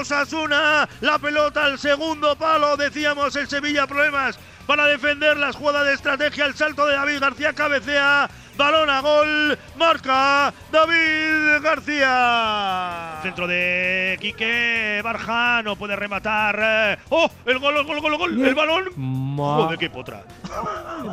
Osasuna, 0.00 0.88
la 1.00 1.18
pelota 1.18 1.64
al 1.64 1.78
segundo 1.78 2.36
palo, 2.36 2.76
decíamos 2.76 3.34
el 3.36 3.48
Sevilla 3.48 3.86
problemas 3.86 4.38
para 4.66 4.86
defender 4.86 5.36
las 5.36 5.54
jugadas 5.56 5.86
de 5.86 5.94
estrategia, 5.94 6.44
el 6.46 6.54
salto 6.54 6.84
de 6.86 6.94
David 6.94 7.20
García 7.20 7.52
cabecea, 7.52 8.28
balón 8.56 8.90
a 8.90 9.00
gol, 9.00 9.56
marca 9.76 10.52
David 10.72 11.62
García. 11.62 13.20
Centro 13.22 13.46
de 13.46 14.18
Quique 14.20 15.00
Barja, 15.04 15.62
no 15.62 15.76
puede 15.76 15.94
rematar. 15.94 16.98
¡Oh! 17.10 17.30
El 17.44 17.58
gol, 17.60 17.76
el 17.76 17.84
gol, 17.84 17.96
el 17.96 18.02
gol, 18.02 18.12
el 18.12 18.18
gol, 18.18 18.46
el 18.46 18.54
balón. 18.56 18.84
Ma- 18.96 19.56
Joder, 19.56 19.78
qué 19.78 19.88
potra. 19.90 20.24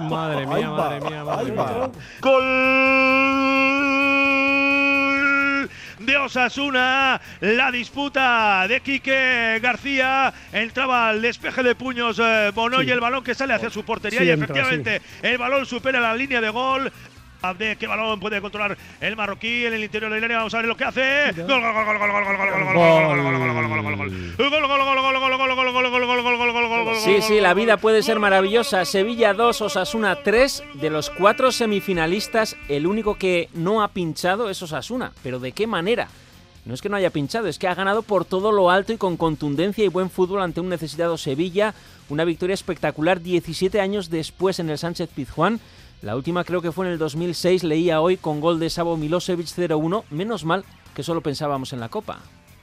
Madre 0.10 0.48
mía, 0.48 0.70
madre 0.72 1.02
mía, 1.02 1.24
madre 1.24 1.52
mía. 1.52 1.90
Gol 2.22 2.44
de 6.00 6.18
Osasuna, 6.18 7.20
la 7.42 7.72
disputa 7.72 8.66
de 8.68 8.82
Quique 8.82 9.60
García, 9.62 10.34
entraba 10.52 11.10
al 11.10 11.22
despeje 11.22 11.64
de 11.64 11.76
puños 11.76 12.20
eh, 12.20 12.52
Bonoy, 12.54 12.86
Sí. 12.86 12.92
el 12.92 13.00
balón 13.00 13.24
que 13.24 13.34
sale 13.36 13.54
hacia 13.54 13.70
su 13.70 13.84
portería 13.84 14.20
Sí, 14.20 14.26
y 14.26 14.30
entra, 14.30 14.46
efectivamente 14.46 15.02
el 15.22 15.38
balón 15.38 15.66
supera 15.66 16.00
la 16.00 16.16
línea 16.16 16.42
de 16.42 16.50
gol. 16.50 16.92
De 17.44 17.76
qué 17.76 17.88
balón 17.88 18.22
puede 18.22 18.40
controlar 18.40 18.78
el 19.02 19.18
marroquí 19.18 19.66
en 19.66 19.74
el 19.74 19.84
interior 19.84 20.10
del 20.14 20.24
área. 20.24 20.38
Vamos 20.38 20.54
a 20.54 20.58
ver 20.60 20.66
lo 20.66 20.78
que 20.78 20.86
hace. 20.86 21.34
Gol, 21.36 21.46
gol, 21.46 21.74
gol, 21.74 21.86
gol, 21.86 21.98
gol, 21.98 22.10
gol, 22.10 22.40
gol, 26.08 26.38
gol, 26.38 26.54
gol, 26.54 26.86
gol, 26.86 26.96
Sí, 27.04 27.22
sí, 27.22 27.42
la 27.42 27.54
vida 27.54 27.76
puede 27.76 28.02
ser 28.02 28.20
maravillosa. 28.20 28.86
Sevilla 28.86 29.34
2, 29.34 29.62
Osasuna 29.62 30.24
3. 30.24 30.64
De 30.76 30.90
los 30.90 31.10
cuatro 31.10 31.52
semifinalistas, 31.52 32.56
el 32.70 32.88
único 32.88 33.16
que 33.16 33.50
no 33.54 33.84
ha 33.84 33.90
pinchado 33.90 34.50
es 34.50 34.62
Osasuna. 34.62 35.12
¿Pero 35.22 35.42
de 35.42 35.52
qué 35.52 35.68
manera? 35.68 36.08
No 36.64 36.74
es 36.74 36.82
que 36.82 36.88
no 36.88 36.96
haya 36.96 37.10
pinchado, 37.10 37.48
es 37.50 37.60
que 37.60 37.68
ha 37.68 37.76
ganado 37.76 38.04
por 38.04 38.24
todo 38.24 38.54
lo 38.54 38.72
alto 38.72 38.94
y 38.94 38.98
con 38.98 39.18
contundencia 39.18 39.84
y 39.84 39.90
buen 39.90 40.10
fútbol 40.10 40.42
ante 40.42 40.62
un 40.62 40.70
necesitado 40.70 41.18
Sevilla. 41.18 41.74
Una 42.08 42.24
victoria 42.24 42.54
espectacular 42.54 43.20
17 43.20 43.82
años 43.82 44.10
después 44.10 44.60
en 44.60 44.70
el 44.70 44.78
Sánchez 44.78 45.10
Pizjuán. 45.14 45.60
La 46.04 46.16
última 46.18 46.44
creo 46.44 46.62
que 46.62 46.72
fue 46.72 46.86
en 46.86 46.92
el 46.94 46.98
2006, 46.98 47.64
leía 47.64 48.02
hoy 48.02 48.18
con 48.18 48.42
gol 48.42 48.60
de 48.60 48.70
Savo 48.70 48.98
Milosevic 48.98 49.48
0-1. 49.48 50.04
Menos 50.10 50.44
mal 50.44 50.66
que 50.94 51.02
solo 51.02 51.22
pensábamos 51.22 51.72
en 51.72 51.80
la 51.80 51.88
Copa. 51.90 52.20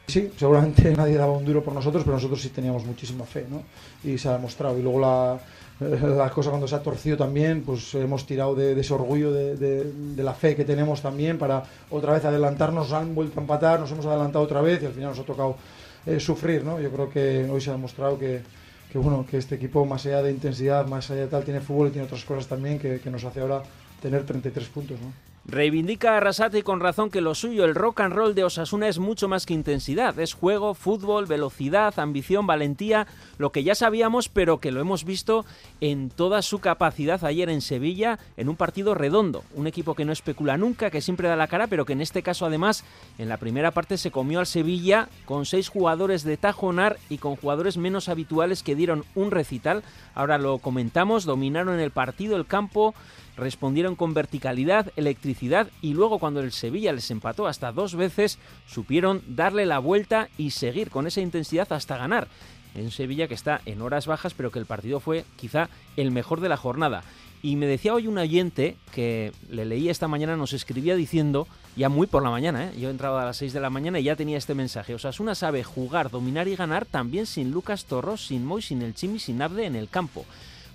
Sí, 0.08 0.30
seguramente 0.36 0.92
nadie 0.94 1.16
daba 1.16 1.32
un 1.32 1.44
duro 1.44 1.62
por 1.64 1.72
nosotros, 1.72 2.02
pero 2.04 2.16
nosotros 2.16 2.42
sí 2.42 2.50
teníamos 2.50 2.84
muchísima 2.84 3.24
fe, 3.24 3.46
¿no? 3.48 3.62
Y 4.04 4.18
se 4.18 4.28
ha 4.28 4.32
demostrado. 4.32 4.76
Y 4.78 4.82
luego 4.82 5.00
la, 5.00 5.38
la 5.80 6.30
cosa 6.30 6.50
cuando 6.50 6.68
se 6.68 6.74
ha 6.74 6.82
torcido 6.82 7.16
también, 7.16 7.62
pues 7.62 7.94
hemos 7.94 8.26
tirado 8.26 8.54
de, 8.54 8.74
de 8.74 8.80
ese 8.82 8.92
orgullo 8.92 9.32
de, 9.32 9.56
de- 9.56 9.90
de 9.90 10.22
la 10.22 10.34
fe 10.34 10.54
que 10.54 10.64
tenemos 10.66 11.00
también 11.00 11.38
para 11.38 11.62
otra 11.90 12.12
vez 12.12 12.24
adelantarnos, 12.24 12.92
han 12.92 13.14
vuelto 13.14 13.40
a 13.40 13.42
empatar, 13.42 13.80
nos 13.80 13.90
hemos 13.92 14.04
adelantado 14.04 14.44
otra 14.44 14.60
vez 14.60 14.82
y 14.82 14.86
al 14.86 14.92
final 14.92 15.10
nos 15.10 15.18
ha 15.20 15.24
tocado 15.24 15.56
eh, 16.04 16.20
sufrir, 16.20 16.62
¿no? 16.64 16.78
Yo 16.78 16.90
creo 16.90 17.08
que 17.08 17.48
hoy 17.50 17.60
se 17.60 17.70
ha 17.70 17.74
demostrado 17.74 18.18
que, 18.18 18.42
que, 18.90 18.98
bueno, 18.98 19.24
que 19.28 19.36
este 19.36 19.54
equipo, 19.54 19.84
más 19.86 20.04
allá 20.06 20.22
de 20.22 20.30
intensidad, 20.30 20.86
más 20.86 21.10
allá 21.10 21.22
de 21.22 21.28
tal, 21.28 21.44
tiene 21.44 21.60
fútbol 21.60 21.88
y 21.88 21.90
tiene 21.92 22.06
otras 22.06 22.24
cosas 22.24 22.48
también 22.48 22.78
que, 22.78 23.00
nos 23.10 23.24
hace 23.24 23.40
ahora 23.40 23.62
tener 24.02 24.24
33 24.24 24.68
puntos. 24.68 24.98
Reivindica 25.46 26.12
a 26.12 26.16
Arrasate 26.18 26.58
y 26.58 26.62
con 26.62 26.80
razón 26.80 27.10
que 27.10 27.22
lo 27.22 27.34
suyo, 27.34 27.64
el 27.64 27.74
rock 27.74 28.00
and 28.00 28.14
roll 28.14 28.34
de 28.34 28.44
Osasuna 28.44 28.88
es 28.88 28.98
mucho 28.98 29.26
más 29.26 29.46
que 29.46 29.54
intensidad. 29.54 30.18
Es 30.18 30.34
juego, 30.34 30.74
fútbol, 30.74 31.24
velocidad, 31.26 31.98
ambición, 31.98 32.46
valentía, 32.46 33.06
lo 33.38 33.50
que 33.50 33.64
ya 33.64 33.74
sabíamos, 33.74 34.28
pero 34.28 34.58
que 34.58 34.70
lo 34.70 34.80
hemos 34.80 35.04
visto 35.04 35.46
en 35.80 36.10
toda 36.10 36.42
su 36.42 36.58
capacidad 36.58 37.24
ayer 37.24 37.48
en 37.48 37.62
Sevilla, 37.62 38.18
en 38.36 38.50
un 38.50 38.56
partido 38.56 38.94
redondo. 38.94 39.42
Un 39.54 39.66
equipo 39.66 39.94
que 39.94 40.04
no 40.04 40.12
especula 40.12 40.58
nunca, 40.58 40.90
que 40.90 41.00
siempre 41.00 41.26
da 41.26 41.36
la 41.36 41.48
cara, 41.48 41.68
pero 41.68 41.86
que 41.86 41.94
en 41.94 42.02
este 42.02 42.22
caso 42.22 42.44
además 42.44 42.84
en 43.16 43.30
la 43.30 43.38
primera 43.38 43.70
parte 43.70 43.96
se 43.96 44.10
comió 44.10 44.40
al 44.40 44.46
Sevilla 44.46 45.08
con 45.24 45.46
seis 45.46 45.70
jugadores 45.70 46.22
de 46.22 46.36
tajonar 46.36 46.98
y 47.08 47.16
con 47.16 47.36
jugadores 47.36 47.78
menos 47.78 48.10
habituales 48.10 48.62
que 48.62 48.76
dieron 48.76 49.04
un 49.14 49.30
recital. 49.30 49.82
Ahora 50.14 50.36
lo 50.36 50.58
comentamos, 50.58 51.24
dominaron 51.24 51.80
el 51.80 51.90
partido, 51.90 52.36
el 52.36 52.46
campo, 52.46 52.94
respondieron 53.36 53.96
con 53.96 54.14
verticalidad, 54.14 54.92
electricidad 54.96 55.68
y 55.80 55.94
luego 55.94 56.18
cuando 56.18 56.40
el 56.40 56.52
Sevilla 56.52 56.92
les 56.92 57.10
empató 57.10 57.46
hasta 57.46 57.72
dos 57.72 57.94
veces, 57.94 58.38
supieron 58.66 59.22
darle 59.26 59.66
la 59.66 59.78
vuelta 59.78 60.28
y 60.36 60.50
seguir 60.50 60.90
con 60.90 61.06
esa 61.06 61.20
intensidad 61.20 61.72
hasta 61.72 61.96
ganar. 61.96 62.28
En 62.74 62.90
Sevilla 62.90 63.26
que 63.26 63.34
está 63.34 63.60
en 63.66 63.82
horas 63.82 64.06
bajas, 64.06 64.34
pero 64.34 64.50
que 64.50 64.58
el 64.58 64.66
partido 64.66 65.00
fue 65.00 65.24
quizá 65.36 65.68
el 65.96 66.12
mejor 66.12 66.40
de 66.40 66.48
la 66.48 66.56
jornada. 66.56 67.02
Y 67.42 67.56
me 67.56 67.66
decía 67.66 67.94
hoy 67.94 68.06
un 68.06 68.18
oyente 68.18 68.76
que 68.92 69.32
le 69.48 69.64
leía 69.64 69.90
esta 69.90 70.08
mañana, 70.08 70.36
nos 70.36 70.52
escribía 70.52 70.94
diciendo, 70.94 71.48
ya 71.74 71.88
muy 71.88 72.06
por 72.06 72.22
la 72.22 72.30
mañana, 72.30 72.66
¿eh? 72.66 72.72
yo 72.78 72.90
entraba 72.90 73.22
a 73.22 73.24
las 73.24 73.38
6 73.38 73.54
de 73.54 73.60
la 73.60 73.70
mañana 73.70 73.98
y 73.98 74.04
ya 74.04 74.14
tenía 74.14 74.36
este 74.36 74.54
mensaje. 74.54 74.94
Osasuna 74.94 75.34
sabe 75.34 75.64
jugar, 75.64 76.10
dominar 76.10 76.48
y 76.48 76.56
ganar 76.56 76.84
también 76.84 77.24
sin 77.24 77.50
Lucas 77.50 77.86
Torros, 77.86 78.26
sin 78.26 78.44
Moy, 78.44 78.60
sin 78.60 78.82
el 78.82 78.94
Chimi, 78.94 79.18
sin 79.18 79.40
Abde 79.40 79.64
en 79.64 79.74
el 79.74 79.88
campo. 79.88 80.26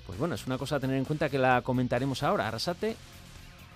Pues 0.06 0.20
bueno, 0.20 0.36
es 0.36 0.46
una 0.46 0.58
cosa 0.58 0.76
a 0.76 0.80
tener 0.80 0.98
en 0.98 1.06
cuenta 1.06 1.30
que 1.30 1.38
la 1.38 1.62
comentaremos 1.62 2.22
ahora. 2.24 2.48
Arrasate, 2.48 2.96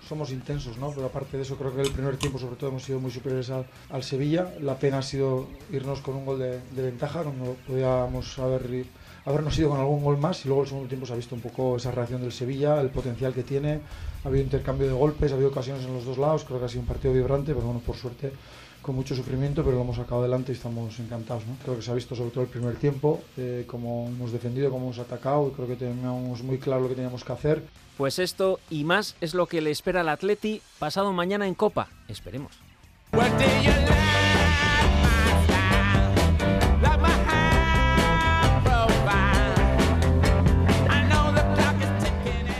somos 0.08 0.32
intensos, 0.32 0.78
¿no? 0.78 0.90
Pero 0.90 1.06
aparte 1.06 1.36
de 1.36 1.42
eso, 1.42 1.56
creo 1.56 1.74
que 1.74 1.82
el 1.82 1.90
primer 1.90 2.16
tiempo, 2.16 2.38
sobre 2.38 2.56
todo, 2.56 2.70
hemos 2.70 2.82
sido 2.82 3.00
muy 3.00 3.10
superiores 3.10 3.50
al, 3.50 4.02
Sevilla. 4.02 4.52
La 4.60 4.76
pena 4.78 4.98
ha 4.98 5.02
sido 5.02 5.48
irnos 5.70 6.00
con 6.00 6.16
un 6.16 6.26
gol 6.26 6.38
de, 6.38 6.60
de 6.70 6.82
ventaja, 6.82 7.22
cuando 7.22 7.56
podíamos 7.66 8.38
haber, 8.38 8.86
habernos 9.24 9.58
ido 9.58 9.70
con 9.70 9.78
algún 9.78 10.02
gol 10.02 10.18
más. 10.18 10.44
Y 10.44 10.48
luego 10.48 10.62
el 10.62 10.68
segundo 10.68 10.88
tiempo 10.88 11.06
se 11.06 11.12
ha 11.12 11.16
visto 11.16 11.34
un 11.34 11.40
poco 11.40 11.76
esa 11.76 11.90
reacción 11.90 12.22
del 12.22 12.32
Sevilla, 12.32 12.80
el 12.80 12.90
potencial 12.90 13.34
que 13.34 13.42
tiene. 13.42 13.80
Ha 14.24 14.28
habido 14.28 14.44
intercambio 14.44 14.86
de 14.86 14.92
golpes, 14.94 15.32
ha 15.32 15.34
habido 15.34 15.50
ocasiones 15.50 15.84
en 15.84 15.94
los 15.94 16.04
dos 16.04 16.18
lados. 16.18 16.44
Creo 16.44 16.58
que 16.58 16.64
ha 16.64 16.68
sido 16.68 16.80
un 16.80 16.86
partido 16.86 17.12
vibrante, 17.14 17.54
pero 17.54 17.66
bueno, 17.66 17.80
por 17.80 17.96
suerte, 17.96 18.32
con 18.82 18.94
mucho 18.94 19.14
sufrimiento, 19.14 19.62
pero 19.62 19.76
lo 19.76 19.82
hemos 19.82 19.96
sacado 19.96 20.20
adelante 20.20 20.52
y 20.52 20.54
estamos 20.54 20.98
encantados, 20.98 21.46
¿no? 21.46 21.56
Creo 21.62 21.76
que 21.76 21.82
se 21.82 21.90
ha 21.90 21.94
visto 21.94 22.14
sobre 22.14 22.30
todo 22.30 22.44
el 22.44 22.50
primer 22.50 22.76
tiempo, 22.76 23.22
eh, 23.36 23.64
cómo 23.66 24.08
hemos 24.08 24.32
defendido, 24.32 24.70
cómo 24.70 24.86
hemos 24.86 24.98
atacado. 24.98 25.48
Y 25.48 25.50
creo 25.52 25.68
que 25.68 25.76
teníamos 25.76 26.42
muy 26.42 26.58
claro 26.58 26.82
lo 26.82 26.88
que 26.88 26.94
teníamos 26.94 27.24
que 27.24 27.32
hacer. 27.32 27.62
Pues 27.96 28.18
esto 28.18 28.60
y 28.70 28.84
más 28.84 29.16
es 29.20 29.34
lo 29.34 29.46
que 29.46 29.60
le 29.60 29.70
espera 29.70 30.00
al 30.00 30.08
Atleti 30.08 30.62
pasado 30.78 31.12
mañana 31.12 31.46
en 31.46 31.54
Copa. 31.54 31.88
Esperemos. 32.08 32.58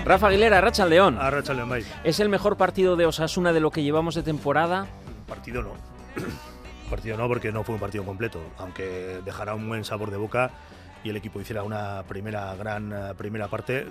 Rafa 0.04 0.26
Aguilera, 0.26 0.60
Racha 0.60 0.86
León. 0.86 1.18
Arracha 1.20 1.54
León. 1.54 1.70
¿Es 2.02 2.18
el 2.18 2.28
mejor 2.28 2.56
partido 2.56 2.96
de 2.96 3.06
Osasuna 3.06 3.52
de 3.52 3.60
lo 3.60 3.70
que 3.70 3.84
llevamos 3.84 4.16
de 4.16 4.24
temporada? 4.24 4.88
Partido 5.28 5.62
no. 5.62 5.99
partido 6.90 7.16
no, 7.16 7.28
porque 7.28 7.52
no 7.52 7.64
fue 7.64 7.74
un 7.74 7.80
partido 7.80 8.04
completo. 8.04 8.40
Aunque 8.58 9.20
dejara 9.24 9.54
un 9.54 9.68
buen 9.68 9.84
sabor 9.84 10.10
de 10.10 10.16
boca 10.16 10.50
y 11.02 11.08
el 11.08 11.16
equipo 11.16 11.40
hiciera 11.40 11.62
una 11.62 12.02
primera 12.06 12.54
gran 12.56 12.92
eh, 12.92 13.14
primera 13.16 13.48
parte, 13.48 13.86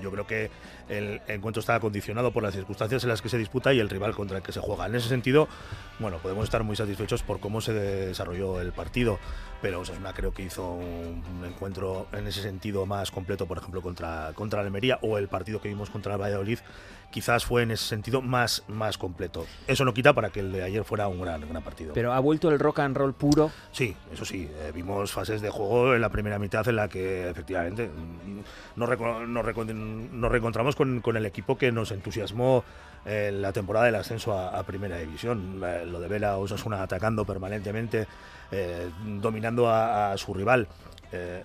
yo 0.00 0.10
creo 0.10 0.26
que 0.26 0.50
el 0.88 1.20
encuentro 1.28 1.60
estaba 1.60 1.80
condicionado 1.80 2.32
por 2.32 2.42
las 2.42 2.54
circunstancias 2.54 3.02
en 3.02 3.10
las 3.10 3.20
que 3.20 3.28
se 3.28 3.36
disputa 3.36 3.72
y 3.74 3.80
el 3.80 3.90
rival 3.90 4.14
contra 4.14 4.38
el 4.38 4.42
que 4.42 4.52
se 4.52 4.60
juega. 4.60 4.86
En 4.86 4.94
ese 4.94 5.08
sentido, 5.08 5.48
bueno, 5.98 6.18
podemos 6.18 6.44
estar 6.44 6.64
muy 6.64 6.76
satisfechos 6.76 7.22
por 7.22 7.40
cómo 7.40 7.60
se 7.60 7.74
desarrolló 7.74 8.60
el 8.60 8.72
partido, 8.72 9.18
pero 9.60 9.80
Osasuna 9.80 10.12
creo 10.14 10.32
que 10.32 10.42
hizo 10.42 10.72
un, 10.72 11.22
encuentro 11.44 12.06
en 12.12 12.26
ese 12.26 12.40
sentido 12.40 12.86
más 12.86 13.10
completo, 13.10 13.46
por 13.46 13.58
ejemplo, 13.58 13.82
contra, 13.82 14.32
contra 14.34 14.60
Almería 14.60 14.98
o 15.02 15.18
el 15.18 15.28
partido 15.28 15.60
que 15.60 15.68
vimos 15.68 15.90
contra 15.90 16.14
el 16.14 16.20
Valladolid, 16.20 16.58
quizás 17.10 17.44
fue 17.44 17.62
en 17.62 17.70
ese 17.72 17.84
sentido 17.84 18.22
más, 18.22 18.62
más 18.68 18.96
completo. 18.98 19.46
Eso 19.66 19.84
no 19.84 19.92
quita 19.94 20.12
para 20.12 20.30
que 20.30 20.40
el 20.40 20.52
de 20.52 20.62
ayer 20.62 20.84
fuera 20.84 21.08
un 21.08 21.20
gran, 21.20 21.40
gran 21.48 21.62
partido. 21.62 21.92
Pero 21.94 22.12
ha 22.12 22.20
vuelto 22.20 22.48
el 22.50 22.58
rock 22.58 22.80
and 22.80 22.96
roll 22.96 23.14
puro. 23.14 23.50
Sí, 23.72 23.96
eso 24.12 24.24
sí, 24.24 24.48
eh, 24.60 24.72
vimos 24.74 25.10
fases 25.12 25.40
de 25.40 25.50
juego 25.50 25.94
en 25.94 26.00
la 26.00 26.08
primera 26.08 26.38
mitad 26.38 26.66
en 26.68 26.76
la 26.76 26.88
que 26.88 27.28
efectivamente 27.28 27.88
mm, 27.88 28.78
nos, 28.78 28.88
reco- 28.88 29.26
nos 29.26 29.44
reco- 29.44 29.66
nos 29.74 30.30
reencontramos 30.30 30.76
con, 30.76 31.00
con 31.00 31.16
el 31.16 31.26
equipo 31.26 31.58
que 31.58 31.72
nos 31.72 31.90
entusiasmó 31.90 32.64
en 33.04 33.40
la 33.40 33.52
temporada 33.52 33.86
del 33.86 33.94
ascenso 33.94 34.38
a, 34.38 34.58
a 34.58 34.62
Primera 34.62 34.98
División. 34.98 35.60
Eh, 35.64 35.84
lo 35.86 36.00
de 36.00 36.08
Vela 36.08 36.36
Osasuna 36.36 36.82
atacando 36.82 37.24
permanentemente, 37.24 38.06
eh, 38.52 38.90
dominando 39.20 39.68
a, 39.68 40.12
a 40.12 40.18
su 40.18 40.34
rival. 40.34 40.68
Eh, 41.12 41.44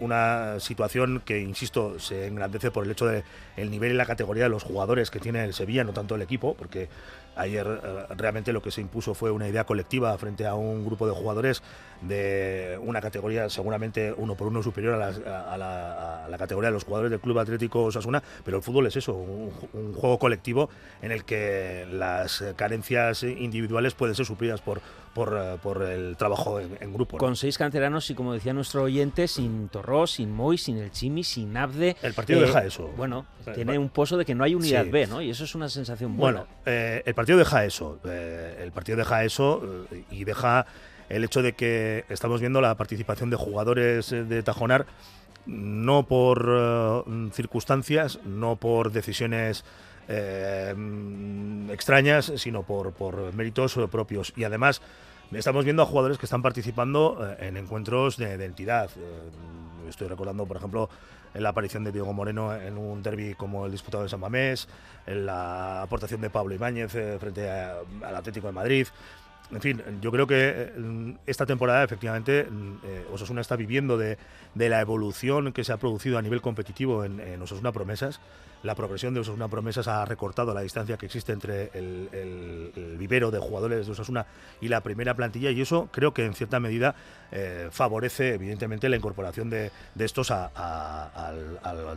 una 0.00 0.60
situación 0.60 1.22
que, 1.24 1.40
insisto, 1.40 1.98
se 1.98 2.26
engrandece 2.26 2.70
por 2.70 2.84
el 2.84 2.90
hecho 2.90 3.06
de 3.06 3.24
el 3.56 3.70
nivel 3.70 3.92
y 3.92 3.94
la 3.94 4.06
categoría 4.06 4.44
de 4.44 4.48
los 4.48 4.62
jugadores 4.62 5.10
que 5.10 5.20
tiene 5.20 5.44
el 5.44 5.54
Sevilla, 5.54 5.84
no 5.84 5.92
tanto 5.92 6.14
el 6.14 6.22
equipo, 6.22 6.54
porque 6.54 6.88
Ayer 7.34 7.66
eh, 7.66 8.06
realmente 8.16 8.52
lo 8.52 8.60
que 8.60 8.70
se 8.70 8.82
impuso 8.82 9.14
fue 9.14 9.30
una 9.30 9.48
idea 9.48 9.64
colectiva 9.64 10.16
frente 10.18 10.46
a 10.46 10.54
un 10.54 10.84
grupo 10.84 11.06
de 11.06 11.14
jugadores 11.14 11.62
de 12.02 12.78
una 12.82 13.00
categoría 13.00 13.48
seguramente 13.48 14.12
uno 14.14 14.34
por 14.34 14.48
uno 14.48 14.62
superior 14.62 15.00
a, 15.00 15.56
la, 15.56 16.36
categoría 16.36 16.68
de 16.68 16.74
los 16.74 16.84
jugadores 16.84 17.10
del 17.10 17.20
Club 17.20 17.38
Atlético 17.38 17.84
Osasuna, 17.84 18.22
pero 18.44 18.56
el 18.58 18.62
fútbol 18.62 18.86
es 18.88 18.96
eso, 18.96 19.14
un, 19.14 19.52
juego 19.94 20.18
colectivo 20.18 20.68
en 21.00 21.12
el 21.12 21.24
que 21.24 21.86
las 21.90 22.44
carencias 22.56 23.22
individuales 23.22 23.94
pueden 23.94 24.16
ser 24.16 24.26
suplidas 24.26 24.60
por, 24.60 24.80
por, 25.14 25.34
eh, 25.36 25.94
el 25.94 26.16
trabajo 26.16 26.60
en, 26.60 26.92
grupo. 26.92 27.18
Con 27.18 27.36
seis 27.36 27.58
canteranos 27.58 28.10
y 28.10 28.14
como 28.14 28.32
decía 28.32 28.52
nuestro 28.52 28.84
oyente, 28.84 29.28
sin 29.28 29.68
Torró, 29.68 30.06
sin 30.06 30.32
Moy, 30.32 30.58
sin 30.58 30.78
el 30.78 30.90
Chimi, 30.90 31.24
sin 31.24 31.56
Abde. 31.56 31.96
El 32.02 32.14
partido 32.14 32.40
deja 32.40 32.64
eh, 32.64 32.68
eso. 32.68 32.90
Bueno, 32.96 33.26
tiene 33.54 33.78
un 33.78 33.88
pozo 33.88 34.16
de 34.16 34.24
que 34.24 34.34
no 34.34 34.44
hay 34.44 34.54
unidad 34.54 34.86
B, 34.90 35.06
¿no? 35.06 35.22
Y 35.22 35.30
eso 35.30 35.44
es 35.44 35.54
una 35.54 35.68
sensación 35.68 36.16
buena. 36.16 36.46
Bueno, 36.64 37.02
el 37.04 37.14
partido 37.14 37.38
deja 37.38 37.64
eso. 37.64 37.98
el 38.04 38.72
partido 38.72 38.98
deja 38.98 39.24
eso 39.24 39.86
y 40.10 40.24
deja 40.24 40.66
el 41.12 41.24
hecho 41.24 41.42
de 41.42 41.52
que 41.52 42.04
estamos 42.08 42.40
viendo 42.40 42.60
la 42.60 42.74
participación 42.74 43.28
de 43.28 43.36
jugadores 43.36 44.12
eh, 44.12 44.24
de 44.24 44.42
Tajonar 44.42 44.86
no 45.44 46.06
por 46.06 46.48
eh, 46.48 47.30
circunstancias, 47.32 48.18
no 48.24 48.56
por 48.56 48.92
decisiones 48.92 49.64
eh, 50.12 50.74
extrañas, 51.72 52.32
sino 52.36 52.62
por, 52.62 52.92
por, 52.92 53.32
méritos 53.34 53.78
propios. 53.90 54.32
Y 54.36 54.44
además 54.44 54.82
estamos 55.32 55.64
viendo 55.64 55.82
a 55.82 55.86
jugadores 55.86 56.18
que 56.18 56.26
están 56.26 56.42
participando 56.42 57.34
en 57.38 57.56
encuentros 57.56 58.16
de, 58.16 58.34
identidad. 58.34 58.90
estoy 59.88 60.08
recordando, 60.08 60.46
por 60.46 60.58
ejemplo, 60.58 60.90
en 61.34 61.42
la 61.42 61.48
aparición 61.48 61.82
de 61.82 61.92
Diego 61.92 62.12
Moreno 62.12 62.54
en 62.54 62.76
un 62.76 63.02
derby 63.02 63.34
como 63.34 63.64
el 63.64 63.72
disputado 63.72 64.02
de 64.02 64.10
San 64.10 64.20
Mamés, 64.20 64.68
en 65.06 65.24
la 65.24 65.82
aportación 65.82 66.20
de 66.20 66.28
Pablo 66.28 66.54
Ibáñez 66.54 66.92
frente 66.92 67.50
al 67.50 68.16
Atlético 68.16 68.48
de 68.48 68.52
Madrid 68.52 68.86
en 69.52 69.60
fin, 69.60 69.82
yo 70.00 70.10
creo 70.10 70.26
que 70.26 70.50
eh, 70.50 71.16
esta 71.26 71.46
temporada 71.46 71.84
efectivamente 71.84 72.46
eh, 72.84 73.06
Osasuna 73.12 73.40
está 73.40 73.56
viviendo 73.56 73.98
de, 73.98 74.16
la 74.54 74.80
evolución 74.80 75.52
que 75.52 75.64
se 75.64 75.72
ha 75.72 75.76
producido 75.76 76.18
a 76.18 76.22
nivel 76.22 76.40
competitivo 76.40 77.04
en 77.04 77.42
Osasuna 77.42 77.72
Promesas. 77.72 78.20
La 78.62 78.76
progresión 78.76 79.12
de 79.12 79.20
Osasuna 79.20 79.48
Promesas 79.48 79.88
ha 79.88 80.04
recortado 80.04 80.54
la 80.54 80.60
distancia 80.60 80.96
que 80.96 81.06
existe 81.06 81.32
entre 81.32 81.70
el, 81.74 82.96
vivero 82.96 83.32
de 83.32 83.40
jugadores 83.40 83.86
de 83.86 83.92
Osasuna 83.92 84.26
y 84.60 84.68
la 84.68 84.80
primera 84.82 85.14
plantilla 85.14 85.50
y 85.50 85.60
eso 85.60 85.88
creo 85.90 86.14
que 86.14 86.24
en 86.24 86.34
cierta 86.34 86.60
medida 86.60 86.94
eh, 87.32 87.68
favorece 87.70 88.34
evidentemente 88.34 88.88
la 88.88 88.96
incorporación 88.96 89.48
de, 89.48 89.70
estos 89.98 90.30
al, 90.30 90.50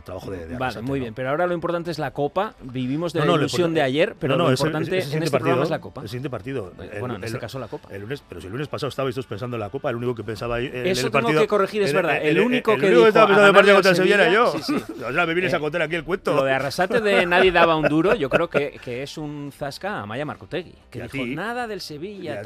trabajo 0.04 0.30
de, 0.30 0.46
de 0.46 0.56
Vale, 0.56 0.80
muy 0.80 1.00
bien, 1.00 1.12
pero 1.14 1.30
ahora 1.30 1.46
lo 1.46 1.52
importante 1.52 1.90
es 1.90 1.98
la 1.98 2.12
Copa. 2.12 2.54
Vivimos 2.62 3.12
de 3.12 3.24
la 3.24 3.32
ilusión 3.32 3.74
de 3.74 3.82
ayer, 3.82 4.16
pero 4.18 4.36
lo 4.36 4.50
importante 4.50 4.98
en 4.98 5.22
este 5.22 5.30
partido, 5.30 5.62
es 5.62 5.70
la 5.70 5.80
Copa. 5.80 6.02
El 6.02 6.08
siguiente 6.08 6.30
partido. 6.30 6.72
bueno, 7.00 7.16
en 7.16 7.24
este 7.24 7.38
caso 7.38 7.58
la 7.58 7.68
Copa. 7.68 7.88
El 7.90 8.02
lunes, 8.02 8.22
pero 8.26 8.40
si 8.40 8.46
el 8.46 8.52
lunes 8.52 8.68
pasado 8.68 8.88
estabais 8.88 9.14
todos 9.14 9.26
pensando 9.26 9.56
en 9.56 9.60
la 9.60 9.70
Copa, 9.70 9.90
el 9.90 9.96
único 9.96 10.14
que 10.14 10.24
pensaba 10.24 10.58
en 10.60 10.86
Eso 10.86 11.06
el 11.06 11.12
partido, 11.12 11.32
tengo 11.32 11.40
que 11.42 11.48
corregir, 11.48 11.82
es 11.82 11.92
verdad. 11.92 12.18
El, 12.22 12.40
único 12.40 12.76
que, 12.76 12.86
único 12.86 13.06
estaba 13.06 13.26
pensando 13.26 13.48
en 13.48 13.48
el 13.48 13.54
partido 13.54 13.74
contra 13.76 13.90
el 13.90 13.96
Sevilla 13.96 14.14
era 14.14 14.32
yo. 14.32 14.54
O 15.06 15.12
sea, 15.12 15.26
me 15.26 15.34
vienes 15.34 15.52
a 15.52 15.58
eh, 15.58 15.60
contar 15.60 15.82
aquí 15.82 15.94
el 15.94 16.04
cuento. 16.04 16.42
Arrasate 16.44 17.00
de 17.00 17.26
nadie 17.26 17.52
daba 17.52 17.76
un 17.76 17.88
duro, 17.88 18.14
yo 18.14 18.28
creo 18.28 18.48
que, 18.48 18.78
que 18.82 19.02
es 19.02 19.18
un 19.18 19.52
zasca 19.52 20.00
a 20.00 20.06
Maya 20.06 20.24
Marcotegui, 20.24 20.74
que 20.90 21.02
dijo 21.02 21.26
nada 21.26 21.66
del 21.66 21.80
Sevilla. 21.80 22.42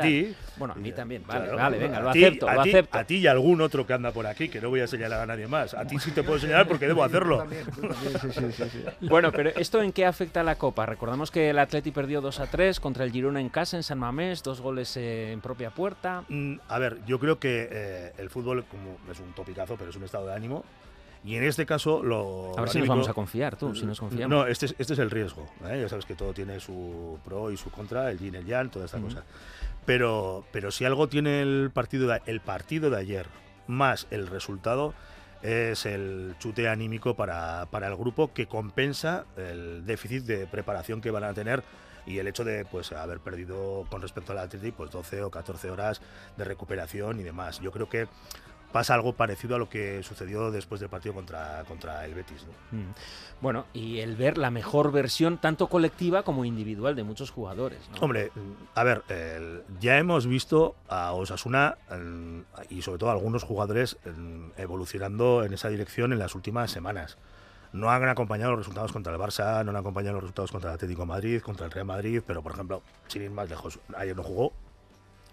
Bueno, 0.57 0.75
a 0.75 0.77
mí 0.77 0.93
también, 0.93 1.23
vale, 1.27 1.53
vale, 1.53 1.79
venga, 1.79 2.01
lo 2.01 2.11
acepto, 2.11 2.51
lo 2.51 2.61
acepto. 2.61 2.80
A 2.91 3.05
ti 3.05 3.17
y 3.17 3.27
algún 3.27 3.61
otro 3.61 3.87
que 3.87 3.93
anda 3.93 4.13
por 4.13 4.27
aquí, 4.27 4.49
que 4.49 4.61
no 4.61 4.71
voy 4.71 4.81
a 4.81 4.87
señalar 4.87 5.21
a 5.21 5.27
nadie 5.27 5.47
más. 5.47 5.75
A 5.75 5.85
ti 5.85 5.99
sí 5.99 6.11
te 6.11 6.23
puedo 6.23 6.39
señalar 6.39 6.69
porque 6.69 6.87
debo 6.87 7.03
hacerlo. 7.05 7.47
bueno, 9.01 9.33
pero 9.33 9.51
¿esto 9.51 9.83
en 9.83 9.93
qué 9.93 10.07
afecta 10.07 10.41
a 10.41 10.45
la 10.45 10.57
Copa? 10.57 10.87
Recordamos 10.87 11.31
que 11.31 11.51
el 11.51 11.59
Atleti 11.59 11.91
perdió 11.91 12.21
2 12.21 12.41
a 12.41 12.47
3 12.47 12.81
contra 12.81 13.05
el 13.05 13.13
Girona 13.13 13.41
en 13.41 13.49
casa, 13.49 13.77
en 13.77 13.83
San 13.83 13.99
Mamés, 13.99 14.43
dos 14.43 14.61
goles 14.61 14.97
eh, 14.97 15.33
en 15.33 15.41
propia 15.41 15.71
puerta. 15.71 16.25
Mm, 16.29 16.57
a 16.69 16.79
ver, 16.79 16.99
yo 17.07 17.19
creo 17.19 17.39
que 17.39 17.69
eh, 17.71 18.13
el 18.19 18.31
fútbol, 18.31 18.65
como 18.65 18.99
es 19.11 19.21
un 19.21 19.33
topicazo, 19.33 19.77
pero 19.77 19.91
es 19.91 19.97
un 19.97 20.05
estado 20.05 20.27
de 20.27 20.35
ánimo. 20.35 20.65
Y 21.23 21.37
en 21.37 21.45
este 21.45 21.67
caso 21.67 22.03
lo... 22.03 22.53
A 22.57 22.63
ver 22.63 22.71
si 22.71 22.79
nos 22.79 22.89
vamos 22.89 23.09
a 23.09 23.15
confiar, 23.15 23.57
tú, 23.57 23.75
si 23.75 23.85
nos 23.85 24.01
confiamos. 24.01 24.31
No, 24.31 24.47
este 24.47 24.67
es, 24.67 24.75
este 24.79 24.95
es 24.95 24.99
el 24.99 25.11
riesgo. 25.11 25.47
¿eh? 25.69 25.79
Ya 25.83 25.89
sabes 25.89 26.07
que 26.07 26.15
todo 26.15 26.33
tiene 26.33 26.61
su 26.61 27.19
pro 27.25 27.51
y 27.51 27.57
su 27.57 27.71
contra, 27.71 28.11
el 28.11 28.19
yin, 28.19 28.35
el 28.35 28.47
yang, 28.47 28.71
toda 28.71 28.87
esta 28.87 28.99
cosa. 28.99 29.25
Pero, 29.85 30.45
pero 30.51 30.71
si 30.71 30.85
algo 30.85 31.09
tiene 31.09 31.43
el 31.43 31.71
partido, 31.73 32.09
de, 32.09 32.23
el 32.27 32.41
partido 32.41 32.89
de 32.89 32.97
ayer 32.97 33.27
más 33.67 34.07
el 34.11 34.29
resultado, 34.29 34.95
es 35.43 35.87
el 35.87 36.35
chute 36.39 36.69
anímico 36.69 37.15
para, 37.15 37.67
para 37.71 37.89
el 37.89 37.97
grupo 37.97 38.33
que 38.33 38.47
compensa 38.47 39.25
el 39.37 39.85
déficit 39.85 40.25
de 40.25 40.47
preparación 40.47 41.01
que 41.01 41.11
van 41.11 41.25
a 41.25 41.35
tener 41.35 41.63
y 42.07 42.19
el 42.19 42.29
hecho 42.29 42.45
de 42.45 42.65
pues 42.65 42.93
haber 42.93 43.21
perdido 43.21 43.87
con 43.91 44.03
respecto 44.03 44.33
al 44.33 44.39
Atlético 44.39 44.79
pues 44.79 44.91
12 44.91 45.23
o 45.23 45.31
14 45.31 45.71
horas 45.71 46.01
de 46.37 46.45
recuperación 46.45 47.21
y 47.21 47.23
demás. 47.23 47.61
Yo 47.61 47.73
creo 47.73 47.89
que 47.89 48.09
pasa 48.73 48.95
algo 48.95 49.15
parecido 49.15 49.57
a 49.57 49.59
lo 49.59 49.69
que 49.69 50.03
sucedió 50.03 50.51
después 50.51 50.81
del 50.81 50.91
partido 50.91 51.15
contra, 51.15 51.65
contra 51.67 52.05
el 52.05 52.15
Betis. 52.15 52.47
Mm. 52.71 52.91
Bueno, 53.41 53.67
y 53.73 53.99
el 53.99 54.17
ver 54.17 54.39
la 54.39 54.51
mejor 54.51 54.93
versión, 54.93 55.39
tanto 55.39 55.69
colectiva 55.69 56.23
como 56.23 56.45
individual, 56.45 56.95
de 56.95 57.05
muchos 57.05 57.31
jugadores. 57.31 57.79
Hombre, 58.01 58.31
a 58.75 58.85
ver, 58.85 59.03
ya 59.81 59.99
hemos 59.99 60.27
visto 60.27 60.77
a 60.89 61.13
Osasuna 61.13 61.79
y 62.69 62.83
sobre 62.83 62.99
todo 62.99 63.11
a 63.11 63.13
algunos 63.13 63.43
jugadores 63.43 63.99
evolucionando 64.57 65.45
en 65.45 65.53
esa 65.53 65.69
dirección 65.69 66.13
en 66.13 66.19
las 66.19 66.35
últimas 66.35 66.71
semanas. 66.71 67.19
No 67.73 67.91
han 67.91 68.09
acompañado 68.09 68.51
los 68.51 68.61
resultados 68.61 68.93
contra 68.93 69.13
el 69.13 69.21
Barça, 69.21 69.65
no 69.65 69.71
han 69.71 69.77
acompañado 69.77 70.15
los 70.15 70.25
resultados 70.25 70.51
contra 70.51 70.71
el 70.71 70.75
Atlético 70.75 71.07
Madrid, 71.07 71.41
contra 71.41 71.67
el 71.67 71.73
Real 71.73 71.87
Madrid, 71.87 72.21
pero 72.27 72.43
por 72.43 72.53
ejemplo, 72.53 72.83
sin 73.07 73.23
ir 73.23 73.31
más 73.31 73.49
lejos, 73.49 73.79
ayer 73.97 74.17
no 74.17 74.25
jugó, 74.25 74.53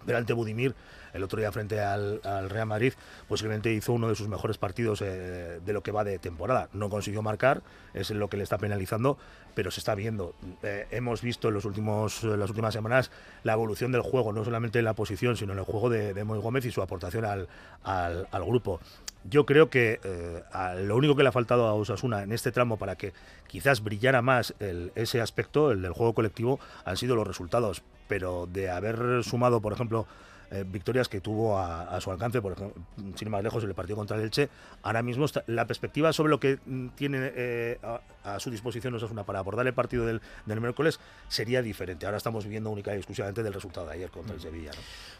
delante 0.08 0.32
Budimir 0.32 0.74
el 1.12 1.22
otro 1.22 1.38
día 1.38 1.52
frente 1.52 1.80
al, 1.80 2.20
Real 2.48 2.66
Madrid, 2.66 2.92
posiblemente 3.28 3.72
hizo 3.72 3.92
uno 3.92 4.08
de 4.08 4.14
sus 4.14 4.28
mejores 4.28 4.58
partidos 4.58 5.02
eh, 5.02 5.60
de 5.64 5.72
lo 5.72 5.82
que 5.82 5.90
va 5.90 6.04
de 6.04 6.18
temporada. 6.18 6.68
No 6.72 6.90
consiguió 6.90 7.22
marcar, 7.22 7.62
es 7.94 8.10
lo 8.10 8.28
que 8.28 8.36
le 8.36 8.42
está 8.42 8.58
penalizando, 8.58 9.18
pero 9.54 9.70
se 9.70 9.80
está 9.80 9.94
viendo. 9.94 10.34
Eh, 10.62 10.86
hemos 10.90 11.22
visto 11.22 11.48
en 11.48 11.54
los 11.54 11.64
últimos, 11.64 12.22
las 12.24 12.50
últimas 12.50 12.74
semanas 12.74 13.10
la 13.42 13.54
evolución 13.54 13.92
del 13.92 14.02
juego, 14.02 14.32
no 14.32 14.44
solamente 14.44 14.78
en 14.78 14.84
la 14.84 14.94
posición, 14.94 15.36
sino 15.36 15.52
en 15.52 15.58
el 15.58 15.64
juego 15.64 15.90
de, 15.90 16.14
de 16.14 16.24
Moy 16.24 16.38
Gómez 16.38 16.64
y 16.64 16.70
su 16.70 16.82
aportación 16.82 17.24
al, 17.24 17.48
al, 17.82 18.44
grupo. 18.44 18.80
Yo 19.24 19.46
creo 19.46 19.68
que 19.68 20.00
eh, 20.04 20.42
lo 20.84 20.96
único 20.96 21.16
que 21.16 21.22
le 21.22 21.28
ha 21.28 21.32
faltado 21.32 21.66
a 21.66 21.74
Osasuna 21.74 22.22
en 22.22 22.32
este 22.32 22.52
tramo 22.52 22.76
para 22.78 22.96
que 22.96 23.12
quizás 23.46 23.82
brillara 23.82 24.22
más 24.22 24.54
ese 24.94 25.20
aspecto, 25.20 25.70
el 25.70 25.82
del 25.82 25.92
juego 25.92 26.14
colectivo, 26.14 26.60
han 26.84 26.96
sido 26.96 27.16
los 27.16 27.26
resultados. 27.26 27.82
Pero 28.06 28.46
de 28.46 28.70
haber 28.70 29.22
sumado, 29.24 29.60
por 29.60 29.72
ejemplo, 29.72 30.06
eh, 30.50 30.64
victorias 30.66 31.08
que 31.08 31.20
tuvo 31.20 31.58
a, 31.58 32.00
su 32.00 32.10
alcance, 32.10 32.40
por 32.40 32.52
ejemplo, 32.52 32.82
sin 32.96 33.28
ir 33.28 33.30
más 33.30 33.42
lejos, 33.42 33.62
el 33.64 33.74
partido 33.74 33.96
contra 33.96 34.16
el 34.16 34.22
Elche, 34.22 34.48
ahora 34.82 35.02
mismo 35.02 35.26
la 35.46 35.66
perspectiva 35.66 36.12
sobre 36.12 36.30
lo 36.30 36.40
que 36.40 36.58
mm, 36.64 36.88
tiene 36.90 37.32
eh, 37.34 37.78
a, 38.24 38.40
su 38.40 38.50
disposición 38.50 38.94
Osasuna 38.94 39.24
para 39.24 39.40
abordar 39.40 39.66
el 39.66 39.74
partido 39.74 40.06
del, 40.06 40.20
miércoles 40.46 41.00
sería 41.28 41.62
diferente. 41.62 42.06
Ahora 42.06 42.18
estamos 42.18 42.44
viviendo 42.44 42.70
única 42.70 42.94
y 42.94 42.96
exclusivamente 42.96 43.42
del 43.42 43.52
resultado 43.52 43.86
de 43.86 43.94
ayer 43.94 44.10
contra 44.10 44.34
el 44.34 44.40
Sevilla. 44.40 44.70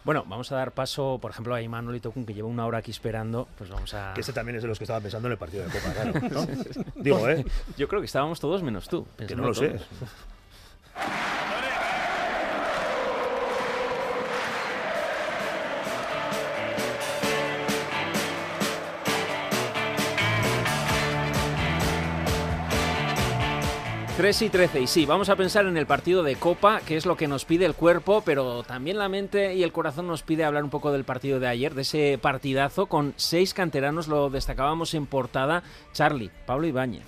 Bueno, 0.05 0.25
vamos 0.27 0.51
a 0.53 0.57
dar 0.57 0.73
paso, 0.73 1.19
por 1.21 1.31
ejemplo, 1.31 1.55
a 1.55 1.63
Imanol 1.63 2.01
Tokun, 2.01 2.25
que 2.25 2.35
lleva 2.35 2.49
una 2.49 2.67
hora 2.67 2.79
aquí 2.79 2.91
esperando, 2.91 3.49
pues 3.57 3.71
vamos 3.71 3.93
a... 3.95 4.15
Que 4.15 4.23
ese 4.23 4.33
también 4.33 4.57
es 4.57 4.63
de 4.63 4.69
los 4.69 4.79
que 4.79 4.85
estaban 4.85 5.03
pensando 5.03 5.29
en 5.29 5.33
el 5.33 5.39
partido 5.39 5.65
de 5.65 5.71
Copa, 5.71 5.93
claro. 5.93 6.47
Digo, 6.97 7.29
¿eh? 7.29 7.45
Yo 7.77 7.89
creo 7.89 8.01
que 8.01 8.07
estábamos 8.07 8.41
todos 8.41 8.63
menos 8.63 8.89
tú. 8.89 9.07
Que 9.17 9.37
no 9.37 9.49
lo 9.49 9.55
sé. 9.55 9.79
3 24.19 24.43
y 24.43 24.49
13. 24.49 24.81
Y 24.81 24.87
sí, 24.89 25.07
vamos 25.07 25.29
a 25.29 25.37
pensar 25.37 25.65
en 25.67 25.77
el 25.77 25.87
partido 25.87 26.25
de 26.25 26.35
Copa, 26.35 26.81
que 26.85 26.97
es 26.97 27.07
lo 27.07 27.17
que 27.17 27.29
nos 27.29 27.45
pide 27.45 27.67
el 27.67 27.77
cuerpo, 27.77 28.21
pero 28.27 28.65
también 28.65 28.99
la 28.99 29.09
mente 29.09 29.55
y 29.55 29.63
el 29.63 29.71
corazón 29.71 30.09
nos 30.09 30.25
pide 30.25 30.43
hablar 30.43 30.65
un 30.65 30.71
poco 30.71 30.91
del 30.91 31.05
partido 31.05 31.39
de 31.39 31.47
ayer, 31.47 31.73
de 31.73 31.83
ese 31.83 32.19
partidazo 32.21 32.87
con 32.87 33.15
seis 33.15 33.55
canteranos, 33.55 34.09
lo 34.09 34.29
destacábamos 34.29 34.93
en 34.95 35.07
portada. 35.07 35.63
Charlie, 35.93 36.33
Pablo 36.47 36.67
Ibáñez. 36.67 37.05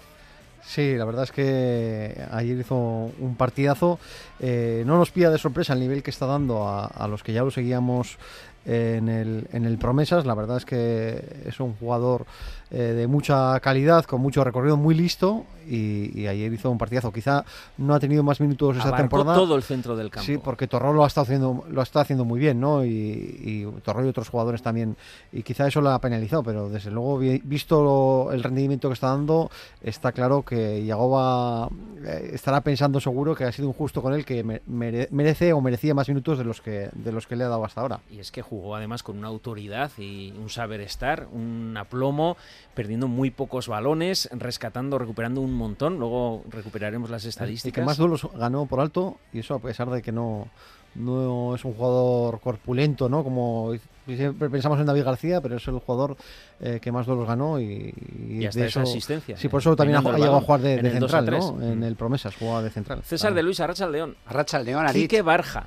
Sí, 0.64 0.95
la 0.95 1.05
verdad 1.05 1.25
es 1.25 1.33
que 1.33 2.14
ayer 2.31 2.57
hizo 2.57 2.76
un 2.76 3.35
partidazo. 3.37 3.99
Eh, 4.38 4.85
no 4.87 4.97
nos 4.97 5.11
pilla 5.11 5.31
de 5.31 5.38
sorpresa 5.38 5.73
el 5.73 5.81
nivel 5.81 6.05
que 6.05 6.11
está 6.11 6.26
dando 6.26 6.69
a, 6.69 7.09
los 7.09 7.25
que 7.25 7.33
ya 7.33 7.43
lo 7.43 7.50
seguíamos 7.50 8.19
en 8.64 9.09
el, 9.09 9.49
en 9.52 9.64
el 9.64 9.79
Promesas. 9.79 10.26
La 10.26 10.37
verdad 10.37 10.59
es 10.59 10.64
que 10.64 11.25
es 11.45 11.59
un 11.59 11.75
jugador 11.75 12.25
eh, 12.71 12.77
de 12.79 13.07
mucha 13.07 13.59
calidad, 13.61 14.05
con 14.05 14.21
mucho 14.21 14.45
recorrido, 14.45 14.77
muy 14.77 14.95
listo 14.95 15.45
y, 15.69 16.11
y 16.21 16.27
ayer 16.27 16.53
hizo 16.53 16.71
un 16.71 16.79
partidazo. 16.79 17.12
Quizá 17.12 17.45
no 17.79 17.95
ha 17.95 18.00
tenido 18.00 18.23
más 18.23 18.41
minutos 18.41 18.77
esta 18.77 18.89
Abarcó 18.89 19.03
temporada. 19.05 19.35
todo 19.35 19.57
el 19.57 19.62
centro 19.62 19.97
del 19.97 20.11
campo. 20.11 20.25
Sí, 20.27 20.39
porque 20.39 20.67
Torró 20.67 20.93
lo 20.93 21.05
está 21.07 21.21
haciendo, 21.23 21.65
lo 21.69 21.83
está 21.83 22.00
haciendo 22.00 22.25
muy 22.25 22.41
bien, 22.41 22.61
¿no? 22.61 22.85
Y, 22.85 22.91
y 22.91 23.67
Torró 23.83 24.05
y 24.05 24.09
otros 24.09 24.29
jugadores 24.29 24.62
también. 24.62 24.97
Y 25.33 25.43
quizá 25.43 25.67
eso 25.69 25.81
lo 25.81 25.91
ha 25.91 26.00
penalizado, 26.00 26.43
pero 26.43 26.69
desde 26.69 26.91
luego, 26.91 27.19
vi- 27.19 27.41
visto 27.45 27.83
lo- 27.83 28.33
el 28.33 28.43
rendimiento 28.43 28.89
que 28.89 28.95
está 28.95 29.09
dando, 29.09 29.50
está 29.83 30.12
claro 30.12 30.43
que 30.43 30.85
Yagoba 30.85 31.69
eh, 32.05 32.31
estará 32.35 32.61
pensando 32.62 33.00
seguro 33.00 33.35
que 33.35 33.45
ha 33.45 33.53
sido 33.53 33.69
injusto 33.69 34.03
con 34.03 34.12
él, 34.15 34.25
que 34.25 34.43
me- 34.45 34.62
mere- 34.67 35.09
merece 35.11 35.53
o 35.53 35.61
merecía 35.61 35.95
más 35.95 36.09
minutos 36.09 36.39
de 36.39 36.45
los 36.45 36.61
que 36.61 36.89
de 36.93 37.12
los 37.12 37.27
que 37.27 37.37
le 37.37 37.45
ha 37.45 37.49
dado 37.49 37.65
hasta 37.65 37.81
ahora. 37.81 38.00
Y 38.11 38.19
es 38.21 38.31
que 38.33 38.43
jugó 38.43 38.75
además 38.77 39.03
con 39.03 39.19
una 39.19 39.29
autoridad 39.29 39.91
y 39.99 40.33
un 40.41 40.49
saber 40.50 40.81
estar, 40.81 41.27
un 41.33 41.77
aplomo, 41.77 42.37
perdiendo 42.75 43.09
muy 43.09 43.31
pocos 43.31 43.69
balones, 43.69 44.29
rescatando, 44.33 44.99
recuperando 44.99 45.40
un 45.40 45.55
montón. 45.55 45.99
Luego 45.99 46.43
recuperaremos 46.50 47.11
las 47.11 47.25
El 47.25 47.31
estadísticas. 47.31 47.81
que 47.81 47.85
más 47.87 47.97
duelos 47.97 48.26
ganó 48.35 48.67
por 48.67 48.81
alto, 48.81 49.17
y 49.33 49.40
eso 49.40 49.55
a 49.55 49.59
pesar 49.61 49.90
de 49.90 50.02
que 50.02 50.12
no, 50.12 50.49
no 50.95 51.55
es 51.55 51.64
un 51.64 51.75
jugador 51.75 52.40
corpulento, 52.40 53.09
¿no? 53.09 53.23
Como 53.25 53.73
siempre 54.07 54.50
pensamos 54.50 54.81
en 54.81 54.87
David 54.87 55.05
García, 55.05 55.40
pero 55.40 55.57
es 55.57 55.69
el 55.69 55.79
jugador 55.79 56.17
eh, 56.61 56.81
que 56.83 56.90
más 56.90 57.07
duelos 57.07 57.29
ganó 57.29 57.61
y, 57.61 57.95
y 58.29 58.38
y 58.43 58.47
hasta 58.47 58.61
de 58.61 58.67
esa 58.67 58.83
eso- 58.83 58.90
asistencia. 58.90 59.37
Sí, 59.37 59.49
por 59.49 59.61
eso 59.61 59.76
también 59.76 59.99
ha, 60.05 60.09
el 60.11 60.17
llegado 60.17 60.37
a 60.37 60.40
jugar 60.40 60.61
de, 60.61 60.75
en 60.75 60.83
de 60.83 60.88
el 60.90 60.99
2 61.00 61.14
a 61.14 61.19
central, 61.19 61.40
3. 61.40 61.52
¿no? 61.52 61.73
En 61.73 61.83
el 61.85 61.95
Promesas, 61.97 62.35
jugaba 62.37 62.62
de 62.62 62.71
central. 62.71 63.02
César 63.05 63.35
de 63.35 63.43
Luis, 63.43 63.61
Arracha 63.61 63.87
León. 63.88 64.17
Racha 64.29 64.59
el 64.59 64.64
León. 64.67 64.87
Quique 64.93 65.23
Barja. 65.23 65.67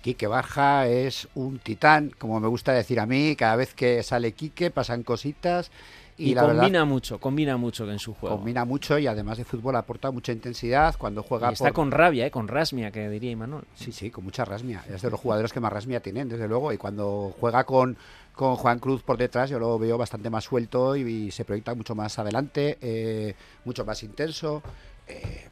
Quique 0.00 0.26
Barja 0.26 0.86
es 0.86 1.28
un 1.34 1.58
titán, 1.58 2.12
como 2.18 2.38
me 2.40 2.46
gusta 2.48 2.72
decir 2.72 3.00
a 3.00 3.06
mí. 3.06 3.36
Cada 3.36 3.56
vez 3.56 3.74
que 3.74 4.02
sale 4.02 4.32
Quique 4.32 4.70
pasan 4.70 5.02
cositas. 5.02 5.70
Y, 6.16 6.30
Y, 6.30 6.34
la 6.34 6.42
combina 6.42 6.62
verdad, 6.62 6.86
mucho, 6.86 7.18
combina 7.18 7.56
mucho 7.56 7.90
en 7.90 7.98
su 7.98 8.14
juego. 8.14 8.36
combina 8.36 8.64
mucho 8.64 8.96
y 8.98 9.06
además 9.08 9.36
de 9.36 9.44
fútbol 9.44 9.74
aporta 9.74 10.12
mucha 10.12 10.30
intensidad 10.30 10.94
cuando 10.96 11.24
juega 11.24 11.50
Y 11.50 11.54
está 11.54 11.64
por- 11.66 11.72
con 11.74 11.90
rabia, 11.90 12.24
¿eh? 12.26 12.30
con 12.30 12.46
rasmia, 12.46 12.92
que 12.92 13.08
diría 13.08 13.32
Imanol. 13.32 13.64
Sí, 13.74 13.90
sí, 13.90 14.10
con 14.10 14.22
mucha 14.22 14.44
rasmia. 14.44 14.84
Es 14.88 15.02
de 15.02 15.10
los 15.10 15.18
jugadores 15.18 15.52
que 15.52 15.58
más 15.58 15.72
rasmia 15.72 15.98
tienen, 16.00 16.28
desde 16.28 16.46
luego. 16.46 16.72
Y 16.72 16.76
cuando 16.76 17.34
juega 17.40 17.64
con, 17.64 17.96
con 18.32 18.54
Juan 18.54 18.78
Cruz 18.78 19.02
por 19.02 19.16
detrás, 19.16 19.50
yo 19.50 19.58
lo 19.58 19.76
veo 19.76 19.98
bastante 19.98 20.30
más 20.30 20.44
suelto 20.44 20.94
y, 20.94 21.00
y 21.02 21.30
se 21.32 21.44
proyecta 21.44 21.74
mucho 21.74 21.96
más 21.96 22.16
adelante, 22.18 22.78
eh, 22.80 23.34
mucho 23.64 23.84
más 23.84 24.00
intenso. 24.04 24.62
Eh, 25.08 25.48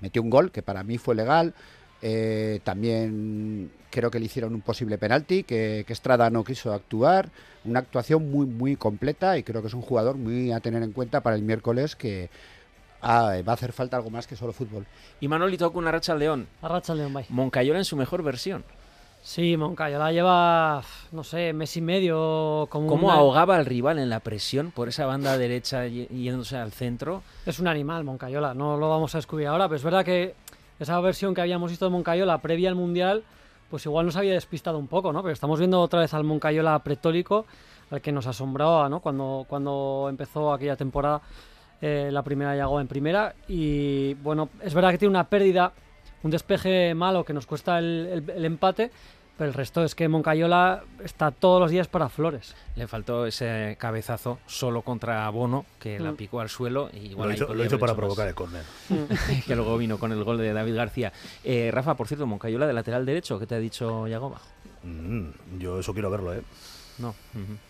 metió 0.00 0.22
un 0.22 0.30
gol 0.30 0.50
que 0.50 0.62
para 0.62 0.82
mí 0.82 0.96
fue 0.96 1.14
legal. 1.14 1.52
Eh, 2.02 2.60
también 2.64 3.70
creo 3.90 4.10
que 4.10 4.18
le 4.18 4.26
hicieron 4.26 4.54
un 4.54 4.60
posible 4.62 4.96
penalti, 4.98 5.42
que, 5.42 5.84
que 5.86 5.92
Estrada 5.92 6.30
no 6.30 6.44
quiso 6.44 6.72
actuar. 6.72 7.30
Una 7.64 7.80
actuación 7.80 8.30
muy, 8.30 8.46
muy 8.46 8.76
completa 8.76 9.36
y 9.36 9.42
creo 9.42 9.60
que 9.60 9.68
es 9.68 9.74
un 9.74 9.82
jugador 9.82 10.16
muy 10.16 10.52
a 10.52 10.60
tener 10.60 10.82
en 10.82 10.92
cuenta 10.92 11.20
para 11.22 11.36
el 11.36 11.42
miércoles 11.42 11.94
que 11.96 12.30
ah, 13.02 13.34
va 13.46 13.52
a 13.52 13.54
hacer 13.54 13.72
falta 13.72 13.96
algo 13.96 14.08
más 14.10 14.26
que 14.26 14.36
solo 14.36 14.52
fútbol. 14.52 14.86
Y 15.20 15.28
toca 15.58 15.78
una 15.78 15.90
racha 15.90 16.12
al 16.12 16.20
León. 16.20 16.46
Arracha 16.62 16.92
el 16.92 17.00
León, 17.00 17.12
bye. 17.14 17.26
Moncayola 17.28 17.78
en 17.78 17.84
su 17.84 17.96
mejor 17.96 18.22
versión. 18.22 18.64
Sí, 19.22 19.58
Moncayola 19.58 20.12
lleva, 20.12 20.82
no 21.12 21.22
sé, 21.24 21.52
mes 21.52 21.76
y 21.76 21.82
medio 21.82 22.66
como 22.70 22.86
Cómo 22.86 23.08
una- 23.08 23.16
ahogaba 23.16 23.56
al 23.56 23.66
rival 23.66 23.98
en 23.98 24.08
la 24.08 24.20
presión 24.20 24.70
por 24.70 24.88
esa 24.88 25.04
banda 25.04 25.36
derecha 25.36 25.86
yéndose 25.86 26.56
al 26.56 26.72
centro. 26.72 27.22
Es 27.44 27.58
un 27.58 27.68
animal, 27.68 28.02
Moncayola, 28.04 28.54
no 28.54 28.78
lo 28.78 28.88
vamos 28.88 29.14
a 29.14 29.18
descubrir 29.18 29.48
ahora, 29.48 29.68
pero 29.68 29.76
es 29.76 29.82
verdad 29.82 30.06
que 30.06 30.34
esa 30.80 30.98
versión 31.00 31.34
que 31.34 31.42
habíamos 31.42 31.70
visto 31.70 31.84
de 31.84 31.90
Moncayola 31.90 32.38
previa 32.38 32.70
al 32.70 32.74
Mundial, 32.74 33.22
pues 33.70 33.86
igual 33.86 34.06
nos 34.06 34.16
había 34.16 34.32
despistado 34.32 34.78
un 34.78 34.88
poco, 34.88 35.12
¿no? 35.12 35.22
Pero 35.22 35.32
estamos 35.32 35.58
viendo 35.58 35.80
otra 35.80 36.00
vez 36.00 36.12
al 36.12 36.24
Moncayola 36.24 36.78
pretólico, 36.80 37.46
al 37.90 38.00
que 38.00 38.10
nos 38.10 38.26
asombraba, 38.26 38.88
¿no? 38.88 39.00
Cuando, 39.00 39.44
cuando 39.48 40.06
empezó 40.08 40.52
aquella 40.52 40.76
temporada, 40.76 41.20
eh, 41.80 42.08
la 42.10 42.22
primera 42.22 42.54
llegó 42.54 42.80
en 42.80 42.88
primera, 42.88 43.34
y 43.46 44.14
bueno, 44.14 44.48
es 44.62 44.74
verdad 44.74 44.90
que 44.90 44.98
tiene 44.98 45.10
una 45.10 45.28
pérdida, 45.28 45.72
un 46.22 46.30
despeje 46.30 46.94
malo 46.94 47.24
que 47.24 47.32
nos 47.32 47.46
cuesta 47.46 47.78
el, 47.78 48.44
empate, 48.44 48.90
pero 49.40 49.48
el 49.48 49.54
resto 49.54 49.82
es 49.84 49.94
que 49.94 50.06
Moncayola 50.06 50.84
está 51.02 51.30
todos 51.30 51.62
los 51.62 51.70
días 51.70 51.88
para 51.88 52.10
flores. 52.10 52.54
Le 52.76 52.86
faltó 52.86 53.24
ese 53.24 53.74
cabezazo 53.80 54.38
solo 54.46 54.82
contra 54.82 55.26
Bono, 55.30 55.64
que 55.78 55.98
la 55.98 56.12
Mm. 56.12 56.16
picó 56.16 56.40
al 56.42 56.50
suelo. 56.50 56.90
Y 56.92 57.12
igual 57.12 57.30
lo 57.30 57.34
hizo, 57.34 57.54
lo 57.54 57.64
para 57.78 57.92
hecho 57.92 57.96
provocar 57.96 58.26
más. 58.26 58.28
el 58.28 58.34
córner. 58.34 58.62
que 59.46 59.56
luego 59.56 59.78
vino 59.78 59.96
con 59.98 60.12
el 60.12 60.22
gol 60.24 60.36
de 60.36 60.52
David 60.52 60.74
García. 60.76 61.10
Eh, 61.42 61.70
Rafa, 61.72 61.94
por 61.94 62.06
cierto, 62.06 62.26
Moncayola 62.26 62.66
de 62.66 62.74
lateral 62.74 63.06
derecho, 63.06 63.38
¿qué 63.38 63.46
te 63.46 63.54
ha 63.54 63.58
dicho 63.58 64.06
Yagoba? 64.06 64.42
Mm, 64.82 65.28
yo 65.58 65.80
eso 65.80 65.94
quiero 65.94 66.10
verlo, 66.10 66.34
¿eh? 66.34 66.42
No, 66.98 67.14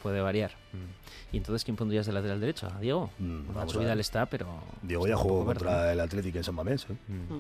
puede 0.03 0.21
variar. 0.21 0.51
Mm. 0.73 1.35
¿Y 1.35 1.37
entonces 1.37 1.63
quién 1.63 1.77
pondrías 1.77 2.05
de 2.05 2.13
lateral 2.13 2.41
derecho? 2.41 2.67
¿A 2.67 2.81
Diego? 2.81 3.11
Mm, 3.21 3.55
Nacho. 3.55 3.79
Vidal 3.79 4.01
está, 4.01 4.27
pero... 4.27 4.49
Diego 4.83 5.07
está 5.07 5.17
ya 5.17 5.23
jugó 5.23 5.45
contra 5.45 5.93
el 5.93 6.01
Atlético 6.01 6.39
en 6.39 6.43
San 6.43 6.57
Mamés. 6.57 6.85
¿eh? 6.91 6.95
Mm. 7.07 7.39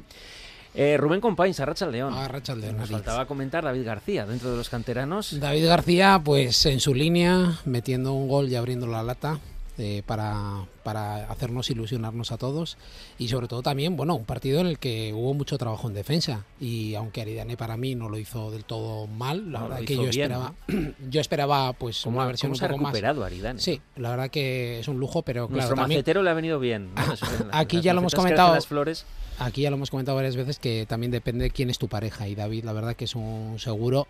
Eh, 0.74 0.96
Rubén 0.96 1.20
Compains, 1.20 1.58
Arracha 1.60 1.84
al 1.84 1.92
León. 1.92 2.14
Ah, 2.16 2.28
Racha 2.28 2.54
León, 2.54 2.76
Nos 2.76 2.90
faltaba 2.90 3.26
comentar 3.26 3.64
David 3.64 3.84
García, 3.84 4.26
dentro 4.26 4.50
de 4.50 4.56
los 4.56 4.68
canteranos. 4.68 5.40
David 5.40 5.66
García, 5.66 6.20
pues 6.24 6.64
en 6.66 6.80
su 6.80 6.94
línea, 6.94 7.58
metiendo 7.64 8.12
un 8.12 8.28
gol 8.28 8.48
y 8.48 8.54
abriendo 8.54 8.86
la 8.86 9.02
lata 9.02 9.40
eh, 9.80 10.02
para, 10.04 10.66
para 10.82 11.30
hacernos 11.30 11.70
ilusionarnos 11.70 12.30
a 12.32 12.36
todos. 12.38 12.76
Y 13.18 13.28
sobre 13.28 13.48
todo 13.48 13.62
también, 13.62 13.96
bueno, 13.96 14.14
un 14.14 14.24
partido 14.24 14.60
en 14.60 14.66
el 14.66 14.78
que 14.78 15.12
hubo 15.14 15.34
mucho 15.34 15.58
trabajo 15.58 15.88
en 15.88 15.94
defensa. 15.94 16.44
Y 16.60 16.94
aunque 16.94 17.22
Aridane 17.22 17.56
para 17.56 17.76
mí 17.76 17.94
no 17.94 18.08
lo 18.08 18.18
hizo 18.18 18.50
del 18.50 18.64
todo 18.64 19.06
mal, 19.06 19.50
la 19.50 19.60
No, 19.60 19.68
verdad 19.68 19.84
que 19.84 19.94
yo 19.96 20.02
bien, 20.02 20.10
esperaba, 20.10 20.54
yo 21.10 21.20
esperaba 21.20 21.72
pues 21.72 22.02
¿Cómo, 22.04 22.18
una 22.18 22.26
versión 22.26 22.52
un 22.52 22.58
poco 22.58 22.76
más. 22.76 22.92
recuperado 22.92 23.24
Aridane? 23.24 23.60
Sí, 23.60 23.80
la 23.96 24.10
verdad 24.10 24.30
que 24.30 24.80
es 24.80 24.88
un 24.88 24.98
lujo, 25.00 25.22
pero 25.22 25.46
claro, 25.46 25.56
Nuestro 25.56 25.76
también 25.76 25.98
macetero 25.98 26.22
le 26.22 26.30
ha 26.30 26.34
venido 26.34 26.60
bien. 26.60 26.90
Aquí 27.52 27.80
ya 27.80 27.92
lo 27.94 28.00
hemos 28.00 28.14
comentado. 28.14 28.54
Las 28.54 28.66
flores. 28.66 29.04
Aquí 29.38 29.62
ya 29.62 29.70
lo 29.70 29.76
hemos 29.76 29.90
comentado 29.90 30.16
varias 30.16 30.36
veces 30.36 30.58
que 30.58 30.84
también 30.86 31.10
depende 31.10 31.44
de 31.44 31.50
quién 31.50 31.70
es 31.70 31.78
tu 31.78 31.88
pareja 31.88 32.28
y 32.28 32.34
David 32.34 32.64
la 32.64 32.74
verdad 32.74 32.94
que 32.94 33.06
es 33.06 33.14
un 33.14 33.58
seguro 33.58 34.06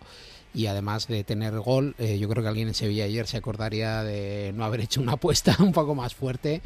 y 0.53 0.67
además 0.67 1.07
de 1.07 1.23
tener 1.23 1.59
gol 1.59 1.95
eh, 1.97 2.19
yo 2.19 2.27
creo 2.29 2.43
que 2.43 2.49
alguien 2.49 2.67
en 2.67 2.73
Sevilla 2.73 3.05
ayer 3.05 3.27
se 3.27 3.37
acordaría 3.37 4.03
de 4.03 4.53
no 4.55 4.65
haber 4.65 4.81
hecho 4.81 5.01
una 5.01 5.13
apuesta 5.13 5.55
un 5.59 5.71
poco 5.71 5.95
más 5.95 6.15
fuerte 6.15 6.61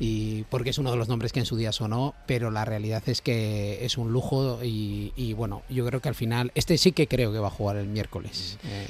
y 0.00 0.44
porque 0.44 0.70
es 0.70 0.78
uno 0.78 0.92
de 0.92 0.96
los 0.96 1.08
nombres 1.08 1.32
que 1.32 1.40
en 1.40 1.46
su 1.46 1.56
día 1.56 1.72
sonó 1.72 2.14
pero 2.26 2.50
la 2.50 2.64
realidad 2.64 3.02
es 3.06 3.20
que 3.20 3.84
es 3.84 3.98
un 3.98 4.12
lujo 4.12 4.60
y, 4.62 5.12
y, 5.16 5.32
bueno 5.32 5.62
yo 5.68 5.84
creo 5.86 6.00
que 6.00 6.08
al 6.08 6.14
final 6.14 6.52
este 6.54 6.78
sí 6.78 6.92
que 6.92 7.08
creo 7.08 7.32
que 7.32 7.38
va 7.38 7.48
a 7.48 7.50
jugar 7.50 7.76
el 7.76 7.88
miércoles 7.88 8.58
Eh, 8.64 8.86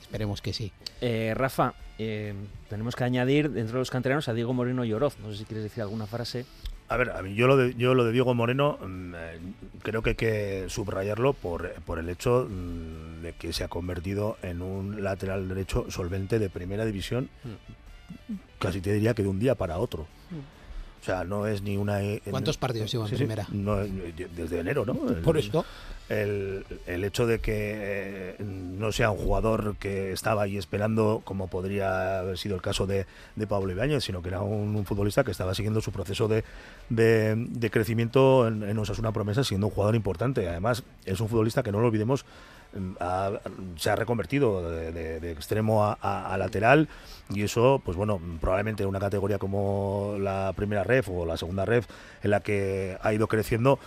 esperemos 0.00 0.40
que 0.40 0.52
sí 0.52 0.72
Eh, 1.00 1.34
Rafa, 1.34 1.74
eh, 1.98 2.34
tenemos 2.68 2.96
que 2.96 3.04
añadir 3.04 3.50
dentro 3.50 3.74
de 3.74 3.80
los 3.80 3.90
canteranos 3.90 4.28
a 4.28 4.34
Diego 4.34 4.52
Moreno 4.52 4.84
y 4.84 4.92
Oroz. 4.92 5.18
No 5.18 5.30
sé 5.30 5.38
si 5.38 5.44
quieres 5.44 5.64
decir 5.64 5.82
alguna 5.82 6.06
frase. 6.06 6.46
A 6.92 6.96
ver, 6.98 7.10
a 7.12 7.22
mí, 7.22 7.34
yo, 7.34 7.46
lo 7.46 7.56
de, 7.56 7.74
yo 7.74 7.94
lo 7.94 8.04
de 8.04 8.12
Diego 8.12 8.34
Moreno 8.34 8.78
mm, 8.86 9.14
eh, 9.14 9.38
creo 9.82 10.02
que 10.02 10.10
hay 10.10 10.16
que 10.16 10.64
subrayarlo 10.68 11.32
por, 11.32 11.72
por 11.86 11.98
el 11.98 12.10
hecho 12.10 12.46
mm, 12.50 13.22
de 13.22 13.32
que 13.32 13.54
se 13.54 13.64
ha 13.64 13.68
convertido 13.68 14.36
en 14.42 14.60
un 14.60 15.02
lateral 15.02 15.48
derecho 15.48 15.86
solvente 15.90 16.38
de 16.38 16.50
primera 16.50 16.84
división, 16.84 17.30
casi 18.58 18.82
te 18.82 18.92
diría 18.92 19.14
que 19.14 19.22
de 19.22 19.28
un 19.28 19.38
día 19.38 19.54
para 19.54 19.78
otro. 19.78 20.06
O 21.02 21.04
sea, 21.04 21.24
no 21.24 21.48
es 21.48 21.62
ni 21.62 21.76
una... 21.76 22.00
eh, 22.00 22.22
¿Cuántos 22.30 22.56
partidos 22.56 22.92
lleva 22.92 23.04
en 23.06 23.10
sí, 23.10 23.16
primera? 23.16 23.44
no, 23.50 23.82
eh, 23.82 24.14
desde 24.36 24.60
enero, 24.60 24.86
¿no? 24.86 24.92
El- 25.10 25.16
por 25.16 25.36
eso 25.36 25.64
el, 26.08 26.64
el 26.86 27.02
hecho 27.02 27.26
de 27.26 27.40
que 27.40 27.52
eh, 27.56 28.36
no 28.38 28.92
sea 28.92 29.10
un 29.10 29.18
jugador 29.18 29.74
que 29.80 30.12
estaba 30.12 30.42
ahí 30.42 30.56
esperando, 30.56 31.20
como 31.24 31.48
podría 31.48 32.20
haber 32.20 32.38
sido 32.38 32.54
el 32.54 32.62
caso 32.62 32.86
de, 32.86 33.06
de 33.34 33.46
Pablo 33.48 33.72
Ibáñez, 33.72 34.04
sino 34.04 34.22
que 34.22 34.28
era 34.28 34.42
un, 34.42 34.76
un 34.76 34.84
futbolista 34.86 35.24
que 35.24 35.32
estaba 35.32 35.54
siguiendo 35.56 35.80
su 35.80 35.90
proceso 35.90 36.28
de, 36.28 36.44
de, 36.88 37.34
de 37.36 37.70
crecimiento 37.70 38.46
en, 38.46 38.62
en 38.62 38.78
Osasuna 38.78 39.10
Promesa, 39.12 39.42
siendo 39.42 39.66
un 39.66 39.72
jugador 39.72 39.96
importante. 39.96 40.48
Además, 40.48 40.84
es 41.04 41.20
un 41.20 41.28
futbolista 41.28 41.64
que 41.64 41.72
no 41.72 41.80
lo 41.80 41.88
olvidemos. 41.88 42.24
Ha- 43.00 43.32
se 43.76 43.90
ha 43.90 43.96
reconvertido 43.96 44.70
de, 44.70 45.30
extremo 45.32 45.84
a 45.84 46.36
lateral 46.38 46.88
y 47.30 47.42
eso, 47.42 47.80
pues 47.84 47.96
bueno, 47.96 48.20
probablemente 48.40 48.82
en 48.82 48.88
una 48.88 49.00
categoría 49.00 49.38
como 49.38 50.16
la 50.18 50.52
primera 50.56 50.84
ref 50.84 51.08
o 51.08 51.24
la 51.26 51.36
segunda 51.36 51.64
ref 51.64 51.86
en 52.22 52.30
la 52.30 52.40
que 52.40 52.96
ha 53.00 53.12
ido 53.12 53.26
creciendo, 53.28 53.78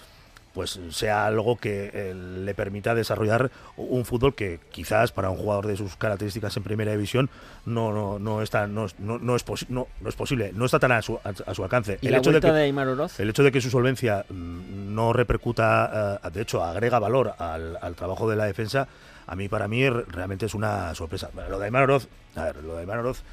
pues 0.56 0.80
sea 0.90 1.28
algo 1.28 1.58
que 1.58 1.92
eh, 1.94 2.16
le 2.16 2.56
permita 2.56 2.96
desarrollar 2.96 3.52
un 3.78 4.06
fútbol 4.06 4.34
que 4.34 4.60
quizás 4.72 5.12
para 5.12 5.30
un 5.30 5.38
jugador 5.38 5.68
de 5.68 5.78
sus 5.78 5.96
características 5.98 6.58
en 6.58 6.64
primera 6.64 6.92
división 6.94 7.30
no 7.66 7.92
no 7.92 8.18
no 8.18 8.42
está 8.42 8.66
no, 8.66 8.88
no, 8.98 9.20
no 9.20 9.36
es 9.36 9.46
posi- 9.46 9.68
no, 9.70 9.88
no 10.02 10.10
es 10.10 10.16
posible 10.16 10.52
no 10.56 10.66
está 10.66 10.80
tan 10.80 10.94
a 10.94 11.02
su, 11.04 11.20
a, 11.24 11.34
a 11.46 11.54
su 11.54 11.64
alcance 11.64 12.00
¿Y 12.02 12.08
el 12.08 12.14
la 12.14 12.18
hecho 12.20 12.32
de 12.32 12.42
que 12.42 12.52
de, 12.52 12.62
Aymar 12.64 12.88
Oroz? 12.88 13.20
el 13.20 13.30
hecho 13.30 13.44
de 13.44 13.52
que 13.52 13.62
su 13.62 13.70
solvencia 13.70 14.26
mm, 14.30 14.96
no 14.96 15.14
repercuta, 15.14 16.20
eh, 16.24 16.30
de 16.32 16.42
hecho, 16.42 16.64
agrega 16.64 16.98
valor 17.00 17.34
al, 17.38 17.78
al 17.82 17.96
trabajo 17.96 18.30
de 18.30 18.36
la 18.38 18.46
defensa, 18.46 18.88
a 19.28 19.36
mí, 19.36 19.50
para 19.50 19.68
mí, 19.68 19.88
realmente 19.90 20.46
es 20.46 20.54
una 20.54 20.96
sorpresa. 20.96 21.30
Lo 21.50 21.60
de 21.60 21.66
Aymar 21.66 21.84
Oroz, 21.84 22.08
a 22.36 22.46
ver, 22.46 22.64
lo 22.64 22.76
de 22.76 22.80
Aymar 22.82 23.00
Oroz, 23.00 23.24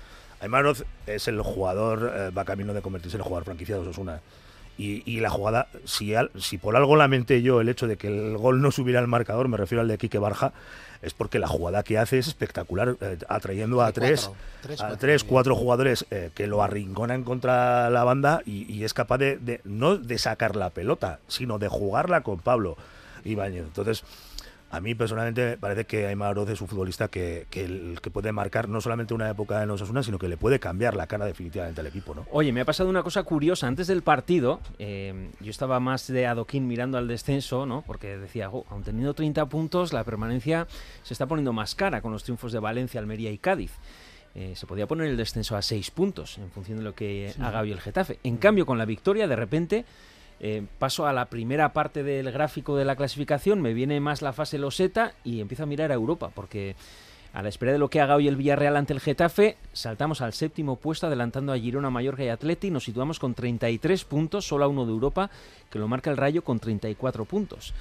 Aymar 0.41 0.62
Oroz 0.64 0.85
es 1.07 1.29
el 1.29 1.41
jugador, 1.41 2.12
eh, 2.14 2.31
va 2.31 2.45
camino 2.45 2.75
de 2.75 2.83
convertirse 2.83 3.17
en 3.17 3.21
el 3.21 3.25
jugador 3.25 3.45
franquiciado 3.45 3.83
de 3.83 3.88
Osasuna. 3.91 4.21
Y, 4.79 5.02
y 5.05 5.21
la 5.21 5.29
jugada, 5.31 5.69
si, 5.85 6.14
al- 6.14 6.31
si 6.38 6.57
por 6.59 6.76
algo 6.76 6.97
lamenté 6.97 7.43
yo 7.43 7.61
el 7.61 7.69
hecho 7.69 7.87
de 7.87 7.97
que 7.97 8.09
el 8.09 8.37
gol 8.38 8.62
no 8.62 8.71
subiera 8.71 9.00
al 9.00 9.07
marcador, 9.07 9.47
me 9.49 9.57
refiero 9.57 9.83
al 9.83 9.88
de 9.88 9.99
Quique 9.99 10.19
Barja, 10.19 10.52
es 11.02 11.14
porque 11.14 11.38
la 11.38 11.47
jugada 11.49 11.83
que 11.83 11.99
hace 11.99 12.19
es 12.19 12.29
espectacular, 12.29 12.97
eh, 13.00 13.19
atrayendo 13.29 13.83
a 13.83 13.93
tres, 13.93 14.26
cuatro, 14.29 14.43
tres, 14.62 14.81
a 14.81 14.97
tres, 14.97 15.25
cuatro 15.25 15.57
jugadores 15.57 16.07
eh, 16.11 16.31
que 16.35 16.47
lo 16.47 16.62
arrinconan 16.62 17.23
contra 17.25 17.91
la 17.91 18.05
banda 18.05 18.41
y, 18.47 18.73
y 18.73 18.85
es 18.85 18.95
capaz 18.95 19.19
de, 19.19 19.37
de- 19.37 19.61
no 19.64 19.97
de 19.99 20.19
sacar 20.19 20.57
la 20.57 20.71
pelota, 20.71 21.19
sino 21.29 21.59
de 21.59 21.69
jugarla 21.69 22.23
con 22.23 22.38
Pablo 22.38 22.76
Ibáñez. 23.25 23.64
Entonces, 23.64 24.05
a 24.73 24.81
mí 24.81 24.95
personalmente 24.95 25.50
me 25.50 25.57
parece 25.59 25.85
que 25.85 26.07
Aymar 26.07 26.31
Oroz 26.33 26.50
es 26.50 26.61
un 26.61 26.67
futbolista 26.67 27.09
que, 27.09 27.47
que, 27.50 27.64
el- 27.64 27.99
que 28.02 28.11
puede 28.11 28.33
marcar 28.33 28.69
no 28.69 28.81
solamente 28.81 29.14
una 29.14 29.31
época 29.31 29.62
en 29.62 29.71
Osasuna, 29.71 30.02
sino 30.02 30.19
que 30.19 30.29
le 30.29 30.37
puede 30.37 30.59
cambiar 30.59 30.97
la 30.97 31.07
cara 31.07 31.26
definitivamente 31.26 31.81
al 31.81 31.87
equipo, 31.87 32.14
¿no? 32.14 32.26
Oye, 32.33 32.52
me 32.52 32.62
ha 32.62 32.64
pasado 32.64 32.88
una 32.91 33.02
cosa 33.02 33.23
curiosa. 33.23 33.67
Antes 33.69 33.87
del 33.87 34.02
partido, 34.02 34.61
eh, 34.79 35.31
yo 35.41 35.50
estaba 35.50 35.79
más 35.79 36.07
de 36.09 36.26
adoquín 36.26 36.67
mirando 36.67 36.99
al 36.99 37.07
descenso, 37.07 37.67
¿no? 37.67 37.83
Porque 37.87 38.17
decía, 38.19 38.49
"Jo, 38.49 38.64
aun 38.71 38.83
teniendo 38.83 39.14
30 39.14 39.47
puntos, 39.47 39.93
la 39.93 40.02
permanencia 40.05 40.67
se 41.02 41.14
está 41.14 41.26
poniendo 41.26 41.52
más 41.52 41.75
cara 41.75 42.00
con 42.00 42.11
los 42.12 42.25
triunfos 42.25 42.50
de 42.52 42.59
Valencia, 42.59 42.99
Almería 42.99 43.31
y 43.31 43.38
Cádiz. 43.38 43.73
Eh, 44.35 44.55
se 44.57 44.67
podía 44.67 44.87
poner 44.87 45.09
el 45.09 45.19
descenso 45.19 45.57
a 45.57 45.61
6 45.61 45.91
puntos 45.91 46.38
en 46.38 46.50
función 46.50 46.79
de 46.79 46.85
lo 46.85 46.95
que 46.95 47.35
haga 47.38 47.61
hoy 47.61 47.71
el 47.73 47.81
Getafe. 47.81 48.19
En 48.25 48.38
cambio, 48.38 48.64
con 48.64 48.79
la 48.79 48.87
victoria, 48.87 49.29
de 49.29 49.37
repente, 49.37 49.85
eh, 50.45 50.67
paso 50.81 51.07
a 51.07 51.13
la 51.13 51.27
primera 51.27 51.73
parte 51.73 52.03
del 52.03 52.33
gráfico 52.33 52.77
de 52.77 52.85
la 52.85 52.97
clasificación, 52.97 53.63
me 53.63 53.75
viene 53.75 54.01
más 54.01 54.23
la 54.23 54.33
fase 54.33 54.59
loseta 54.59 55.15
y 55.23 55.41
empiezo 55.41 55.63
a 55.63 55.67
mirar 55.67 55.93
a 55.93 55.95
Europa, 55.95 56.33
porque 56.35 56.75
a 57.33 57.43
la 57.43 57.49
espera 57.49 57.71
de 57.71 57.79
lo 57.79 57.89
que 57.89 58.01
haga 58.01 58.17
hoy 58.17 58.27
el 58.27 58.35
Villarreal 58.35 58.77
ante 58.77 58.93
el 58.93 58.99
Getafe, 58.99 59.57
saltamos 59.73 60.21
al 60.21 60.33
séptimo 60.33 60.77
puesto, 60.77 61.07
adelantando 61.07 61.53
a 61.53 61.59
Girona, 61.59 61.91
Mallorca 61.91 62.25
y 62.25 62.29
Atleti, 62.29 62.73
nos 62.73 62.85
situamos 62.85 63.21
con 63.21 63.35
33 63.35 64.05
puntos, 64.05 64.45
solo 64.45 64.65
a 64.65 64.69
uno 64.69 64.85
de 64.85 64.91
Europa, 64.91 65.31
que 65.71 65.79
lo 65.79 65.87
marca 65.87 66.11
el 66.11 66.17
Rayo 66.17 66.43
con 66.43 66.59
34 66.59 67.25
puntos. 67.25 67.73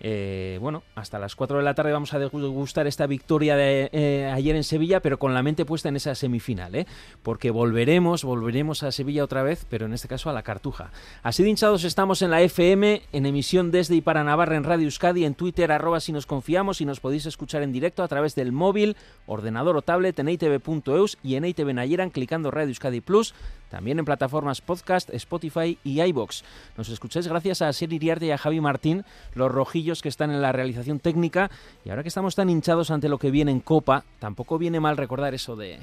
Eh, 0.00 0.58
bueno, 0.60 0.82
hasta 0.94 1.18
las 1.18 1.34
4 1.34 1.58
de 1.58 1.64
la 1.64 1.74
tarde 1.74 1.92
vamos 1.92 2.14
a 2.14 2.18
degustar 2.18 2.86
esta 2.86 3.06
victoria 3.06 3.56
de 3.56 3.90
eh, 3.92 4.30
ayer 4.32 4.54
en 4.54 4.64
Sevilla, 4.64 5.00
pero 5.00 5.18
con 5.18 5.34
la 5.34 5.42
mente 5.42 5.64
puesta 5.64 5.88
en 5.88 5.96
esa 5.96 6.14
semifinal, 6.14 6.74
¿eh? 6.74 6.86
porque 7.22 7.50
volveremos, 7.50 8.24
volveremos 8.24 8.82
a 8.82 8.92
Sevilla 8.92 9.24
otra 9.24 9.42
vez, 9.42 9.66
pero 9.68 9.86
en 9.86 9.92
este 9.92 10.08
caso 10.08 10.30
a 10.30 10.32
la 10.32 10.42
Cartuja. 10.42 10.90
Así 11.22 11.42
de 11.42 11.50
hinchados 11.50 11.84
estamos 11.84 12.22
en 12.22 12.30
la 12.30 12.42
FM, 12.42 13.02
en 13.12 13.26
emisión 13.26 13.70
desde 13.70 13.96
y 13.96 14.00
para 14.00 14.22
Navarra 14.22 14.56
en 14.56 14.64
Radio 14.64 14.84
Euskadi, 14.84 15.24
en 15.24 15.34
Twitter, 15.34 15.72
arroba 15.72 16.00
si 16.00 16.12
nos 16.12 16.26
confiamos 16.26 16.80
y 16.80 16.84
nos 16.84 17.00
podéis 17.00 17.26
escuchar 17.26 17.62
en 17.62 17.72
directo 17.72 18.02
a 18.02 18.08
través 18.08 18.34
del 18.34 18.52
móvil, 18.52 18.96
ordenador 19.26 19.76
o 19.76 19.82
tablet 19.82 20.18
en 20.18 20.28
itv.eus 20.28 21.18
y 21.22 21.34
en 21.34 21.44
ITV 21.44 21.74
Nayeran 21.74 22.10
clicando 22.10 22.50
Radio 22.50 22.68
Euskadi 22.68 23.00
Plus, 23.00 23.34
también 23.70 23.98
en 23.98 24.04
plataformas 24.04 24.60
podcast, 24.60 25.10
Spotify 25.10 25.78
y 25.84 26.00
iBox. 26.00 26.42
Nos 26.76 26.88
escucháis 26.88 27.28
gracias 27.28 27.62
a 27.62 27.72
Sir 27.72 27.92
Iriarte 27.92 28.26
y 28.26 28.30
a 28.30 28.38
Javi 28.38 28.60
Martín, 28.60 29.04
los 29.34 29.50
rojillos 29.50 29.87
que 30.02 30.08
están 30.08 30.30
en 30.30 30.42
la 30.42 30.52
realización 30.52 31.00
técnica. 31.00 31.50
Y 31.84 31.90
ahora 31.90 32.02
que 32.02 32.08
estamos 32.08 32.34
tan 32.34 32.50
hinchados 32.50 32.90
ante 32.90 33.08
lo 33.08 33.18
que 33.18 33.30
viene 33.30 33.50
en 33.50 33.60
Copa, 33.60 34.04
tampoco 34.18 34.58
viene 34.58 34.80
mal 34.80 34.96
recordar 34.96 35.34
eso 35.34 35.56
de... 35.56 35.78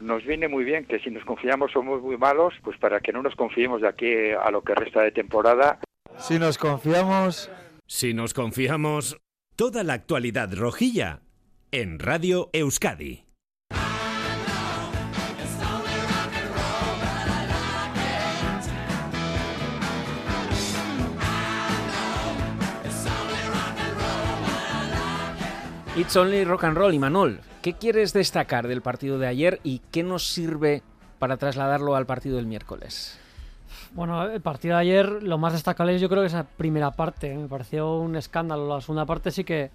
Nos 0.00 0.24
viene 0.24 0.46
muy 0.46 0.64
bien 0.64 0.84
que 0.84 0.98
si 0.98 1.10
nos 1.10 1.24
confiamos 1.24 1.72
somos 1.72 2.02
muy 2.02 2.18
malos, 2.18 2.52
pues 2.62 2.76
para 2.78 3.00
que 3.00 3.12
no 3.12 3.22
nos 3.22 3.34
confiemos 3.34 3.80
de 3.80 3.88
aquí 3.88 4.12
a 4.30 4.50
lo 4.50 4.62
que 4.62 4.74
resta 4.74 5.00
de 5.00 5.10
temporada. 5.10 5.78
Si 6.18 6.38
nos 6.38 6.58
confiamos, 6.58 7.50
Si 7.86 8.14
nos 8.14 8.34
confiamos, 8.34 9.16
toda 9.54 9.84
la 9.84 9.94
actualidad 9.94 10.52
rojilla 10.54 11.20
en 11.70 11.98
Radio 11.98 12.50
Euskadi. 12.52 13.25
It's 25.96 26.14
Only 26.16 26.44
Rock 26.44 26.64
and 26.64 26.76
Roll. 26.76 26.94
Y 26.94 26.98
Manol, 26.98 27.40
¿qué 27.62 27.72
quieres 27.74 28.12
destacar 28.12 28.68
del 28.68 28.82
partido 28.82 29.18
de 29.18 29.26
ayer 29.26 29.60
y 29.64 29.80
qué 29.90 30.02
nos 30.02 30.26
sirve 30.28 30.82
para 31.18 31.36
trasladarlo 31.36 31.96
al 31.96 32.06
partido 32.06 32.36
del 32.36 32.46
miércoles? 32.46 33.18
Bueno, 33.92 34.24
el 34.24 34.40
partido 34.42 34.74
de 34.74 34.82
ayer, 34.82 35.22
lo 35.22 35.38
más 35.38 35.54
destacable 35.54 35.98
yo 35.98 36.08
creo 36.08 36.22
que 36.22 36.26
esa 36.28 36.44
primera 36.44 36.90
parte. 36.90 37.32
¿eh? 37.32 37.36
Me 37.36 37.48
pareció 37.48 37.96
un 37.96 38.16
escándalo. 38.16 38.68
La 38.74 38.80
segunda 38.80 39.06
parte 39.06 39.30
sí 39.30 39.44
que 39.44 39.70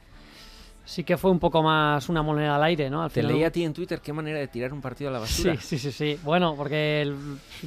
sí 0.86 1.04
que 1.04 1.18
fue 1.18 1.32
un 1.32 1.40
poco 1.40 1.62
más 1.64 2.10
una 2.10 2.22
moneda 2.22 2.56
al 2.56 2.64
aire, 2.64 2.90
¿no? 2.90 3.02
Al 3.04 3.10
Te 3.12 3.22
final- 3.22 3.34
leí 3.34 3.44
a 3.44 3.52
ti 3.52 3.64
en 3.64 3.74
Twitter 3.74 4.00
qué 4.02 4.14
manera 4.14 4.40
de 4.40 4.48
tirar 4.48 4.74
un 4.74 4.82
partido 4.82 5.10
a 5.10 5.14
la 5.14 5.20
basura. 5.20 5.56
Sí, 5.56 5.60
sí, 5.62 5.80
sí, 5.80 5.92
sí. 5.92 6.20
Bueno, 6.24 6.56
porque 6.56 7.02
el- 7.02 7.16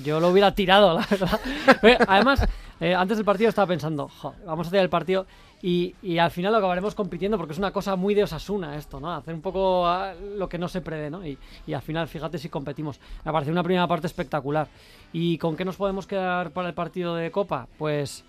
yo 0.04 0.20
lo 0.20 0.28
hubiera 0.28 0.54
tirado, 0.54 0.99
la 0.99 1.06
verdad. 1.11 1.40
Además, 2.08 2.46
eh, 2.80 2.94
antes 2.94 3.16
del 3.16 3.25
partido 3.25 3.49
estaba 3.49 3.67
pensando, 3.67 4.08
"Jo, 4.08 4.34
vamos 4.47 4.67
a 4.67 4.71
tirar 4.71 4.84
el 4.84 4.90
partido 4.90 5.26
y, 5.67 5.95
y 6.03 6.19
al 6.19 6.31
final 6.31 6.53
lo 6.53 6.59
acabaremos 6.59 6.95
compitiendo 6.95 7.39
porque 7.39 7.55
es 7.55 7.59
una 7.59 7.73
cosa 7.73 7.97
muy 7.97 8.13
de 8.13 8.23
Osasuna 8.23 8.77
esto, 8.77 9.00
¿no? 9.00 9.11
Hacer 9.15 9.33
un 9.33 9.41
poco 9.41 9.87
ah, 9.87 10.13
lo 10.37 10.47
que 10.47 10.59
no 10.59 10.69
se 10.69 10.83
prevé, 10.83 11.09
¿no? 11.09 11.27
Y, 11.27 11.39
y 11.67 11.73
al 11.73 11.81
final, 11.81 12.07
fíjate 12.07 12.37
si 12.37 12.50
competimos. 12.50 13.00
Me 13.25 13.33
pareció 13.33 13.50
una 13.50 13.63
primera 13.63 13.89
parte 13.89 14.07
espectacular. 14.07 14.69
¿Y 15.11 15.39
con 15.39 15.57
qué 15.57 15.65
nos 15.65 15.77
podemos 15.77 16.07
quedar 16.07 16.50
para 16.50 16.69
el 16.69 16.75
partido 16.75 17.15
de 17.15 17.31
Copa? 17.31 17.67
Pues 17.79 18.27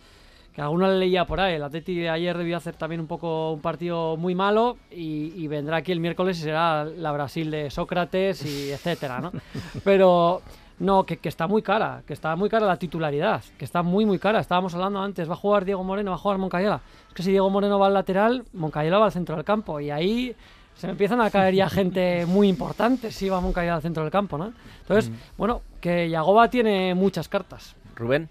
que 0.54 0.62
alguno 0.62 0.88
le 0.88 0.98
leía 0.98 1.26
por 1.26 1.42
ahí. 1.42 1.56
El 1.56 1.64
Atleti 1.64 2.00
de 2.00 2.10
ayer 2.10 2.38
debió 2.38 2.56
hacer 2.56 2.78
también 2.78 3.02
un 3.02 3.08
poco 3.08 3.52
un 3.52 3.60
partido 3.60 4.16
muy 4.16 4.34
malo 4.34 4.78
y, 4.90 5.34
y 5.36 5.50
vendrá 5.50 5.76
aquí 5.76 5.92
el 5.92 6.00
miércoles 6.00 6.40
y 6.40 6.44
será 6.44 6.86
la 6.86 7.12
Brasil 7.12 7.52
de 7.52 7.70
Sócrates 7.70 8.46
y 8.46 8.72
etcétera, 8.72 9.20
¿no? 9.20 9.34
Pero 9.84 10.42
no, 10.80 11.06
que, 11.06 11.18
que 11.18 11.30
está 11.30 11.48
muy 11.48 11.62
cara, 11.62 12.04
que 12.06 12.14
está 12.14 12.36
muy 12.36 12.50
cara 12.50 12.66
la 12.68 12.78
titularidad, 12.78 13.44
que 13.58 13.66
está 13.66 13.82
muy 13.84 14.06
muy 14.06 14.20
cara. 14.20 14.40
Estábamos 14.40 14.74
hablando 14.74 15.00
antes, 15.02 15.30
va 15.30 15.34
a 15.34 15.38
jugar 15.38 15.66
Diego 15.66 15.84
Moreno, 15.84 16.12
va 16.12 16.16
a 16.16 16.20
jugar 16.20 16.38
Moncayola. 16.38 16.82
Es 17.08 17.14
que 17.14 17.24
si 17.24 17.32
Diego 17.32 17.50
Moreno 17.50 17.80
va 17.80 17.88
al 17.88 17.94
lateral, 17.94 18.44
Moncayola 18.54 18.98
va 19.00 19.06
al 19.06 19.12
centro 19.12 19.36
del 19.36 19.46
campo 19.46 19.80
y 19.80 19.90
ahí 19.92 20.36
se 20.76 20.88
me 20.88 20.92
empiezan 20.92 21.22
a 21.22 21.30
caer 21.30 21.54
ya 21.56 21.70
gente 21.70 22.26
muy 22.26 22.50
importante 22.50 23.12
si 23.12 23.30
va 23.30 23.40
Moncayola 23.40 23.76
al 23.78 23.82
centro 23.82 24.04
del 24.04 24.12
campo, 24.12 24.38
¿no? 24.38 24.54
Entonces, 24.82 25.10
bueno, 25.38 25.62
que 25.80 26.10
Yagoba 26.10 26.50
tiene 26.50 26.94
muchas 26.94 27.30
cartas. 27.30 27.76
Rubén. 27.96 28.28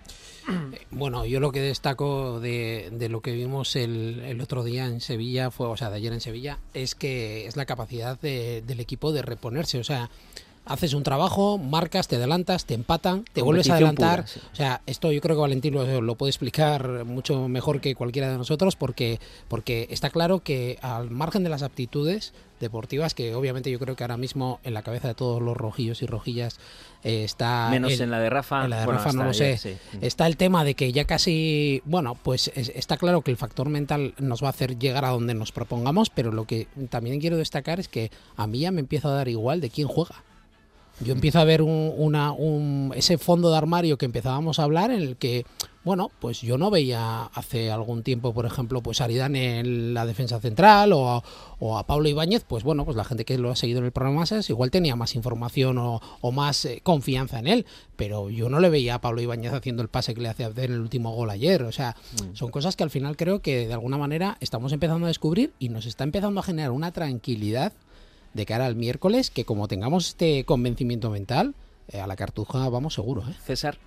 Bueno, 0.91 1.25
yo 1.25 1.41
lo 1.41 1.51
que 1.51 1.63
destaco 1.63 2.39
de, 2.39 2.91
de 2.93 3.09
lo 3.09 3.23
que 3.23 3.33
vimos 3.33 3.77
el, 3.77 4.21
el 4.27 4.43
otro 4.43 4.63
día 4.63 4.85
en 4.85 5.01
Sevilla, 5.01 5.51
fue, 5.51 5.69
o 5.69 5.77
sea, 5.79 5.89
de 5.89 5.97
ayer 5.97 6.13
en 6.13 6.21
Sevilla, 6.21 6.59
es 6.75 6.95
que 6.95 7.47
es 7.47 7.57
la 7.57 7.65
capacidad 7.65 8.21
de- 8.21 8.61
del 8.67 8.79
equipo 8.81 9.11
de 9.13 9.23
reponerse. 9.23 9.79
O 9.79 9.85
sea, 9.85 10.11
haces 10.67 10.95
un 10.95 11.03
trabajo, 11.03 11.59
marcas, 11.59 12.09
te 12.09 12.17
adelantas, 12.17 12.65
te 12.65 12.75
empatan, 12.75 13.25
te 13.33 13.43
vuelves 13.43 13.69
a 13.71 13.75
adelantar. 13.75 14.21
pura, 14.25 14.27
sí. 14.27 14.41
O 14.53 14.57
sea, 14.57 14.81
esto 14.87 15.13
yo 15.13 15.21
creo 15.21 15.37
que 15.37 15.41
Valentín 15.43 15.75
lo, 15.75 16.01
lo 16.01 16.15
puede 16.15 16.31
explicar 16.31 17.05
mucho 17.05 17.49
mejor 17.49 17.81
que 17.81 17.95
cualquiera 17.95 18.31
de 18.31 18.39
nosotros 18.39 18.75
porque, 18.77 19.21
porque 19.49 19.87
está 19.91 20.11
claro 20.11 20.41
que 20.41 20.79
al 20.83 21.11
margen 21.11 21.43
de 21.45 21.51
las 21.51 21.63
aptitudes 21.63 22.33
deportivas, 22.61 23.13
que 23.15 23.35
obviamente 23.35 23.71
yo 23.71 23.79
creo 23.79 23.95
que 23.95 24.05
ahora 24.05 24.17
mismo 24.17 24.59
en 24.65 24.73
la 24.75 24.83
cabeza 24.83 25.09
de 25.09 25.15
todos 25.15 25.43
los 25.43 25.55
rojillos 25.57 26.01
y 26.03 26.07
rojillas 26.07 26.59
eh, 27.03 27.25
está... 27.25 27.69
Menos 27.71 27.93
el- 27.93 28.01
en 28.03 28.11
la 28.11 28.21
de 28.21 28.31
Rafa. 28.31 28.65
en 28.65 28.71
la 28.71 28.79
de 28.81 28.85
Bueno, 28.87 28.99
Rafa 29.01 29.13
no 29.13 29.25
lo 29.25 29.31
ayer, 29.31 29.59
sé. 29.59 29.79
sí. 29.93 29.99
Está 30.01 30.27
el 30.27 30.39
tema 30.39 30.65
de 30.65 30.75
que 30.75 30.91
ya 30.93 31.05
casi, 31.05 31.83
bueno, 31.85 32.17
pues 32.23 32.51
es- 32.55 32.73
está 32.75 32.97
claro 32.97 33.21
que 33.21 33.31
el 33.31 33.37
factor 33.37 33.69
mental 33.69 34.15
nos 34.19 34.43
va 34.43 34.47
a 34.47 34.51
hacer 34.51 34.79
llegar 34.79 35.05
a 35.05 35.11
donde 35.11 35.35
nos 35.35 35.53
propongamos, 35.53 36.09
pero 36.09 36.33
lo 36.33 36.47
que 36.47 36.69
también 36.89 37.21
quiero 37.21 37.37
destacar 37.37 37.81
es 37.81 37.89
que 37.89 38.11
a 38.37 38.47
mí 38.47 38.61
ya 38.61 38.71
me 38.71 38.81
empieza 38.81 39.09
a 39.09 39.13
dar 39.13 39.29
igual 39.29 39.61
de 39.61 39.69
quién 39.69 39.89
juega. 39.89 40.15
Yo 41.01 41.13
empiezo 41.13 41.41
a 41.41 41.45
ver 41.45 41.61
un, 41.63 41.93
una, 41.97 42.33
un- 42.33 42.93
ese 42.95 43.19
fondo 43.19 43.51
de 43.51 43.57
armario 43.57 43.99
que 43.99 44.05
empezábamos 44.07 44.59
a 44.59 44.63
hablar 44.63 44.93
en 44.93 45.03
el 45.03 45.17
que, 45.17 45.45
bueno, 45.83 46.11
pues 46.21 46.41
yo 46.41 46.57
no 46.57 46.71
veía 46.71 47.25
hace 47.35 47.73
algún 47.73 48.05
tiempo, 48.05 48.33
por 48.33 48.47
ejemplo, 48.47 48.81
pues 48.81 49.01
a 49.01 49.05
Aridane 49.05 49.59
en 49.59 49.93
la 49.93 50.07
defensa 50.07 50.39
central 50.41 50.93
o 50.93 51.11
a, 51.11 51.23
o 51.59 51.77
a 51.77 51.87
Pablo 51.87 52.09
Ibáñez, 52.09 52.45
pues 52.47 52.63
bueno, 52.63 52.85
pues 52.85 52.97
la 52.97 53.05
gente 53.05 53.25
que 53.25 53.37
lo 53.39 53.51
ha 53.51 53.57
seguido 53.57 53.81
en 53.81 53.87
el 53.87 53.93
programa 53.93 54.23
es 54.23 54.49
igual 54.51 54.71
tenía 54.71 54.95
más 54.95 55.17
información 55.17 55.79
o, 55.79 56.01
o 56.21 56.31
más 56.33 56.65
eh, 56.65 56.81
confianza 56.85 57.41
en 57.41 57.49
él, 57.49 57.67
pero 57.97 58.31
yo 58.31 58.49
no 58.49 58.61
le 58.61 58.71
veía 58.71 58.95
a 58.95 59.01
Pablo 59.01 59.21
Ibáñez 59.21 59.53
haciendo 59.53 59.83
el 59.83 59.89
pase 59.89 60.15
que 60.15 60.21
le 60.21 60.29
hace 60.29 60.45
hacer 60.45 60.67
en 60.67 60.75
el 60.75 60.81
último 60.81 61.13
gol 61.13 61.29
ayer, 61.29 61.65
o 61.65 61.73
sea, 61.73 61.97
son 62.35 62.51
cosas 62.53 62.77
que 62.77 62.85
al 62.85 62.91
final 62.91 63.17
creo 63.17 63.41
que 63.43 63.67
de 63.67 63.73
alguna 63.75 63.99
manera 63.99 64.37
estamos 64.41 64.73
empezando 64.73 65.07
a 65.07 65.09
descubrir 65.09 65.53
y 65.59 65.71
nos 65.71 65.87
está 65.87 66.05
empezando 66.05 66.39
a 66.39 66.45
generar 66.45 66.71
una 66.71 66.93
tranquilidad 66.93 67.73
de 68.35 68.47
cara 68.47 68.67
al 68.67 68.77
miércoles 68.77 69.31
que 69.31 69.45
como 69.45 69.69
tengamos 69.69 70.09
este 70.09 70.45
convencimiento 70.45 71.11
mental, 71.11 71.55
eh, 71.89 72.01
a 72.01 72.07
la 72.07 72.17
cartuja 72.17 72.69
vamos 72.69 72.95
seguro. 72.95 73.23
¿eh? 73.23 73.35
César. 73.45 73.79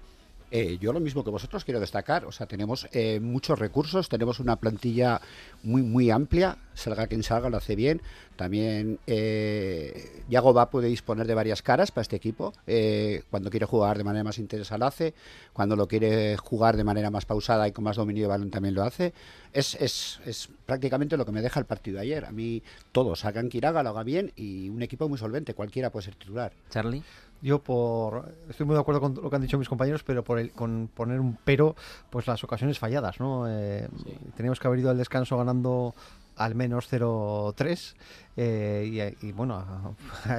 Eh, 0.52 0.78
yo 0.80 0.94
lo 0.94 1.00
mismo 1.00 1.24
que 1.24 1.30
vosotros 1.30 1.66
quiero 1.66 1.80
destacar, 1.80 2.26
o 2.26 2.32
sea, 2.32 2.48
tenemos 2.48 2.88
eh, 2.94 3.20
muchos 3.20 3.60
recursos, 3.60 4.08
tenemos 4.08 4.40
una 4.40 4.56
plantilla 4.56 5.20
muy 5.64 5.82
muy 5.82 6.10
amplia, 6.10 6.58
salga 6.74 7.08
quien 7.08 7.24
salga 7.24 7.50
lo 7.50 7.58
hace 7.58 7.76
bien. 7.76 8.02
También 8.38 9.00
eh, 9.08 10.24
Yago 10.30 10.54
va 10.54 10.70
puede 10.70 10.88
disponer 10.88 11.26
de 11.28 11.34
varias 11.34 11.62
caras 11.62 11.92
para 11.92 12.04
este 12.04 12.16
equipo. 12.16 12.54
Eh, 12.68 13.24
cuando 13.32 13.50
quiere 13.50 13.66
jugar 13.66 13.98
de 13.98 14.04
manera 14.04 14.24
más 14.24 14.38
intensa 14.38 14.78
lo 14.78 14.86
hace, 14.86 15.14
cuando 15.54 15.76
lo 15.76 15.88
quiere 15.88 16.38
jugar 16.38 16.78
de 16.78 16.84
manera 16.84 17.10
más 17.10 17.26
pausada 17.26 17.68
y 17.68 17.72
con 17.72 17.84
más 17.84 17.96
dominio 17.98 18.24
de 18.24 18.28
balón 18.28 18.52
también 18.52 18.76
lo 18.76 18.84
hace. 18.84 19.14
Es, 19.54 19.74
es, 19.76 20.20
es 20.26 20.50
prácticamente 20.66 21.18
lo 21.18 21.26
que 21.26 21.32
me 21.32 21.42
deja 21.42 21.60
el 21.60 21.66
partido 21.66 21.96
de 21.96 22.04
ayer. 22.04 22.26
A 22.26 22.32
mí 22.32 22.62
todos, 22.92 23.26
hagan 23.26 23.50
Kiraga, 23.50 23.82
lo 23.82 23.90
haga 23.90 24.04
bien 24.04 24.32
y 24.36 24.70
un 24.70 24.84
equipo 24.84 25.10
muy 25.10 25.18
solvente, 25.18 25.56
cualquiera 25.56 25.90
puede 25.90 26.06
ser 26.06 26.16
titular. 26.16 26.54
Charlie. 26.70 27.04
Yo 27.41 27.60
por 27.60 28.34
estoy 28.50 28.65
muy 28.65 28.76
de 28.76 28.82
acuerdo 28.82 29.02
con 29.02 29.15
lo 29.15 29.30
que 29.30 29.36
han 29.36 29.41
dicho 29.41 29.58
mis 29.58 29.69
compañeros, 29.69 30.04
pero 30.04 30.23
por 30.23 30.39
el, 30.39 30.52
con 30.52 30.89
poner 30.93 31.19
un 31.19 31.38
pero, 31.43 31.76
pues 32.10 32.28
las 32.28 32.43
ocasiones 32.43 32.80
falladas, 32.80 33.19
¿no? 33.19 33.45
Eh, 33.47 33.88
Teníamos 34.36 34.60
que 34.60 34.67
haber 34.67 34.80
ido 34.80 34.89
al 34.89 34.97
descanso 34.97 35.38
ganando 35.38 35.93
al 36.38 36.54
menos 36.54 36.88
0-3 36.91 37.95
eh, 38.38 39.15
y, 39.21 39.28
y, 39.28 39.32
bueno 39.32 39.95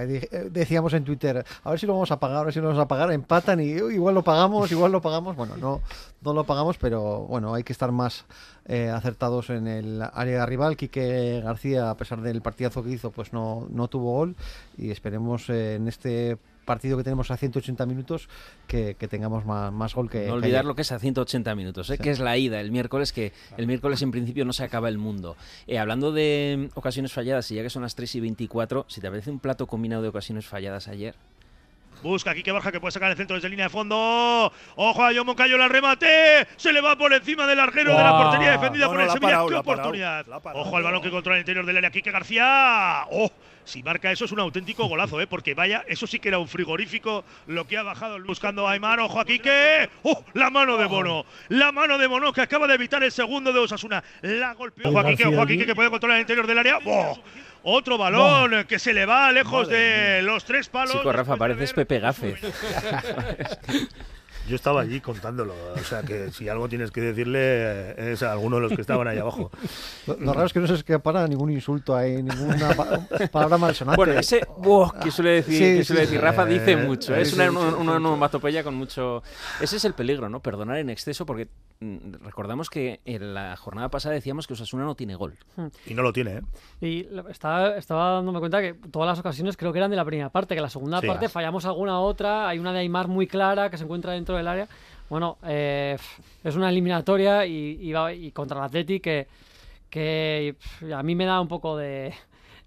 decíamos 0.50 0.92
en 0.92 1.02
Twitter 1.02 1.44
a 1.64 1.70
ver 1.70 1.80
si 1.80 1.86
lo 1.86 1.94
vamos 1.94 2.12
a 2.12 2.20
pagar 2.20 2.36
a 2.36 2.44
ver 2.44 2.54
si 2.54 2.60
lo 2.60 2.68
vamos 2.68 2.80
a 2.80 2.86
pagar 2.86 3.10
empatan 3.10 3.58
y 3.58 3.82
"Uy, 3.82 3.94
igual 3.94 4.14
lo 4.14 4.22
pagamos 4.22 4.70
igual 4.70 4.92
lo 4.92 5.00
pagamos 5.02 5.34
bueno 5.34 5.56
no 5.56 5.80
no 6.22 6.32
lo 6.34 6.44
pagamos 6.44 6.78
pero 6.78 7.22
bueno 7.22 7.52
hay 7.52 7.64
que 7.64 7.72
estar 7.72 7.90
más 7.90 8.26
eh, 8.66 8.90
acertados 8.90 9.48
en 9.48 9.66
el 9.66 10.02
área 10.12 10.44
rival. 10.44 10.76
Quique 10.76 11.40
García 11.42 11.90
a 11.90 11.96
pesar 11.96 12.20
del 12.20 12.42
partidazo 12.42 12.84
que 12.84 12.90
hizo 12.90 13.10
pues 13.10 13.32
no 13.32 13.66
no 13.70 13.88
tuvo 13.88 14.12
gol 14.12 14.36
y 14.76 14.90
esperemos 14.90 15.48
eh, 15.48 15.76
en 15.76 15.88
este 15.88 16.36
partido 16.68 16.96
que 16.96 17.02
tenemos 17.02 17.32
a 17.32 17.36
180 17.36 17.84
minutos 17.86 18.28
que, 18.68 18.94
que 18.94 19.08
tengamos 19.08 19.44
más, 19.44 19.72
más 19.72 19.94
gol 19.94 20.08
que 20.08 20.26
No 20.28 20.34
olvidar 20.34 20.64
lo 20.64 20.76
que 20.76 20.82
es 20.82 20.92
a 20.92 20.98
180 21.00 21.54
minutos, 21.56 21.90
¿eh? 21.90 21.96
Sí. 21.96 22.02
que 22.04 22.10
es 22.10 22.20
la 22.20 22.36
ida 22.36 22.60
el 22.60 22.70
miércoles, 22.70 23.12
que 23.12 23.32
el 23.56 23.66
miércoles 23.66 24.00
en 24.02 24.12
principio 24.12 24.44
no 24.44 24.52
se 24.52 24.62
acaba 24.62 24.88
el 24.88 24.98
mundo. 24.98 25.36
Eh, 25.66 25.78
hablando 25.78 26.12
de 26.12 26.68
ocasiones 26.74 27.12
falladas, 27.12 27.50
y 27.50 27.56
ya 27.56 27.62
que 27.64 27.70
son 27.70 27.82
las 27.82 27.96
3 27.96 28.14
y 28.14 28.20
24, 28.20 28.84
si 28.88 29.00
te 29.00 29.08
parece 29.10 29.30
un 29.30 29.40
plato 29.40 29.66
combinado 29.66 30.02
de 30.02 30.08
ocasiones 30.08 30.46
falladas 30.46 30.86
ayer. 30.86 31.16
Busca 32.00 32.30
aquí 32.30 32.44
que 32.44 32.52
baja 32.52 32.70
que 32.70 32.78
puede 32.78 32.92
sacar 32.92 33.10
el 33.10 33.16
centro 33.16 33.34
desde 33.34 33.48
línea 33.48 33.64
de 33.64 33.70
fondo. 33.70 33.96
Ojo 34.76 35.02
a 35.04 35.10
John 35.12 35.26
Moncayo 35.26 35.56
el 35.56 35.68
remate. 35.68 36.46
Se 36.56 36.72
le 36.72 36.80
va 36.80 36.96
por 36.96 37.12
encima 37.12 37.44
del 37.44 37.58
arquero 37.58 37.90
de 37.90 38.02
la 38.04 38.16
portería 38.22 38.52
defendida 38.52 38.84
No, 38.84 38.90
por 38.92 38.98
no, 38.98 39.04
el 39.04 39.10
Sevilla. 39.10 39.26
parado, 39.26 39.46
¡Qué 39.48 39.54
parado, 39.54 39.72
oportunidad! 39.72 40.26
parado. 40.40 40.62
Ojo 40.64 40.76
al 40.76 40.82
balón 40.84 41.02
que 41.02 41.10
controla 41.10 41.38
el 41.38 41.40
interior 41.42 41.66
del 41.66 41.76
área. 41.76 41.90
Quique 41.90 42.12
García. 42.12 43.04
¡Oh! 43.10 43.28
Si 43.68 43.82
marca 43.82 44.10
eso 44.10 44.24
es 44.24 44.32
un 44.32 44.40
auténtico 44.40 44.86
golazo, 44.86 45.20
¿eh? 45.20 45.26
Porque 45.26 45.52
vaya, 45.52 45.84
eso 45.86 46.06
sí 46.06 46.18
que 46.18 46.28
era 46.28 46.38
un 46.38 46.48
frigorífico 46.48 47.22
lo 47.46 47.66
que 47.66 47.76
ha 47.76 47.82
bajado 47.82 48.18
buscando 48.24 48.66
a 48.66 48.72
Aymar. 48.72 48.98
¡Ojo 49.00 49.20
a 49.20 49.26
Quique! 49.26 49.90
¡Oh! 50.04 50.24
La 50.32 50.48
mano 50.48 50.78
de 50.78 50.86
Bono. 50.86 51.26
La 51.48 51.70
mano 51.70 51.98
de 51.98 52.06
Bono 52.06 52.32
que 52.32 52.40
acaba 52.40 52.66
de 52.66 52.76
evitar 52.76 53.02
el 53.04 53.12
segundo 53.12 53.52
de 53.52 53.58
Osasuna. 53.58 54.02
La 54.22 54.54
golpeó. 54.54 54.88
Ojo 54.88 55.00
a 55.00 55.04
Quique, 55.04 55.26
ojo 55.26 55.42
a 55.42 55.46
Quique 55.46 55.66
que 55.66 55.74
puede 55.74 55.90
controlar 55.90 56.16
el 56.16 56.22
interior 56.22 56.46
del 56.46 56.58
área. 56.58 56.78
¡Oh! 56.82 57.18
Otro 57.62 57.98
balón 57.98 58.64
que 58.64 58.78
se 58.78 58.94
le 58.94 59.04
va 59.04 59.30
lejos 59.32 59.68
de 59.68 60.22
los 60.22 60.46
tres 60.46 60.70
palos. 60.70 60.92
Chico, 60.92 61.12
Rafa, 61.12 61.36
pareces 61.36 61.74
Pepe 61.74 61.98
Gafe. 61.98 62.36
Yo 64.46 64.56
estaba 64.56 64.80
allí 64.80 65.00
contándolo, 65.00 65.54
o 65.74 65.78
sea 65.84 66.02
que 66.02 66.30
si 66.32 66.48
algo 66.48 66.68
tienes 66.68 66.90
que 66.90 67.00
decirle 67.02 67.38
eh, 67.42 68.12
es 68.12 68.22
a 68.22 68.32
alguno 68.32 68.56
de 68.56 68.62
los 68.62 68.72
que 68.72 68.80
estaban 68.80 69.06
ahí 69.08 69.18
abajo. 69.18 69.50
Lo, 70.06 70.16
lo 70.16 70.32
raro 70.32 70.46
es 70.46 70.52
que 70.52 70.60
no 70.60 70.66
se 70.66 70.74
escapa 70.74 71.26
ningún 71.28 71.50
insulto 71.50 71.94
ahí, 71.94 72.22
ninguna 72.22 72.70
pa- 72.74 73.00
palabra 73.30 73.58
malsonante. 73.58 73.96
Bueno, 73.96 74.18
ese 74.18 74.40
que 75.02 75.10
suele 75.10 75.30
decir, 75.32 75.54
Sí, 75.54 75.76
que 75.78 75.84
suele 75.84 76.00
sí, 76.02 76.06
decir 76.06 76.18
sí. 76.18 76.24
Rafa 76.24 76.46
dice 76.46 76.72
Eh, 76.72 76.76
mucho. 76.76 77.14
eh, 77.14 77.20
es 77.22 77.32
una, 77.34 77.50
sí, 77.50 77.56
una, 77.56 77.96
onomatopeya 77.96 78.64
con 78.64 78.74
mucho. 78.74 79.22
Ese 79.60 79.76
es 79.76 79.84
el 79.84 79.92
peligro, 79.92 80.28
¿no? 80.30 80.40
Perdonar 80.40 80.78
en 80.78 80.88
exceso, 80.88 81.26
porque 81.26 81.48
mm, 81.80 82.14
recordamos 82.24 82.70
que 82.70 83.00
en 83.04 83.34
la 83.34 83.54
jornada 83.56 83.90
pasada 83.90 84.14
decíamos 84.14 84.46
que 84.46 84.54
Osasuna 84.54 84.84
no 84.84 84.94
tiene 84.94 85.14
gol. 85.14 85.36
Y 85.84 85.92
no 85.92 86.00
lo 86.02 86.12
tiene, 86.14 86.38
¿eh? 86.38 86.42
Y 86.80 87.08
estaba, 87.30 87.76
estaba 87.76 88.12
dándome 88.12 88.38
cuenta 88.38 88.62
que 88.62 88.72
todas 88.72 89.08
las 89.08 89.18
ocasiones 89.18 89.58
creo 89.58 89.72
que 89.74 89.78
eran 89.78 89.90
de 89.90 89.96
la 89.96 90.04
primera 90.06 90.30
parte, 90.30 90.54
que 90.54 90.60
la 90.62 90.70
segunda 90.70 91.00
Sí. 91.02 91.06
parte 91.06 91.28
fallamos 91.28 91.66
alguna 91.66 92.00
otra, 92.00 92.48
hay 92.48 92.58
una 92.58 92.72
de 92.72 92.78
Aymar 92.78 93.08
muy 93.08 93.26
clara 93.26 93.68
que 93.70 93.76
se 93.76 93.84
encuentra 93.84 94.12
dentro 94.12 94.37
del 94.38 94.48
área. 94.48 94.68
Bueno, 95.08 95.38
eh, 95.44 95.96
es 96.44 96.56
una 96.56 96.68
eliminatoria 96.68 97.46
y, 97.46 97.78
y, 97.80 97.94
y 98.26 98.30
contra 98.32 98.58
el 98.58 98.64
Atleti 98.64 99.00
que, 99.00 99.26
que 99.90 100.56
a 100.94 101.02
mí 101.02 101.14
me 101.14 101.24
da 101.24 101.40
un 101.40 101.48
poco 101.48 101.76
de... 101.76 102.14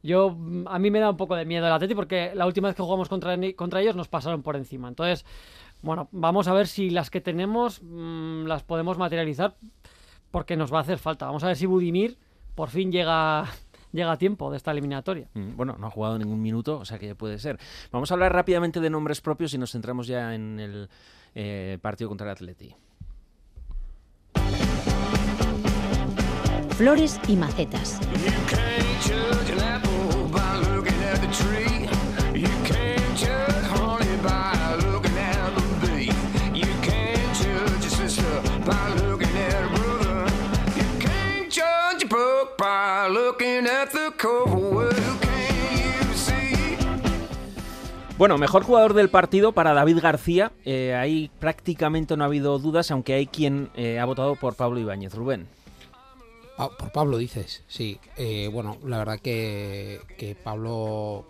Yo, 0.04 0.36
a 0.66 0.80
mí 0.80 0.90
me 0.90 1.00
da 1.00 1.12
un 1.12 1.18
poco 1.18 1.36
de 1.36 1.46
miedo 1.46 1.68
el 1.68 1.74
Atleti 1.74 1.94
porque 1.94 2.32
la 2.34 2.48
última 2.48 2.68
vez 2.68 2.76
que 2.76 2.82
jugamos 2.82 3.08
contra, 3.08 3.38
contra 3.56 3.82
ellos 3.82 3.96
nos 3.96 4.08
pasaron 4.08 4.42
por 4.42 4.56
encima. 4.56 4.88
Entonces, 4.88 5.26
bueno, 5.84 6.10
vamos 6.12 6.48
a 6.48 6.54
ver 6.54 6.68
si 6.68 6.90
las 6.90 7.10
que 7.12 7.22
tenemos 7.22 7.82
mm, 7.84 8.46
las 8.46 8.64
podemos 8.64 8.98
materializar 8.98 9.56
porque 10.32 10.58
nos 10.58 10.74
va 10.74 10.80
a 10.80 10.82
hacer 10.82 10.98
falta. 10.98 11.28
Vamos 11.28 11.44
a 11.44 11.48
ver 11.48 11.56
si 11.56 11.68
Budimir 11.68 12.18
por 12.56 12.70
fin 12.70 12.92
llega, 12.92 13.46
llega 13.92 14.12
a 14.12 14.18
tiempo 14.18 14.50
de 14.52 14.58
esta 14.58 14.72
eliminatoria. 14.72 15.28
Mm, 15.34 15.56
Bueno, 15.56 15.76
no 15.80 15.88
ha 15.88 15.90
jugado 15.92 16.18
ningún 16.18 16.42
minuto, 16.42 16.80
o 16.80 16.86
sea 16.86 17.00
que 17.00 17.16
puede 17.16 17.40
ser. 17.40 17.60
Vamos 17.92 18.12
a 18.12 18.14
hablar 18.16 18.34
rápidamente 18.34 18.80
de 18.80 18.90
nombres 18.90 19.22
propios 19.22 19.54
y 19.54 19.58
nos 19.58 19.72
centramos 19.72 20.08
ya 20.08 20.34
en 20.36 20.60
el 20.60 20.90
eh, 21.36 21.78
partido 21.82 22.10
contra 22.10 22.28
el 22.28 22.32
Atleti. 22.32 22.76
Flores 26.78 27.20
y 27.28 27.36
macetas. 27.36 28.00
Bueno, 48.18 48.38
mejor 48.38 48.64
jugador 48.64 48.94
del 48.94 49.10
partido 49.10 49.52
para 49.52 49.74
David 49.74 50.00
García. 50.00 50.52
Eh, 50.64 50.94
ahí 50.94 51.30
prácticamente 51.40 52.16
no 52.16 52.24
ha 52.24 52.28
habido 52.28 52.60
dudas, 52.60 52.92
aunque 52.92 53.14
hay 53.14 53.28
quien 53.28 53.70
eh, 53.76 54.00
ha 54.00 54.06
votado 54.06 54.36
por 54.36 54.56
Pablo 54.56 54.80
Ibáñez. 54.80 55.14
Rubén. 55.14 55.48
Ah, 56.58 56.70
por 56.78 56.92
Pablo 56.92 57.18
dices, 57.18 57.64
sí. 57.68 58.00
Eh, 58.18 58.50
bueno, 58.52 58.78
la 58.86 59.00
verdad 59.00 59.20
que, 59.20 60.00
que 60.18 60.36
Pablo 60.36 61.26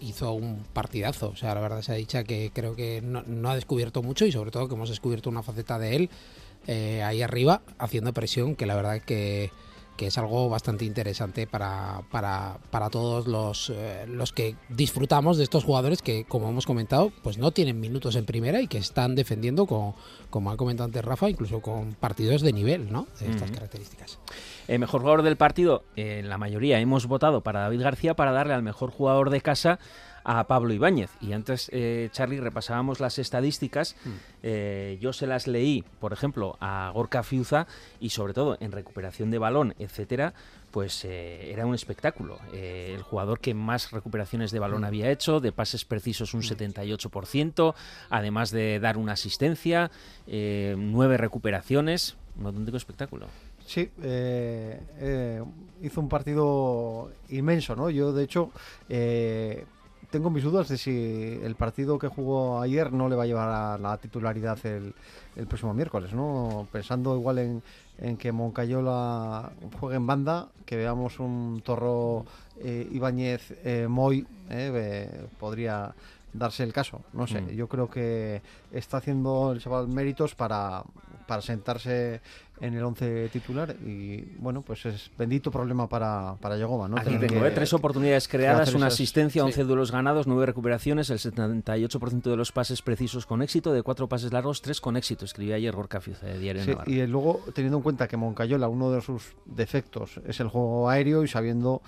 hizo 0.00 0.32
un 0.32 0.64
partidazo. 0.72 1.28
O 1.28 1.36
sea, 1.36 1.54
la 1.54 1.60
verdad 1.60 1.82
se 1.82 1.92
ha 1.92 1.96
dicho 1.96 2.24
que 2.24 2.50
creo 2.52 2.74
que 2.74 3.02
no, 3.02 3.22
no 3.26 3.50
ha 3.50 3.54
descubierto 3.54 4.02
mucho 4.02 4.24
y 4.24 4.32
sobre 4.32 4.50
todo 4.50 4.66
que 4.66 4.74
hemos 4.74 4.88
descubierto 4.88 5.30
una 5.30 5.42
faceta 5.42 5.78
de 5.78 5.96
él 5.96 6.10
eh, 6.66 7.02
ahí 7.02 7.22
arriba 7.22 7.62
haciendo 7.78 8.12
presión 8.12 8.54
que 8.54 8.66
la 8.66 8.74
verdad 8.74 9.00
que, 9.00 9.50
que 10.00 10.06
es 10.06 10.16
algo 10.16 10.48
bastante 10.48 10.86
interesante 10.86 11.46
para, 11.46 12.00
para, 12.10 12.56
para 12.70 12.88
todos 12.88 13.26
los, 13.26 13.68
eh, 13.68 14.06
los 14.08 14.32
que 14.32 14.56
disfrutamos 14.70 15.36
de 15.36 15.44
estos 15.44 15.62
jugadores 15.62 16.00
que, 16.00 16.24
como 16.24 16.48
hemos 16.48 16.64
comentado, 16.64 17.12
pues 17.22 17.36
no 17.36 17.50
tienen 17.50 17.78
minutos 17.80 18.16
en 18.16 18.24
primera 18.24 18.62
y 18.62 18.66
que 18.66 18.78
están 18.78 19.14
defendiendo, 19.14 19.66
con, 19.66 19.92
como 20.30 20.52
ha 20.52 20.56
comentado 20.56 20.86
antes 20.86 21.04
Rafa, 21.04 21.28
incluso 21.28 21.60
con 21.60 21.92
partidos 21.92 22.40
de 22.40 22.54
nivel, 22.54 22.90
¿no? 22.90 23.08
De 23.20 23.30
estas 23.30 23.50
características. 23.50 24.18
El 24.68 24.78
mejor 24.78 25.02
jugador 25.02 25.20
del 25.20 25.36
partido, 25.36 25.84
eh, 25.96 26.22
la 26.24 26.38
mayoría 26.38 26.80
hemos 26.80 27.04
votado 27.04 27.42
para 27.42 27.60
David 27.60 27.82
García 27.82 28.16
para 28.16 28.32
darle 28.32 28.54
al 28.54 28.62
mejor 28.62 28.90
jugador 28.90 29.28
de 29.28 29.42
casa 29.42 29.80
a 30.38 30.46
Pablo 30.46 30.72
Ibáñez. 30.72 31.10
Y 31.20 31.32
antes, 31.32 31.68
eh, 31.72 32.08
Charlie, 32.12 32.40
repasábamos 32.40 33.00
las 33.00 33.18
estadísticas. 33.18 33.96
Eh, 34.44 34.96
yo 35.00 35.12
se 35.12 35.26
las 35.26 35.48
leí, 35.48 35.84
por 35.98 36.12
ejemplo, 36.12 36.56
a 36.60 36.92
Gorka 36.94 37.24
Fiuza 37.24 37.66
y 37.98 38.10
sobre 38.10 38.32
todo 38.32 38.56
en 38.60 38.70
recuperación 38.70 39.32
de 39.32 39.38
balón, 39.38 39.74
etcétera, 39.80 40.34
pues 40.70 41.04
eh, 41.04 41.50
era 41.50 41.66
un 41.66 41.74
espectáculo. 41.74 42.38
Eh, 42.52 42.92
el 42.94 43.02
jugador 43.02 43.40
que 43.40 43.54
más 43.54 43.90
recuperaciones 43.90 44.52
de 44.52 44.60
balón 44.60 44.84
había 44.84 45.10
hecho, 45.10 45.40
de 45.40 45.50
pases 45.50 45.84
precisos 45.84 46.32
un 46.34 46.42
78%, 46.42 47.74
además 48.08 48.50
de 48.50 48.78
dar 48.78 48.96
una 48.96 49.12
asistencia, 49.12 49.90
eh, 50.28 50.76
nueve 50.78 51.16
recuperaciones, 51.16 52.16
un 52.38 52.46
auténtico 52.46 52.76
espectáculo. 52.76 53.26
Sí, 53.66 53.90
hizo 55.82 56.00
un 56.00 56.08
partido 56.08 57.10
inmenso, 57.28 57.76
¿no? 57.76 57.90
Yo, 57.90 58.12
de 58.12 58.24
hecho, 58.24 58.50
tengo 60.10 60.30
mis 60.30 60.42
dudas 60.42 60.68
de 60.68 60.76
si 60.76 61.38
el 61.42 61.54
partido 61.54 61.98
que 61.98 62.08
jugó 62.08 62.60
ayer 62.60 62.92
no 62.92 63.08
le 63.08 63.16
va 63.16 63.22
a 63.22 63.26
llevar 63.26 63.48
a 63.48 63.78
la 63.78 63.96
titularidad 63.98 64.58
el, 64.66 64.94
próximo 65.46 65.72
miércoles, 65.72 66.12
¿no? 66.12 66.68
Pensando 66.70 67.16
igual 67.16 67.38
en, 67.38 67.62
en 67.98 68.16
que 68.16 68.32
Moncayola 68.32 69.52
juegue 69.78 69.96
en 69.96 70.06
banda, 70.06 70.48
que 70.66 70.76
veamos 70.76 71.20
un 71.20 71.62
Torro 71.64 72.26
eh, 72.60 72.88
Ibáñez 72.90 73.54
eh, 73.64 73.86
Moy, 73.88 74.26
eh, 74.50 75.26
podría 75.38 75.94
darse 76.32 76.62
el 76.62 76.72
caso. 76.72 77.02
No 77.12 77.26
sé, 77.26 77.40
Mm. 77.40 77.48
yo 77.50 77.68
creo 77.68 77.90
que 77.90 78.42
está 78.72 78.98
haciendo 78.98 79.52
el 79.52 79.60
chaval 79.60 79.88
méritos 79.88 80.34
para, 80.34 80.82
para 81.26 81.42
sentarse 81.42 82.20
en 82.60 82.74
el 82.74 82.84
11 82.84 83.28
titular 83.30 83.74
y 83.86 84.20
bueno, 84.38 84.60
pues 84.62 84.84
es 84.84 85.10
bendito 85.16 85.50
problema 85.50 85.88
para, 85.88 86.34
para 86.40 86.58
Yagoba, 86.58 86.88
¿no? 86.88 86.98
Aquí 86.98 87.16
tengo 87.16 87.40
que- 87.42 87.48
¿eh? 87.48 87.52
tres 87.52 87.72
oportunidades 87.72 88.28
creadas, 88.28 88.68
una 88.74 88.86
esas- 88.88 88.94
asistencia, 88.94 89.40
sí. 89.42 89.46
11 89.46 89.64
duelos 89.64 89.90
ganados, 89.90 90.26
9 90.26 90.44
recuperaciones, 90.44 91.08
el 91.08 91.18
78% 91.18 92.30
de 92.30 92.36
los 92.36 92.52
pases 92.52 92.82
precisos 92.82 93.24
con 93.26 93.40
éxito, 93.42 93.72
de 93.72 93.82
4 93.82 94.08
pases 94.08 94.32
largos, 94.32 94.60
3 94.60 94.80
con 94.80 94.96
éxito, 94.98 95.24
escribía 95.24 95.54
ayer 95.56 95.74
Gorka 95.74 96.00
Fiuza 96.00 96.26
de 96.26 96.38
Diario 96.38 96.62
Sí, 96.64 96.70
Navarra. 96.72 96.90
y 96.90 97.06
luego 97.06 97.40
teniendo 97.54 97.78
en 97.78 97.82
cuenta 97.82 98.06
que 98.08 98.16
Moncayola, 98.18 98.68
uno 98.68 98.90
de 98.90 99.00
sus 99.00 99.34
defectos 99.46 100.20
es 100.26 100.38
el 100.40 100.48
juego 100.48 100.90
aéreo 100.90 101.24
y 101.24 101.28
sabiendo 101.28 101.80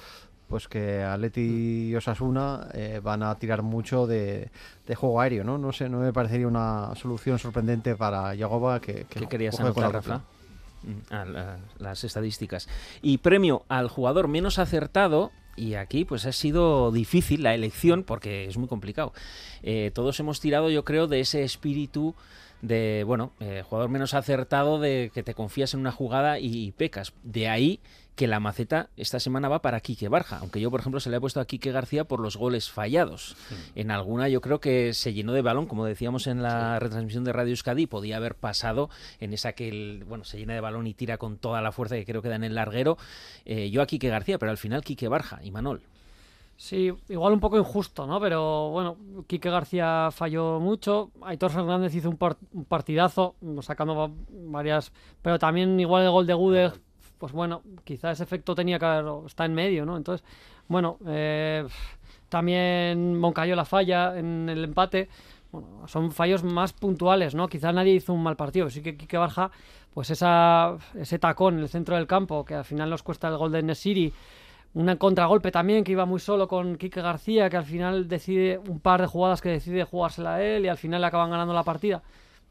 pues 0.53 0.69
que 0.69 1.03
Atleti 1.03 1.89
y 1.89 1.97
Osasuna 1.97 2.69
eh, 2.75 3.01
van 3.03 3.23
a 3.23 3.35
tirar 3.37 3.63
mucho 3.63 4.07
de, 4.07 4.51
de 4.87 4.95
juego 4.95 5.19
aéreo, 5.23 5.45
¿no? 5.45 5.57
No 5.57 5.73
sé, 5.73 5.89
no 5.89 5.99
me 6.01 6.13
parecería 6.13 6.47
una 6.47 6.95
solución 6.95 7.39
sorprendente 7.39 7.97
para 7.97 8.35
Yagoba 8.35 8.79
que, 8.79 9.07
que 9.09 9.21
¿Qué 9.21 9.27
querías 9.29 9.57
juegue 9.57 9.73
con 9.73 9.83
la 9.83 9.89
anotar. 9.89 10.11
Rafa? 10.13 10.25
Mm, 10.83 11.33
la- 11.33 11.57
las 11.79 12.05
estadísticas. 12.05 12.69
Y 13.01 13.17
premio 13.17 13.63
al 13.71 13.89
jugador 13.89 14.29
menos 14.29 14.59
acertado, 14.59 15.31
y 15.57 15.73
aquí 15.75 16.05
pues 16.05 16.27
ha 16.27 16.33
sido 16.33 16.93
difícil 16.93 17.43
la 17.45 17.55
elección 17.55 18.05
porque 18.05 18.45
es 18.45 18.59
muy 18.59 18.69
complicado. 18.69 19.15
Eh, 19.63 19.91
todos 19.95 20.21
hemos 20.21 20.39
tirado, 20.41 20.69
yo 20.69 20.85
creo, 20.85 21.07
de 21.07 21.21
ese 21.21 21.45
espíritu 21.45 22.15
de, 22.61 23.05
bueno, 23.07 23.33
eh, 23.41 23.65
jugador 23.67 23.91
menos 23.91 24.13
acertado 24.13 24.79
de 24.79 25.11
que 25.15 25.23
te 25.23 25.33
confías 25.35 25.73
en 25.73 25.81
una 25.81 25.93
jugada 25.93 26.39
y, 26.39 26.73
pecas. 26.73 27.13
De 27.23 27.49
ahí 27.49 27.81
que 28.15 28.27
la 28.27 28.41
maceta 28.41 28.91
esta 28.97 29.21
semana 29.21 29.49
va 29.49 29.63
para 29.63 29.81
Quique 29.81 30.09
Barja, 30.09 30.39
aunque 30.39 30.61
yo, 30.61 30.71
por 30.71 30.81
ejemplo, 30.81 31.01
se 31.01 31.11
le 31.11 31.17
he 31.17 31.21
puesto 31.21 31.41
a 31.41 31.47
Quique 31.47 31.73
García 31.73 32.05
por 32.05 32.21
los 32.21 32.37
goles 32.37 32.71
fallados. 32.71 33.37
En 33.75 33.91
alguna 33.91 34.29
yo 34.29 34.41
creo 34.41 34.61
que 34.61 34.93
se 34.93 35.15
llenó 35.15 35.33
de 35.33 35.43
balón, 35.43 35.67
como 35.67 35.87
decíamos 35.87 36.27
en 36.27 36.43
la 36.43 36.79
retransmisión 36.79 37.25
de 37.25 37.33
Radio 37.33 37.51
Euskadi, 37.51 37.87
podía 37.87 38.19
haber 38.19 38.35
pasado 38.35 38.91
en 39.21 39.33
esa 39.33 39.53
que 39.53 39.69
el, 39.69 40.05
bueno, 40.05 40.25
se 40.25 40.39
llena 40.39 40.55
de 40.55 40.61
balón 40.61 40.87
y 40.87 40.95
tira 40.95 41.17
con 41.17 41.39
toda 41.39 41.63
la 41.63 41.73
fuerza 41.73 41.97
que 41.97 42.05
creo 42.05 42.23
que 42.23 42.29
da 42.29 42.37
en 42.37 42.45
el 42.45 42.55
larguero. 42.55 42.99
Eh, 43.45 43.71
yo 43.71 43.81
a 43.81 43.87
Quique 43.87 44.09
García, 44.09 44.39
pero 44.39 44.51
al 44.51 44.59
final 44.59 44.85
Quique 44.85 45.09
Barja 45.09 45.41
y 45.43 45.51
Manol. 45.51 45.83
Sí, 46.57 46.93
igual 47.09 47.33
un 47.33 47.41
poco 47.41 47.59
injusto, 47.59 48.07
¿no? 48.07 48.21
Pero 48.21 48.71
bueno, 48.71 48.97
Quique 49.27 49.51
García 49.51 50.11
falló 50.13 50.61
mucho, 50.61 51.11
Aitor 51.23 51.51
Fernández 51.51 51.95
hizo 51.95 52.09
un, 52.09 52.65
partidazo, 52.67 53.35
sacando 53.63 54.13
varias... 54.29 54.93
Pero 55.23 55.41
también 55.41 55.81
igual 55.81 56.05
el 56.05 56.11
gol 56.11 56.27
de 56.27 56.35
Gude, 56.35 56.73
pues 57.23 57.31
bueno, 57.31 57.63
quizá 57.85 58.11
ese 58.11 58.25
efecto 58.25 58.53
tenía 58.53 58.81
que 58.81 58.85
haber... 58.85 59.05
está 59.27 59.45
en 59.45 59.55
medio, 59.55 59.87
¿no? 59.87 59.97
Entonces, 59.97 60.27
bueno, 60.67 60.99
eh, 61.07 61.65
también 62.29 63.21
la 63.21 63.65
falla 63.65 64.19
en 64.19 64.49
el 64.49 64.65
empate. 64.65 65.09
Bueno, 65.53 65.87
son 65.87 66.11
fallos 66.11 66.43
más 66.43 66.73
puntuales, 66.73 67.37
¿no? 67.37 67.47
Quizá 67.47 67.71
nadie 67.73 67.93
hizo 67.93 68.13
un 68.13 68.25
mal 68.25 68.35
partido, 68.35 68.69
sí 68.71 68.83
que 68.83 68.97
Quique 68.97 69.19
Barja, 69.19 69.53
pues 69.95 70.11
esa, 70.11 70.77
ese 70.97 71.21
tacón 71.21 71.59
en 71.59 71.61
el 71.61 71.69
centro 71.69 71.95
del 71.95 72.09
campo, 72.09 72.45
que 72.45 72.57
al 72.57 72.65
final 72.65 72.91
nos 72.91 73.05
cuesta 73.05 73.29
el 73.29 73.37
gol 73.37 73.53
de 73.53 73.63
Nesiri, 73.63 74.13
un 74.75 74.97
contragolpe 74.97 75.53
también 75.53 75.85
que 75.85 75.93
iba 75.93 76.05
muy 76.05 76.19
solo 76.19 76.49
con 76.49 76.75
Quique 76.75 77.03
García, 77.03 77.49
que 77.49 77.57
al 77.57 77.67
final 77.67 78.09
decide 78.09 78.59
un 78.69 78.81
par 78.81 79.01
de 79.01 79.07
jugadas 79.07 79.41
que 79.41 79.51
decide 79.51 79.85
jugársela 79.85 80.35
a 80.35 80.43
él 80.43 80.65
y 80.65 80.69
al 80.69 80.77
final 80.77 81.01
le 81.01 81.07
acaban 81.07 81.31
ganando 81.31 81.55
la 81.55 81.63
partida. 81.63 82.03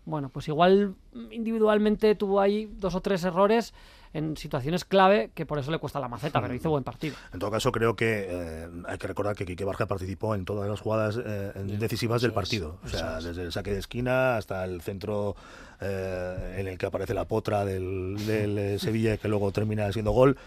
Bueno, 0.05 0.29
pues 0.29 0.47
igual 0.47 0.95
individualmente 1.29 2.15
tuvo 2.15 2.39
ahí 2.39 2.71
dos 2.77 2.95
o 2.95 3.01
tres 3.01 3.25
errores 3.25 3.73
en 4.13 4.37
situaciones 4.37 4.85
clave 4.85 5.31
que 5.33 5.45
por 5.45 5.59
eso 5.59 5.71
le 5.71 5.79
cuesta 5.79 5.99
la 5.99 6.07
maceta, 6.07 6.41
pero 6.41 6.53
hizo 6.53 6.69
buen 6.69 6.83
partido. 6.83 7.15
En 7.33 7.39
todo 7.39 7.51
caso, 7.51 7.71
creo 7.71 7.95
que 7.95 8.27
eh, 8.29 8.67
hay 8.87 8.97
que 8.97 9.07
recordar 9.07 9.35
que 9.35 9.45
Quique 9.45 9.63
Barja 9.63 9.85
participó 9.85 10.35
en 10.35 10.45
todas 10.45 10.69
las 10.69 10.79
jugadas 10.81 11.19
eh, 11.23 11.51
decisivas 11.79 12.21
del 12.21 12.33
partido. 12.33 12.77
o 12.83 12.87
sea, 12.87 13.19
desde 13.19 13.43
el 13.43 13.51
saque 13.51 13.71
de 13.71 13.79
esquina 13.79 14.37
hasta 14.37 14.63
el 14.65 14.81
centro 14.81 15.35
eh, 15.79 16.57
en 16.59 16.67
el 16.67 16.77
que 16.77 16.85
aparece 16.85 17.13
la 17.13 17.25
potra 17.25 17.65
del, 17.65 18.17
del 18.25 18.79
Sevilla 18.79 19.17
que 19.17 19.27
luego 19.27 19.51
termina 19.51 19.91
siendo 19.91 20.11
gol. 20.11 20.37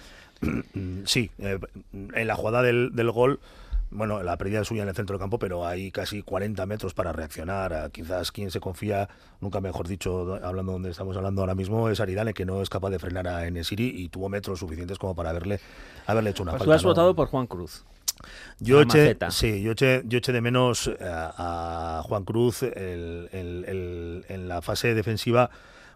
sí, 1.05 1.31
en 1.39 2.27
la 2.27 2.35
jugada 2.37 2.63
del, 2.63 3.11
gol 3.13 3.41
bueno, 3.91 4.23
la 4.23 4.37
pérdida 4.37 4.65
suya 4.65 4.83
en 4.83 4.89
el 4.89 4.95
centro 4.95 5.15
del 5.15 5.21
campo, 5.21 5.39
pero 5.39 5.67
hay 5.67 5.91
casi 5.91 6.23
40 6.23 6.67
metros 6.67 6.95
para 6.95 7.13
reaccionar. 7.13 7.91
Quizás 7.93 8.33
quien 8.33 8.51
se 8.51 8.61
confía, 8.61 9.09
nunca 9.41 9.61
mejor 9.61 9.87
dicho, 9.89 10.39
hablando 10.43 10.73
donde 10.73 10.91
estamos 10.91 11.17
hablando 11.17 11.43
ahora 11.43 11.55
mismo, 11.55 11.89
es 11.89 12.01
Aridane, 12.01 12.35
que 12.35 12.45
no 12.45 12.61
es 12.61 12.69
capaz 12.69 12.91
de 12.91 12.99
frenar 12.99 13.29
a 13.29 13.47
Enesiri 13.47 13.89
y 13.89 14.09
tuvo 14.09 14.29
metros 14.29 14.59
suficientes 14.59 14.99
como 14.99 15.15
para 15.15 15.31
haberle, 15.31 15.61
haberle 16.07 16.31
hecho 16.31 16.43
una 16.43 16.53
pues 16.53 16.61
falta. 16.61 16.73
Tú 16.73 16.77
has 16.77 16.85
votado 16.85 17.15
por 17.15 17.29
Juan 17.29 17.47
Cruz. 17.47 17.85
Yo 18.59 18.81
eché, 18.81 19.17
sí, 19.31 19.61
yo 19.61 19.73
eché, 19.73 20.03
yo 20.07 20.19
eché 20.19 20.33
de 20.33 20.41
menos 20.41 20.91
a, 21.01 22.03
Juan 22.05 22.25
Cruz 22.25 22.63
en 22.63 24.49
la 24.49 24.63
fase 24.63 24.95
defensiva 24.95 25.51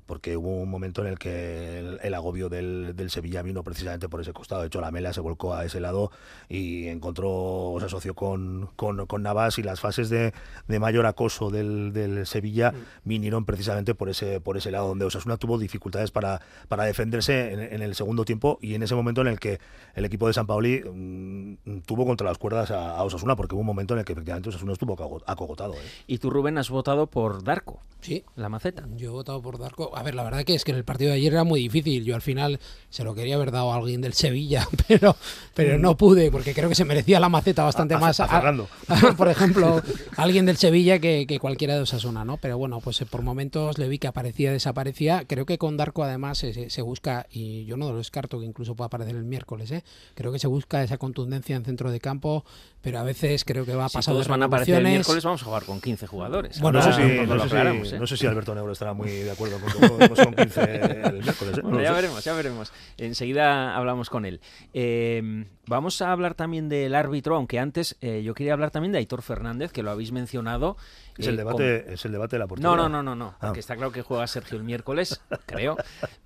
porque 0.09 0.39
hubo 0.39 0.63
un 0.63 0.71
momento 0.71 1.03
en 1.03 1.09
el 1.09 1.19
que 1.19 1.99
el, 2.03 2.15
agobio 2.15 2.49
del, 2.49 2.95
Sevilla 3.11 3.43
vino 3.43 3.63
precisamente 3.63 4.09
por 4.09 4.23
ese 4.23 4.33
costado. 4.33 4.63
De 4.63 4.69
hecho, 4.69 4.81
la 4.81 4.91
Mela 4.91 5.13
se 5.13 5.21
volcó 5.21 5.55
a 5.55 5.67
ese 5.67 5.81
lado 5.81 6.11
y 6.49 6.89
encontró, 6.89 7.77
se 7.79 7.85
asoció 7.85 8.15
con, 8.15 8.71
con, 8.75 9.23
Navas 9.23 9.59
y 9.59 9.63
las 9.63 9.81
fases 9.81 10.09
de, 10.09 10.33
mayor 10.81 11.05
acoso 11.05 11.51
del, 11.51 12.23
Sevilla 12.25 12.73
vinieron 13.05 13.45
precisamente 13.45 13.95
por 13.95 14.09
ese, 14.09 14.41
por 14.41 14.57
ese 14.57 14.71
lado, 14.71 14.89
donde 14.89 15.05
Osasuna 15.05 15.37
tuvo 15.37 15.59
dificultades 15.59 16.11
para, 16.11 16.41
para 16.69 16.85
defenderse 16.85 17.53
en, 17.53 17.83
el 17.83 17.95
segundo 17.95 18.25
tiempo 18.25 18.59
y 18.63 18.75
en 18.75 18.83
ese 18.83 18.95
momento 18.95 19.21
en 19.21 19.27
el 19.27 19.39
que 19.39 19.61
el 19.95 20.07
equipo 20.07 20.27
de 20.27 20.33
San 20.33 20.47
Paoli 20.47 20.83
mm, 20.83 21.81
tuvo 21.85 22.07
contra 22.07 22.27
las 22.27 22.39
cuerdas 22.39 22.71
a, 22.71 23.03
Osasuna, 23.05 23.37
porque 23.37 23.55
hubo 23.55 23.61
un 23.61 23.67
momento 23.67 23.93
en 23.93 24.01
el 24.01 24.07
que 24.07 24.13
efectivamente 24.15 24.49
Osasuna 24.49 24.73
estuvo 24.73 24.95
acogotado. 25.27 25.75
¿eh? 25.75 25.91
Y 26.07 26.17
tú, 26.17 26.31
Rubén, 26.31 26.57
has 26.57 26.71
votado 26.71 27.09
por 27.09 27.45
Darko. 27.45 27.83
Sí. 28.01 28.25
La 28.37 28.49
maceta. 28.49 28.87
Yo 28.97 29.09
he 29.09 29.13
votado 29.13 29.43
por 29.43 29.59
Darko 29.59 29.98
a 29.99 30.03
ver, 30.03 30.15
la 30.15 30.23
verdad 30.23 30.45
que 30.45 30.55
es 30.55 30.65
que 30.65 30.71
en 30.71 30.79
el 30.79 30.85
partido 30.85 31.11
de 31.11 31.17
ayer 31.17 31.33
era 31.33 31.45
muy 31.45 31.61
difícil. 31.61 32.05
Yo 32.05 32.15
al 32.15 32.23
final 32.23 32.61
se 32.91 33.05
lo 33.05 33.15
quería 33.15 33.35
haber 33.35 33.51
dado 33.51 33.73
a 33.73 33.77
alguien 33.77 34.01
del 34.01 34.15
Sevilla, 34.15 34.67
pero, 34.89 35.17
pero 35.55 35.79
no 35.79 35.97
pude, 35.97 36.31
porque 36.31 36.55
creo 36.55 36.69
que 36.69 36.75
se 36.75 36.85
merecía 36.85 37.21
la 37.21 37.29
maceta 37.29 37.65
bastante 37.65 37.97
más. 37.97 38.23
por 39.17 39.29
ejemplo, 39.29 39.83
alguien 40.17 40.47
del 40.47 40.57
Sevilla 40.57 40.99
que, 40.99 41.39
cualquiera 41.41 41.75
de 41.75 41.83
Osasuna, 41.83 42.25
¿no? 42.25 42.37
Pero 42.39 42.59
bueno, 42.59 42.81
pues 42.81 43.01
eh, 43.01 43.07
por 43.07 43.23
momentos 43.23 43.79
le 43.79 43.89
vi 43.89 43.99
que 43.99 44.07
aparecía, 44.07 44.53
desaparecía. 44.53 45.25
Creo 45.27 45.47
que 45.47 45.59
con 45.59 45.77
Darko 45.77 46.05
además 46.05 46.39
se, 46.39 46.83
busca, 46.83 47.27
y 47.31 47.65
yo 47.65 47.77
no 47.77 47.91
lo 47.91 47.99
descarto 47.99 48.41
que 48.41 48.47
incluso 48.47 48.75
pueda 48.75 48.87
aparecer 48.87 49.17
el 49.17 49.25
miércoles, 49.25 49.71
¿eh? 49.71 49.85
Creo 50.15 50.33
que 50.33 50.39
se 50.39 50.47
busca 50.47 50.83
esa 50.83 50.99
contundencia 50.99 51.57
en 51.57 51.65
centro 51.65 51.91
de 51.91 52.01
campo, 52.01 52.45
pero 52.81 53.01
a 53.01 53.03
veces 53.03 53.45
creo 53.45 53.65
que 53.65 53.75
va 53.75 53.87
a 53.87 53.89
pasar. 53.89 54.05
Si 54.05 54.11
todos 54.11 54.29
van 54.29 54.43
a 54.43 54.47
aparecer 54.47 54.77
el 54.77 54.85
miércoles, 54.85 55.25
vamos 55.25 55.43
a 55.43 55.45
jugar 55.45 55.65
con 55.65 55.81
15 55.81 56.07
jugadores. 56.07 56.61
Bueno, 56.61 56.79
no, 56.79 56.85
sé 56.85 56.93
si, 56.93 57.97
no 57.97 58.07
sé 58.07 58.17
si 58.17 58.27
Alberto 58.27 58.55
Negro 58.55 58.73
estará 58.73 58.95
muy 58.95 59.11
de 59.11 59.31
acuerdo 59.31 59.59
con, 59.61 59.88
con 59.89 60.35
15 60.35 61.01
el 61.09 61.23
miércoles. 61.23 61.59
¿eh? 61.59 61.83
ya 61.83 61.93
veremos, 61.93 62.25
ya 62.25 62.35
veremos. 62.35 62.73
Enseguida 62.97 63.77
hablamos 63.77 64.11
con 64.11 64.25
él. 64.25 64.41
Eh, 64.73 65.47
vamos 65.67 66.01
a 66.03 66.13
hablar 66.13 66.35
también 66.35 66.69
del 66.69 66.95
árbitro, 66.95 67.37
aunque 67.37 67.59
antes 67.59 67.97
eh, 68.01 68.23
yo 68.23 68.35
quería 68.35 68.53
hablar 68.53 68.71
también 68.71 68.93
de 68.93 68.99
Aitor 68.99 69.23
Fernández, 69.23 69.73
que 69.73 69.83
lo 69.83 69.91
habéis 69.91 70.13
mencionado. 70.13 70.77
Es, 71.17 71.27
el, 71.27 71.37
debate, 71.37 71.93
es 71.93 72.05
el 72.05 72.13
debate 72.13 72.37
de 72.37 72.41
la 72.41 72.47
portería. 72.47 72.69
No, 72.69 72.77
no, 72.77 72.89
no, 72.89 73.03
no, 73.03 73.17
no. 73.17 73.35
Ah. 73.41 73.53
está 73.57 73.75
claro 73.75 73.91
que 73.91 74.03
juega 74.03 74.27
Sergio 74.29 74.57
el 74.57 74.63
miércoles, 74.63 75.21
creo. 75.47 75.77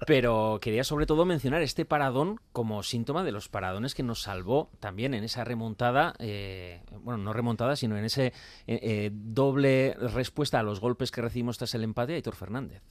Pero 0.07 0.59
quería 0.61 0.85
sobre 0.85 1.07
todo 1.07 1.25
mencionar 1.25 1.62
este 1.62 1.85
paradón 1.85 2.40
como 2.53 2.83
síntoma 2.83 3.25
de 3.25 3.33
los 3.33 3.48
paradones 3.48 3.94
que 3.94 4.03
nos 4.03 4.22
salvó 4.22 4.70
también 4.81 5.14
en 5.14 5.25
esa 5.25 5.44
remontada, 5.44 6.14
bueno, 7.01 7.18
no 7.22 7.33
remontada, 7.33 7.77
sino 7.77 7.96
en 7.96 8.05
ese 8.05 8.33
doble 9.12 9.96
respuesta 9.98 10.61
a 10.61 10.62
los 10.62 10.81
golpes 10.81 11.11
que 11.11 11.22
recibimos 11.22 11.57
tras 11.57 11.75
el 11.75 11.85
empate 11.85 12.12
de 12.12 12.16
Aitor 12.16 12.35
Fernández 12.35 12.83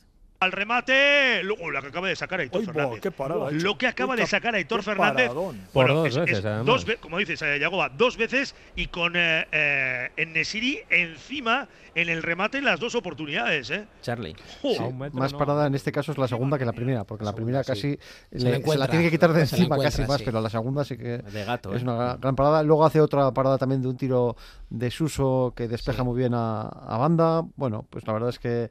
al 0.42 0.52
remate. 0.52 1.44
Lo, 1.44 1.56
que 1.56 1.88
acaba 1.88 2.08
de 2.08 2.16
sacar 2.16 2.40
Aitor 2.40 2.66
Fernández. 2.66 3.00
Qué 3.00 3.12
parada, 3.12 3.52
lo 3.52 3.78
que 3.78 3.88
acaba 3.88 4.16
de 4.16 4.26
sacar 4.26 4.56
Aitor 4.56 4.84
Fernández. 4.84 5.32
Por 5.72 5.88
dos 5.88 6.18
veces, 6.18 6.44
dos 6.66 6.86
como 7.00 7.20
dices, 7.20 7.42
eh, 7.44 7.60
Yagoba, 7.60 7.90
dos 7.90 8.18
veces 8.18 8.56
y 8.76 8.88
con 8.88 9.16
eh, 9.16 9.48
eh, 9.52 10.10
en 10.18 10.34
Nesiri 10.34 10.80
encima 10.90 11.68
en 11.94 12.10
el 12.10 12.24
remate 12.24 12.58
en 12.58 12.66
las 12.66 12.80
dos 12.80 12.96
oportunidades. 12.96 13.70
¿eh? 13.70 13.86
Charlie. 14.02 14.36
más 15.14 15.34
parada 15.34 15.68
en 15.68 15.76
este 15.76 15.92
caso 15.92 16.12
es 16.12 16.18
la 16.18 16.28
segunda 16.28 16.58
que 16.58 16.66
la 16.66 16.74
primera, 16.74 17.04
porque 17.04 17.24
la 17.24 17.34
primera 17.34 17.64
casi 17.64 18.00
se, 18.36 18.78
la 18.78 18.88
tiene 18.88 19.06
que 19.06 19.12
quitar 19.12 19.34
de 19.34 19.42
encima 19.42 19.78
casi 19.78 20.04
más, 20.06 20.24
pero 20.24 20.42
la 20.42 20.50
segunda 20.50 20.84
sí 20.84 20.98
que 20.98 21.20
de 21.20 21.46
gato, 21.46 21.76
es 21.76 21.84
una 21.84 22.16
gran 22.16 22.36
parada. 22.36 22.64
Luego 22.64 22.84
hace 22.84 23.00
otra 23.00 23.32
parada 23.32 23.60
también 23.60 23.82
de 23.84 23.90
un 23.90 23.98
tiro 23.98 24.36
de 24.72 24.90
Suso 24.90 25.54
que 25.56 25.68
despeja 25.68 26.04
muy 26.04 26.18
bien 26.18 26.34
a, 26.34 26.62
a 26.62 26.98
banda. 26.98 27.44
Bueno, 27.56 27.86
pues 27.90 28.08
la 28.08 28.14
verdad 28.14 28.30
es 28.30 28.40
que 28.40 28.70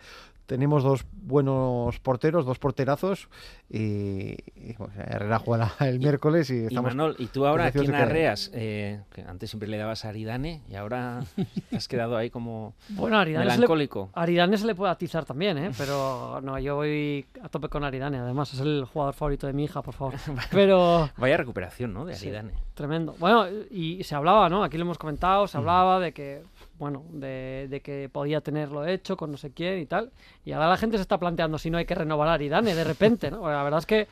tenemos 0.50 0.82
dos 0.82 1.06
buenos 1.12 2.00
porteros, 2.00 2.44
dos 2.44 2.58
porterazos 2.58 3.28
y, 3.68 4.34
pues, 4.72 4.90
Herrera 4.96 5.38
juega 5.38 5.70
el 5.78 6.00
miércoles 6.00 6.50
y 6.50 6.64
estamos... 6.64 6.92
Y 6.92 6.96
Manol, 6.96 7.14
¿y 7.20 7.26
tú 7.26 7.46
ahora 7.46 7.66
a 7.66 7.70
quién 7.70 7.94
arreas? 7.94 8.50
Eh, 8.52 9.00
que 9.12 9.22
antes 9.22 9.48
siempre 9.48 9.68
le 9.68 9.78
dabas 9.78 10.04
a 10.04 10.08
Aridane 10.08 10.62
y 10.68 10.74
ahora 10.74 11.20
has 11.72 11.86
quedado 11.86 12.16
ahí 12.16 12.30
como 12.30 12.74
bueno, 12.88 13.16
Aridane 13.18 13.44
melancólico. 13.44 14.10
Se 14.12 14.18
le, 14.18 14.22
Aridane 14.24 14.58
se 14.58 14.66
le 14.66 14.74
puede 14.74 14.90
atizar 14.90 15.24
también, 15.24 15.56
¿eh? 15.56 15.70
pero 15.78 16.40
no, 16.42 16.58
yo 16.58 16.74
voy 16.74 17.24
a 17.40 17.48
tope 17.48 17.68
con 17.68 17.84
Aridane, 17.84 18.18
además 18.18 18.52
es 18.52 18.58
el 18.58 18.86
jugador 18.92 19.14
favorito 19.14 19.46
de 19.46 19.52
mi 19.52 19.62
hija, 19.62 19.82
por 19.82 19.94
favor. 19.94 20.14
Pero... 20.50 21.10
Vaya 21.16 21.36
recuperación, 21.36 21.94
¿no? 21.94 22.04
De 22.04 22.16
Aridane. 22.16 22.54
tremendo. 22.74 23.14
Bueno, 23.20 23.46
y 23.70 24.02
se 24.02 24.16
hablaba, 24.16 24.48
¿no? 24.48 24.64
Aquí 24.64 24.76
lo 24.78 24.82
hemos 24.82 24.98
comentado, 24.98 25.46
se 25.46 25.58
hablaba 25.58 26.00
de 26.00 26.10
que 26.10 26.42
bueno, 26.80 27.04
de, 27.10 27.80
que 27.84 28.08
podía 28.08 28.40
tenerlo 28.40 28.86
hecho 28.86 29.14
con 29.14 29.30
no 29.30 29.36
sé 29.36 29.52
quién 29.52 29.78
y 29.78 29.86
tal. 29.86 30.10
Y 30.46 30.52
ahora 30.52 30.70
la 30.70 30.78
gente 30.78 30.96
se 30.96 31.02
está 31.02 31.18
planteando 31.18 31.58
si 31.58 31.70
no 31.70 31.76
hay 31.76 31.84
que 31.84 31.94
renovar 31.94 32.26
a 32.28 32.32
Aridane 32.32 32.74
de 32.74 32.84
repente, 32.84 33.30
¿no? 33.30 33.48
La 33.48 33.62
verdad 33.62 33.80
es 33.80 33.86
que 33.86 34.08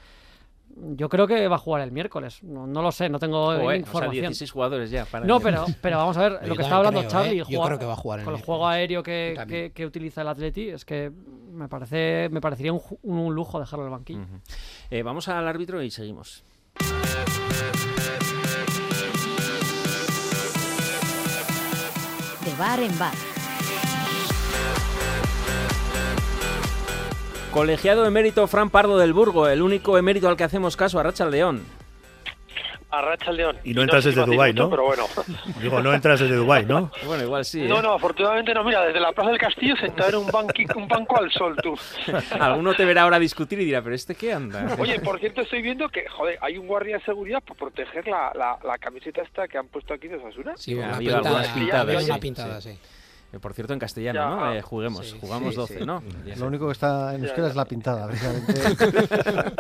yo 0.76 1.08
creo 1.08 1.26
que 1.26 1.48
va 1.48 1.56
a 1.56 1.58
jugar 1.58 1.80
el 1.80 1.90
miércoles. 1.92 2.42
No, 2.42 2.66
lo 2.66 2.92
sé, 2.92 3.08
no 3.08 3.18
tengo 3.18 3.54
información. 3.72 4.10
O 4.10 4.12
sea, 4.12 4.20
16 4.20 4.50
jugadores 4.50 4.90
ya. 4.90 5.06
Para 5.06 5.24
no, 5.24 5.40
pero, 5.40 5.64
pero 5.80 5.96
vamos 5.96 6.18
a 6.18 6.28
ver, 6.28 6.46
lo 6.46 6.54
que 6.54 6.62
está 6.62 6.76
hablando 6.76 7.02
Charlie, 7.04 7.40
¿eh? 7.40 7.44
yo 7.48 7.62
creo 7.62 7.78
que 7.78 7.86
va 7.86 7.94
a 7.94 7.96
jugar 7.96 8.22
con 8.22 8.34
el 8.34 8.42
juego 8.42 8.68
aéreo 8.68 9.02
que, 9.02 9.72
que, 9.74 9.86
utiliza 9.86 10.20
el 10.20 10.28
Atleti, 10.28 10.68
es 10.68 10.84
que 10.84 11.10
me 11.50 11.68
parece 11.68 12.28
me 12.30 12.42
parecería 12.42 12.74
un, 12.74 12.82
un 13.02 13.34
lujo 13.34 13.58
dejarlo 13.58 13.86
en 13.86 13.92
el 13.92 13.98
banquillo. 13.98 14.26
Eh, 14.90 15.02
vamos 15.02 15.26
al 15.28 15.48
árbitro 15.48 15.82
y 15.82 15.90
seguimos. 15.90 16.44
Bar 22.58 22.80
en 22.80 22.98
bar. 22.98 23.14
Colegiado 27.52 28.04
emérito 28.04 28.46
Fran 28.46 28.68
Pardo 28.68 28.98
del 28.98 29.12
Burgo, 29.12 29.48
el 29.48 29.62
único 29.62 29.96
emérito 29.96 30.28
al 30.28 30.36
que 30.36 30.44
hacemos 30.44 30.76
caso 30.76 30.98
a 30.98 31.02
Racha 31.04 31.24
León. 31.24 31.62
Arracha 32.90 33.30
el 33.30 33.36
León. 33.36 33.58
Y 33.64 33.74
no 33.74 33.82
entras 33.82 34.04
desde 34.04 34.24
Dubái, 34.24 34.54
¿no? 34.54 34.70
Pero 34.70 34.84
bueno. 34.84 35.04
Digo, 35.60 35.80
no 35.82 35.92
entras 35.92 36.20
desde 36.20 36.34
Dubái, 36.36 36.64
¿no? 36.64 36.90
Bueno, 37.04 37.22
igual 37.24 37.44
sí. 37.44 37.62
No, 37.62 37.80
¿eh? 37.80 37.82
no, 37.82 37.92
afortunadamente 37.92 38.54
no. 38.54 38.64
Mira, 38.64 38.82
desde 38.86 38.98
la 39.00 39.12
Plaza 39.12 39.30
del 39.30 39.38
Castillo 39.38 39.76
sentado 39.76 40.08
en 40.08 40.16
un, 40.16 40.26
banqui- 40.28 40.74
un 40.74 40.88
banco 40.88 41.18
al 41.18 41.30
sol, 41.30 41.54
tú. 41.62 41.78
Alguno 42.40 42.74
te 42.74 42.84
verá 42.84 43.02
ahora 43.02 43.18
discutir 43.18 43.60
y 43.60 43.64
dirá, 43.66 43.82
¿pero 43.82 43.94
este 43.94 44.14
qué 44.14 44.32
anda? 44.32 44.74
Oye, 44.78 45.00
por 45.00 45.20
cierto, 45.20 45.42
estoy 45.42 45.60
viendo 45.62 45.88
que, 45.90 46.08
joder, 46.08 46.38
hay 46.40 46.56
un 46.56 46.66
guardia 46.66 46.96
de 46.98 47.04
seguridad 47.04 47.42
por 47.42 47.56
proteger 47.56 48.06
la, 48.08 48.32
la, 48.34 48.58
la 48.64 48.78
camiseta 48.78 49.20
esta 49.22 49.46
que 49.48 49.58
han 49.58 49.68
puesto 49.68 49.92
aquí 49.92 50.08
de 50.08 50.16
Osasuna. 50.16 50.54
Sí, 50.56 50.72
Ha 50.74 50.76
una 50.86 50.96
habido 50.96 51.14
pintada, 51.16 51.36
algunas 51.40 51.58
pintadas. 51.58 52.04
una 52.04 52.14
sí, 52.14 52.20
pintada, 52.20 52.60
sí. 52.60 52.70
sí. 52.72 52.78
Eh, 53.30 53.38
Por 53.38 53.52
cierto, 53.52 53.74
en 53.74 53.78
castellano, 53.78 54.18
Ya. 54.20 54.26
¿no? 54.46 54.54
Eh, 54.54 54.62
juguemos, 54.62 55.10
Sí, 55.10 55.18
jugamos 55.20 55.50
sí, 55.50 55.56
12, 55.60 55.78
sí. 55.80 55.84
¿no? 55.84 56.02
Lo 56.36 56.46
único 56.46 56.66
que 56.66 56.72
está 56.72 57.14
en 57.14 57.24
euskera 57.24 57.48
es 57.48 57.56
la 57.56 57.66
pintada, 57.66 58.06
precisamente. 58.08 58.54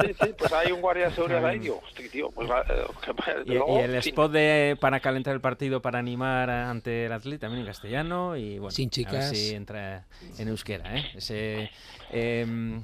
Sí, 0.06 0.14
sí, 0.22 0.34
pues 0.38 0.52
hay 0.54 0.72
un 0.72 0.80
guardia 0.80 1.08
de 1.10 1.14
seguridad 1.14 1.44
ahí, 1.44 1.58
digo, 1.58 1.80
hostia, 1.86 2.10
tío, 2.10 2.30
pues 2.30 2.48
eh, 2.48 2.84
Y, 3.44 3.50
luego, 3.52 3.78
y 3.78 3.82
el 3.82 3.94
spot 3.96 4.32
de, 4.32 4.76
para 4.80 5.00
calentar 5.00 5.34
el 5.34 5.40
partido, 5.42 5.82
para 5.82 5.98
animar 5.98 6.48
a- 6.48 6.70
ante 6.70 7.06
el 7.06 7.12
Atleti, 7.12 7.38
también 7.40 7.60
en 7.60 7.66
castellano. 7.66 8.36
Y 8.36 8.58
bueno, 8.58 8.70
Sin 8.70 8.86
a 8.86 8.88
ver 8.88 8.92
chicas. 8.94 9.28
si 9.30 9.54
entra 9.54 10.06
en 10.38 10.48
euskera, 10.48 10.96
¿eh? 10.96 11.04
Ese, 11.16 11.70
em, 12.10 12.82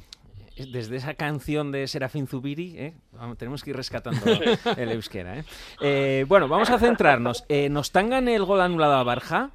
desde 0.56 0.96
esa 0.96 1.14
canción 1.14 1.72
de 1.72 1.88
Serafín 1.88 2.26
Zubiri, 2.28 2.78
¿eh? 2.78 2.94
Vamos, 3.12 3.38
tenemos 3.38 3.64
que 3.64 3.70
ir 3.70 3.76
rescatando 3.76 4.20
el 4.76 4.90
euskera, 4.92 5.38
¿eh? 5.38 5.44
Eh, 5.80 6.24
Bueno, 6.28 6.46
vamos 6.46 6.68
a 6.68 6.78
centrarnos. 6.78 7.44
Eh, 7.48 7.70
¿Nos 7.70 7.90
tangan 7.90 8.28
el 8.28 8.44
gol 8.44 8.60
anulado 8.60 8.92
a 8.94 9.02
Barja? 9.02 9.50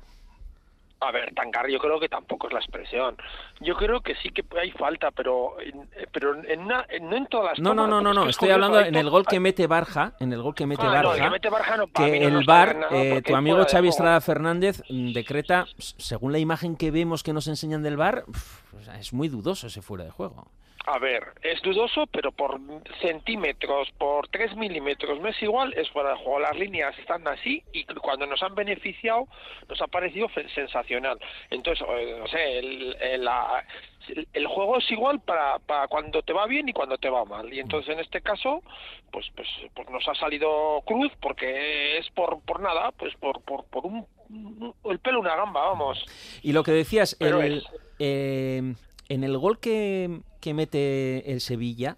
A 1.01 1.11
ver, 1.11 1.33
tancar 1.33 1.69
yo 1.69 1.79
creo 1.79 1.97
que 1.99 2.09
tampoco 2.09 2.47
es 2.47 2.53
la 2.53 2.59
expresión. 2.59 3.15
Yo 3.61 3.75
creo 3.75 4.01
que 4.01 4.15
sí 4.15 4.29
que 4.31 4.43
hay 4.59 4.71
falta, 4.71 5.11
pero 5.11 5.59
eh, 5.61 5.71
pero 6.11 6.35
en 6.43 6.59
una, 6.61 6.85
en- 6.89 7.09
no 7.09 7.15
en 7.15 7.25
todas 7.27 7.57
las 7.57 7.59
No, 7.59 7.73
no, 7.73 7.87
no, 7.87 8.01
no, 8.01 8.23
es 8.23 8.31
Estoy 8.31 8.49
hablando 8.49 8.81
en 8.81 8.95
el 8.95 9.09
gol 9.09 9.25
que 9.25 9.39
mete 9.39 9.65
Barja, 9.65 10.13
en 10.19 10.33
el 10.33 10.41
gol 10.41 10.53
que 10.55 10.65
mete 10.65 10.81
Ah, 10.83 10.87
no, 10.87 10.97
el 10.99 11.05
Barja. 11.07 11.23
que 11.23 11.29
mete 11.29 11.49
Barja 11.49 11.77
no, 11.77 11.87
el 12.23 12.45
nada 12.73 12.87
eh, 12.91 13.21
tu 13.21 13.35
amigo 13.35 13.57
Xavi. 13.77 13.87
Estrada 13.87 14.19
Fernández 14.19 14.81
decreta, 14.89 15.65
según 15.77 16.33
la 16.33 16.39
imagen 16.39 16.75
que 16.75 16.91
vemos 16.91 17.23
que 17.23 17.31
nos 17.31 17.47
enseñan 17.47 17.81
del 17.81 17.95
sea, 18.83 18.99
es 18.99 19.13
muy 19.13 19.29
dudoso 19.29 19.67
ese 19.67 19.81
fuera 19.81 20.03
de 20.03 20.11
juego. 20.11 20.47
A 20.85 20.97
ver, 20.97 21.23
es 21.43 21.61
dudoso, 21.61 22.07
pero 22.07 22.31
por 22.31 22.59
centímetros, 23.01 23.89
por 23.97 24.27
3 24.29 24.55
milímetros, 24.55 25.19
no 25.19 25.27
es 25.27 25.39
igual, 25.43 25.73
es 25.73 25.89
fuera 25.91 26.11
de 26.11 26.15
juego. 26.17 26.39
Las 26.39 26.57
líneas 26.57 26.97
están 26.97 27.27
así 27.27 27.63
y 27.73 27.83
cuando 27.85 28.25
nos 28.25 28.41
han 28.41 28.55
beneficiado 28.55 29.27
nos 29.67 29.79
ha 29.81 29.87
parecido 29.87 30.27
sensacional. 30.55 31.19
Entonces, 31.51 31.85
eh, 31.89 32.15
no 32.19 32.27
sé, 32.27 32.59
el, 32.59 32.97
el- 33.01 33.23
la- 33.25 33.65
el 34.33 34.47
juego 34.47 34.77
es 34.79 34.89
igual 34.89 35.19
para, 35.19 35.59
para 35.59 35.87
cuando 35.87 36.23
te 36.23 36.33
va 36.33 36.47
bien 36.47 36.67
y 36.69 36.73
cuando 36.73 36.97
te 36.97 37.09
va 37.09 37.25
mal. 37.25 37.53
Y 37.53 37.59
entonces, 37.59 37.93
en 37.93 37.99
este 37.99 38.21
caso, 38.21 38.63
pues 39.11 39.27
pues, 39.35 39.47
pues 39.75 39.89
nos 39.89 40.07
ha 40.07 40.15
salido 40.15 40.81
cruz 40.87 41.11
porque 41.21 41.97
es 41.99 42.09
por, 42.11 42.41
por 42.41 42.61
nada, 42.61 42.91
pues 42.93 43.13
por, 43.17 43.41
por, 43.41 43.65
por 43.65 43.85
un, 43.85 44.07
el 44.85 44.99
pelo 44.99 45.19
una 45.19 45.35
gamba, 45.35 45.67
vamos. 45.67 46.03
Y 46.41 46.53
lo 46.53 46.63
que 46.63 46.71
decías, 46.71 47.15
Pero 47.19 47.41
el, 47.41 47.57
es- 47.57 47.65
eh, 47.99 48.73
en 49.09 49.23
el 49.23 49.37
gol 49.37 49.59
que, 49.59 50.21
que 50.39 50.53
mete 50.53 51.31
el 51.31 51.41
Sevilla, 51.41 51.97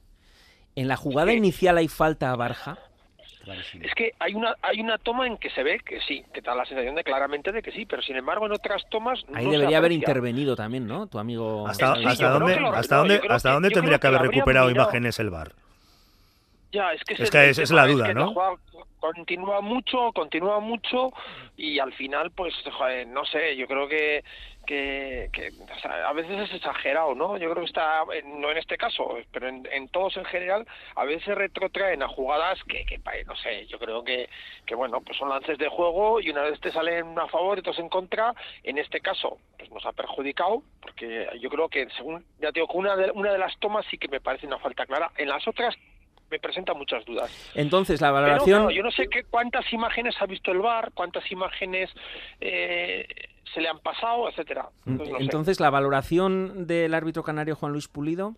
en 0.76 0.88
la 0.88 0.96
jugada 0.98 1.34
inicial 1.34 1.78
hay 1.78 1.88
falta 1.88 2.32
a 2.32 2.36
Barja. 2.36 2.78
Es 3.82 3.94
que 3.96 4.12
hay 4.20 4.36
una 4.36 4.56
hay 4.62 4.80
una 4.82 5.00
toma 5.00 5.26
en 5.26 5.36
que 5.38 5.50
se 5.50 5.64
ve 5.64 5.80
que 5.80 6.00
sí, 6.08 6.24
que 6.32 6.42
da 6.42 6.54
la 6.54 6.64
sensación 6.64 6.94
de 6.94 7.04
claramente 7.04 7.52
de 7.52 7.64
que 7.64 7.72
sí, 7.72 7.88
pero 7.88 8.02
sin 8.04 8.16
embargo 8.16 8.46
en 8.46 8.52
otras 8.52 8.84
tomas 8.92 9.20
Ahí 9.34 9.46
no 9.46 9.52
debería 9.52 9.80
haber 9.80 9.92
intervenido 9.94 10.56
también, 10.56 10.86
¿no? 10.86 11.08
Tu 11.08 11.18
amigo. 11.18 11.68
¿Hasta, 11.68 11.88
dónde, 11.96 12.04
lo- 12.60 12.72
hasta 12.72 12.96
no, 12.98 13.00
dónde, 13.02 13.16
hasta 13.30 13.50
que- 13.50 13.54
dónde 13.54 13.70
tendría 13.72 13.98
que 13.98 14.02
que 14.02 14.08
haber 14.08 14.22
recuperado 14.22 14.68
mirado. 14.68 14.86
imágenes 14.88 15.20
el 15.20 15.32
VAR? 15.32 15.54
Ya, 16.72 16.94
es 16.94 17.04
que, 17.04 17.22
Es 17.22 17.30
que 17.30 17.76
la 17.76 17.86
duda, 17.86 18.08
que 18.08 18.14
¿no? 18.14 18.34
continúa 19.02 19.62
mucho, 19.62 20.12
continúa 20.14 20.60
mucho 20.60 21.12
y 21.58 21.80
al 21.80 21.92
final, 21.94 22.32
pues, 22.32 22.54
joder, 22.72 23.08
no 23.08 23.26
sé, 23.26 23.58
yo 23.58 23.68
creo 23.68 23.88
que, 23.88 24.24
que, 24.66 25.30
que, 25.34 25.50
o 25.50 25.80
sea, 25.80 26.08
a 26.08 26.14
veces 26.14 26.40
es 26.40 26.56
exagerado, 26.56 27.16
¿no? 27.16 27.36
Yo 27.38 27.50
creo 27.50 27.64
que 27.64 27.70
está, 27.70 28.04
no 28.26 28.52
en 28.52 28.58
este 28.58 28.78
caso, 28.78 29.18
pero 29.34 29.48
en, 29.50 29.68
en 29.72 29.90
todos 29.90 30.16
en 30.18 30.26
general, 30.26 30.68
a 30.96 31.04
veces 31.04 31.24
se 31.26 31.36
retrotraen 31.36 32.04
a 32.04 32.08
jugadas 32.08 32.64
que, 32.66 32.86
que, 32.86 33.00
no 33.26 33.36
sé, 33.36 33.66
yo 33.68 33.80
creo 33.80 34.04
que, 34.04 34.30
que, 34.66 34.76
bueno, 34.76 35.02
pues 35.02 35.18
son 35.18 35.30
lances 35.30 35.58
de 35.58 35.68
juego 35.68 36.22
y 36.22 36.30
una 36.30 36.44
vez 36.44 36.60
te 36.62 36.72
salen 36.72 37.18
a 37.18 37.28
favor 37.28 37.58
y 37.58 37.62
otros 37.62 37.80
en 37.80 37.90
contra, 37.90 38.34
en 38.64 38.78
este 38.78 39.02
caso, 39.02 39.40
pues 39.58 39.70
nos 39.72 39.86
ha 39.86 39.94
perjudicado, 39.94 40.62
porque 40.80 41.28
yo 41.42 41.50
creo 41.50 41.70
que, 41.70 41.90
según, 41.98 42.24
ya 42.40 42.52
te 42.52 42.60
digo, 42.60 42.68
que 42.68 42.78
una 42.78 42.96
de, 42.96 43.12
una 43.12 43.32
de 43.32 43.40
las 43.40 43.58
tomas 43.60 43.86
sí 43.90 43.98
que 43.98 44.08
me 44.08 44.22
parece 44.22 44.46
una 44.46 44.60
falta 44.60 44.86
clara, 44.86 45.12
en 45.18 45.28
las 45.28 45.46
otras 45.48 45.76
me 46.32 46.40
presenta 46.40 46.74
muchas 46.74 47.04
dudas. 47.06 47.52
Entonces, 47.54 48.00
la 48.02 48.08
Pero, 48.08 48.22
valoración. 48.22 48.60
claro, 48.62 48.72
yo 48.72 48.84
no 48.84 48.92
sé 48.92 49.08
qué, 49.10 49.24
cuántas 49.26 49.72
imágenes 49.74 50.16
ha 50.20 50.26
visto 50.26 50.52
el 50.52 50.60
VAR, 50.60 50.92
cuántas 50.94 51.30
imágenes 51.32 51.90
eh, 52.40 53.06
se 53.54 53.62
le 53.62 53.68
han 53.70 53.80
pasado, 53.80 54.30
etcétera. 54.30 54.70
Entonces, 54.86 55.12
no 55.14 55.18
sé. 55.20 55.24
Entonces, 55.26 55.60
la 55.60 55.70
valoración 55.70 56.66
del 56.68 56.94
árbitro 56.94 57.22
canario 57.24 57.56
Juan 57.56 57.74
Luis 57.74 57.88
Pulido. 57.88 58.36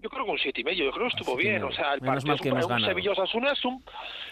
Yo 0.00 0.10
creo 0.10 0.24
que 0.24 0.30
un 0.32 0.38
siete 0.38 0.60
y 0.62 0.64
medio, 0.64 0.84
yo 0.84 0.90
creo 0.90 1.04
que 1.08 1.16
estuvo 1.16 1.36
siete 1.36 1.42
y 1.42 1.50
bien. 1.50 1.62
O 1.64 1.72
sea, 1.72 1.94
el 1.94 2.00
Menos 2.00 2.24
partido 2.24 2.26
mal 2.26 2.34
es 2.36 2.42
que 2.42 2.48
un, 2.48 2.54
hemos 2.54 2.64
un 2.64 2.70
ganado. 2.70 2.88
Sevilla 2.90 3.12
Osasuna 3.12 3.52
es 3.52 3.64
un 3.64 3.84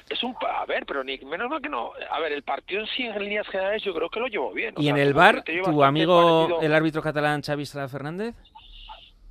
es 0.09 0.23
un 0.25 0.35
a 0.49 0.67
ver, 0.67 0.85
pero 0.85 1.05
ni 1.05 1.17
menos 1.19 1.49
mal 1.49 1.63
que 1.63 1.69
no. 1.69 1.93
A 2.11 2.19
ver, 2.19 2.33
el 2.33 2.43
partido 2.43 2.81
en 2.81 2.87
sí 2.89 3.05
en 3.05 3.17
líneas 3.23 3.47
generales 3.47 3.81
yo 3.85 3.95
creo 3.95 4.09
que 4.09 4.19
lo 4.19 4.27
llevó 4.27 4.53
bien. 4.53 4.75
o 4.77 4.81
Y 4.81 4.85
sea, 4.87 4.95
en 4.95 4.99
el 5.01 5.15
criterio 5.15 5.63
tu 5.63 5.85
amigo, 5.85 6.41
parecido. 6.49 6.63
el 6.63 6.75
árbitro 6.75 7.03
catalán 7.03 7.43
Xavi 7.43 7.67
Fernández. 7.67 8.35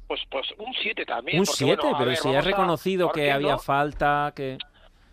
Pues 0.09 0.21
pues 0.29 0.51
un 0.57 0.73
7 0.81 1.05
también. 1.05 1.39
Un 1.39 1.45
porque, 1.45 1.57
7, 1.59 1.75
bueno, 1.83 1.95
a 1.95 1.99
pero 1.99 2.09
ver, 2.09 2.17
si 2.17 2.29
has 2.35 2.43
a- 2.45 2.49
reconocido 2.49 3.11
que 3.11 3.31
había 3.31 3.57
falta, 3.59 4.33
que. 4.35 4.57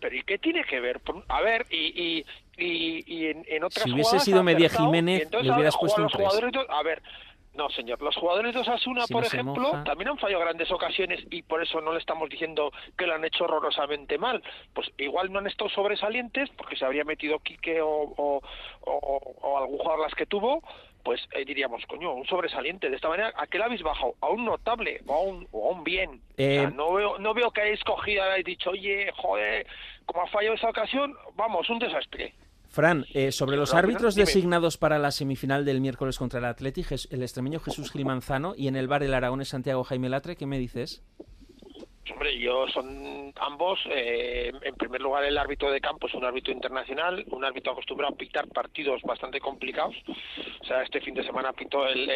Pero 0.01 0.15
¿y 0.15 0.23
qué 0.23 0.37
tiene 0.39 0.63
que 0.63 0.79
ver? 0.79 0.99
A 1.29 1.41
ver, 1.41 1.65
y, 1.69 1.77
y, 1.77 2.25
y, 2.57 3.03
y 3.07 3.27
en, 3.27 3.45
en 3.47 3.63
otras 3.63 3.83
Si 3.83 3.91
hubiese 3.91 4.19
sido 4.19 4.43
Media 4.43 4.69
Jiménez, 4.69 5.29
le 5.31 5.51
hubieras 5.51 5.77
puesto 5.77 5.97
un 6.01 6.03
los 6.03 6.11
tres. 6.11 6.25
jugadores 6.27 6.51
de- 6.51 6.65
A 6.75 6.83
ver, 6.83 7.01
no 7.55 7.67
señor, 7.71 7.99
los 8.03 8.15
jugadores 8.15 8.53
de 8.53 8.59
Osasuna, 8.61 9.05
Si 9.07 9.13
por 9.13 9.21
no 9.23 9.27
ejemplo, 9.27 9.83
también 9.83 10.09
han 10.09 10.17
fallado 10.19 10.41
grandes 10.43 10.71
ocasiones 10.71 11.23
y 11.31 11.41
por 11.41 11.63
eso 11.63 11.81
no 11.81 11.93
le 11.93 11.99
estamos 11.99 12.29
diciendo 12.29 12.71
que 12.95 13.07
lo 13.07 13.15
han 13.15 13.25
hecho 13.25 13.45
horrorosamente 13.45 14.19
mal. 14.19 14.43
Pues 14.73 14.91
igual 14.99 15.31
no 15.31 15.39
han 15.39 15.47
estado 15.47 15.69
sobresalientes 15.71 16.49
porque 16.57 16.75
se 16.75 16.85
habría 16.85 17.03
metido 17.03 17.39
Quique 17.39 17.81
o, 17.81 17.87
o, 17.89 18.41
o- 18.81 19.35
o 19.41 19.57
algún 19.57 19.77
jugador 19.79 20.01
las 20.01 20.13
que 20.13 20.27
tuvo, 20.27 20.61
pues 21.07 21.21
eh, 21.31 21.45
diríamos, 21.45 21.85
coño, 21.85 22.13
un 22.13 22.25
sobresaliente. 22.25 22.89
De 22.89 22.97
esta 22.97 23.07
manera, 23.07 23.31
¿a 23.37 23.47
qué 23.47 23.57
le 23.57 23.63
habéis 23.63 23.81
bajado? 23.81 24.15
¿A 24.19 24.27
un 24.27 24.43
notable 24.43 24.99
o 25.05 25.13
a 25.13 25.21
un, 25.21 25.47
o 25.53 25.69
a 25.69 25.77
un 25.77 25.85
bien? 25.85 26.09
O 26.09 26.35
sea, 26.35 26.63
Eh, 26.63 26.71
no 26.75 26.91
veo, 26.91 27.17
no 27.17 27.33
veo 27.33 27.49
que 27.49 27.61
hayáis 27.61 27.81
cogido 27.85 28.17
y 28.17 28.27
hayáis 28.27 28.43
dicho, 28.43 28.71
oye, 28.71 29.09
joder, 29.15 29.65
como 30.05 30.23
ha 30.23 30.27
fallado 30.27 30.55
esa 30.55 30.67
ocasión, 30.69 31.15
vamos, 31.37 31.69
un 31.69 31.79
desastre. 31.79 32.33
Fran, 32.67 33.05
eh, 33.13 33.31
sobre 33.31 33.55
los 33.55 33.73
árbitros 33.73 34.15
designados 34.15 34.77
para 34.77 34.99
la 34.99 35.11
semifinal 35.11 35.63
del 35.63 35.79
miércoles 35.79 36.17
contra 36.17 36.39
el 36.39 36.45
Atleti, 36.45 36.83
el 37.09 37.23
extremeño 37.23 37.61
Jesús 37.61 37.89
Gil 37.89 38.03
Manzano 38.03 38.53
y 38.57 38.67
en 38.67 38.75
el 38.75 38.89
bar 38.89 39.01
el 39.01 39.13
aragonés 39.13 39.47
Santiago 39.47 39.85
Jaime 39.85 40.09
Latre, 40.09 40.35
¿qué 40.35 40.45
me 40.45 40.59
dices? 40.59 41.03
Hombre, 42.11 42.37
yo 42.39 42.67
son 42.69 43.33
ambos, 43.39 43.79
eh, 43.89 44.51
en 44.61 44.75
primer 44.75 45.01
lugar 45.01 45.23
el 45.25 45.37
árbitro 45.37 45.71
de 45.71 45.81
campo 45.81 46.07
es 46.07 46.13
un 46.13 46.25
árbitro 46.25 46.53
internacional, 46.53 47.23
un 47.31 47.43
árbitro 47.43 47.73
acostumbrado 47.73 48.13
a 48.13 48.17
pitar 48.17 48.47
partidos 48.47 49.01
bastante 49.03 49.39
complicados. 49.39 49.95
O 50.61 50.65
sea, 50.65 50.83
este 50.83 51.01
fin 51.01 51.13
de 51.13 51.23
semana 51.23 51.53
pitó 51.53 51.87
el, 51.87 52.07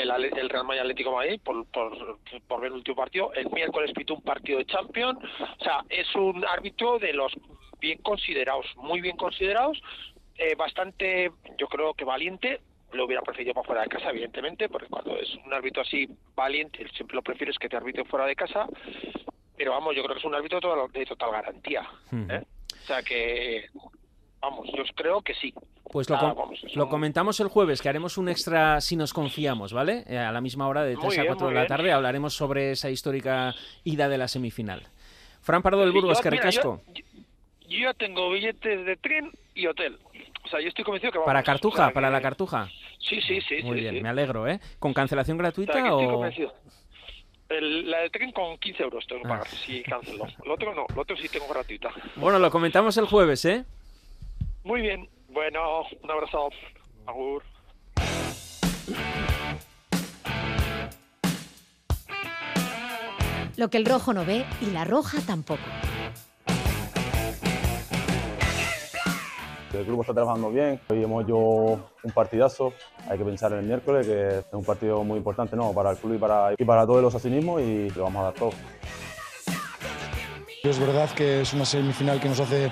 Real 0.50 0.66
Madrid 0.66 0.82
Atlético 0.82 1.12
Madrid 1.12 1.40
por, 1.44 1.66
por, 1.68 2.20
por 2.48 2.62
ver 2.62 2.72
el 2.72 2.78
último 2.78 2.96
partido. 2.96 3.34
El 3.34 3.50
miércoles 3.52 3.92
pitó 3.94 4.16
un 4.16 4.22
partido 4.22 4.60
de 4.60 4.66
Champions. 4.66 5.20
O 5.60 5.64
sea, 5.64 5.84
es 5.90 6.14
un 6.16 6.46
árbitro 6.46 7.00
de 7.00 7.14
los 7.14 7.34
bien 7.82 7.98
considerados, 8.00 8.66
muy 8.78 9.02
bien 9.02 9.18
considerados, 9.18 9.82
eh, 10.38 10.56
bastante, 10.56 11.32
yo 11.58 11.68
creo 11.68 11.94
que 11.94 12.06
valiente, 12.06 12.62
lo 12.94 13.06
hubiera 13.06 13.22
preferido 13.22 13.54
para 13.54 13.66
fuera 13.66 13.82
de 13.84 13.90
casa, 13.90 14.10
evidentemente, 14.10 14.70
porque 14.70 14.88
cuando 14.88 15.18
es 15.18 15.30
un 15.46 15.54
árbitro 15.54 15.82
así 15.82 16.08
valiente, 16.36 16.88
siempre 16.96 17.16
lo 17.16 17.22
prefieres 17.22 17.58
que 17.58 17.70
te 17.70 17.78
arbitre 17.78 18.06
fuera 18.06 18.26
de 18.26 18.36
casa. 18.36 18.68
Pero 19.62 19.74
vamos, 19.74 19.96
yo 19.96 20.02
creo 20.02 20.16
que 20.16 20.20
es 20.22 20.26
un 20.26 20.34
árbitro 20.34 20.60
de 20.92 21.06
total, 21.06 21.32
garantía. 21.32 21.88
¿eh? 22.12 22.42
O 22.82 22.86
sea 22.88 23.04
que, 23.04 23.66
vamos, 24.40 24.68
yo 24.76 24.84
creo 24.96 25.22
que 25.22 25.36
sí. 25.36 25.54
Pues 25.84 26.10
lo, 26.10 26.16
Ah, 26.16 26.20
com- 26.20 26.36
vamos, 26.36 26.64
es 26.64 26.76
lo 26.76 26.86
un- 26.86 26.90
comentamos 26.90 27.40
el 27.42 27.48
jueves, 27.48 27.80
que 27.80 27.88
haremos 27.88 28.18
un 28.18 28.28
extra 28.28 28.82
si 28.82 28.96
nos 28.96 29.14
confiamos, 29.14 29.72
¿vale? 29.72 30.04
Eh, 30.08 30.18
a 30.18 30.32
la 30.32 30.42
misma 30.42 30.68
hora 30.68 30.82
de 30.84 30.96
Muy 30.96 31.02
3 31.10 31.20
a 31.20 31.22
bien, 31.22 31.34
4 31.36 31.48
de 31.50 31.54
la 31.54 31.60
bien. 31.62 31.68
tarde 31.68 31.92
hablaremos 31.92 32.34
sobre 32.34 32.72
esa 32.72 32.90
histórica 32.90 33.54
ida 33.84 34.10
de 34.10 34.18
la 34.18 34.28
semifinal. 34.28 34.82
Fran 35.42 35.62
Pardo 35.62 35.82
del 35.82 35.92
Burgos, 35.92 36.18
yo- 36.18 36.24
que 36.24 36.32
mira, 36.32 36.42
ricasco. 36.44 36.82
Yo, 36.88 37.04
yo 37.70 37.78
ya 37.82 37.94
tengo 37.94 38.32
billetes 38.32 38.84
de 38.84 38.96
tren 38.98 39.30
y 39.54 39.68
hotel. 39.68 40.00
O 40.44 40.48
sea, 40.48 40.60
yo 40.60 40.70
estoy 40.70 40.84
convencido 40.84 41.12
que 41.12 41.20
vamos. 41.20 41.28
Para 41.28 41.42
o 41.42 41.44
Cartuja, 41.44 41.86
sea, 41.86 41.94
para 41.94 42.08
que- 42.08 42.14
la 42.14 42.22
Cartuja. 42.24 42.68
Sí, 42.98 43.22
sí, 43.22 43.40
sí. 43.42 43.62
Muy 43.62 43.76
sí, 43.78 43.82
bien, 43.82 43.96
sí. 43.98 44.02
me 44.02 44.10
alegro, 44.10 44.48
¿eh? 44.48 44.60
¿Con 44.80 44.92
cancelación 44.92 45.38
O 45.38 45.40
sea, 45.40 45.44
gratuita 45.44 45.74
estoy 45.78 46.06
o...? 46.08 46.12
convencido. 46.14 46.54
El- 47.52 47.90
la 47.92 48.00
de 48.00 48.10
tren 48.10 48.32
con 48.32 48.58
15 48.58 48.84
euros 48.84 49.06
tengo 49.08 49.22
que 49.24 49.28
Ah. 49.28 49.32
pagar 49.40 49.48
si 49.50 49.84
cancelo. 49.84 50.26
El 50.46 50.52
otro 50.52 50.74
no, 50.74 50.86
el 50.90 51.00
otro 51.00 51.18
sí 51.18 51.28
tengo 51.28 51.48
gratuita. 51.48 51.90
Bueno, 52.16 52.40
lo 52.40 52.50
comentamos 52.50 52.96
el 52.98 53.06
jueves, 53.06 53.44
¿eh? 53.46 53.66
Muy 54.64 54.82
bien. 54.82 55.10
Bueno, 55.30 55.84
un 56.02 56.12
abrazo. 56.12 56.50
Agur. 57.08 57.44
Lo 63.58 63.70
que 63.70 63.78
el 63.78 63.86
rojo 63.86 64.14
no 64.14 64.26
ve 64.26 64.46
y 64.62 64.68
la 64.72 64.86
roja 64.86 65.20
tampoco. 65.26 65.62
El 69.74 69.86
grupo 69.86 70.02
está 70.02 70.14
trabajando 70.14 70.52
bien, 70.52 70.82
hoy 70.90 71.04
hemos 71.04 71.24
hecho 71.24 71.38
un 71.38 72.12
partidazo, 72.14 72.74
hay 73.10 73.18
que 73.18 73.24
pensar 73.24 73.54
en 73.54 73.60
el 73.60 73.66
miércoles, 73.66 74.06
que 74.06 74.40
es 74.40 74.46
un 74.52 74.66
partido 74.66 75.02
muy 75.04 75.18
importante 75.18 75.56
¿no? 75.56 75.72
para 75.72 75.92
el 75.92 75.98
club 75.98 76.16
y 76.16 76.18
para, 76.18 76.54
y 76.58 76.66
para 76.66 76.86
todos 76.86 77.02
los 77.02 77.16
asinismos 77.16 77.62
y 77.62 77.90
lo 77.92 78.04
vamos 78.04 78.22
a 78.22 78.24
dar 78.26 78.34
todo. 78.34 78.52
Es 80.64 80.78
verdad 80.78 81.10
que 81.12 81.42
es 81.42 81.54
una 81.54 81.66
semifinal 81.66 82.20
que 82.20 82.28
nos 82.28 82.40
hace 82.42 82.70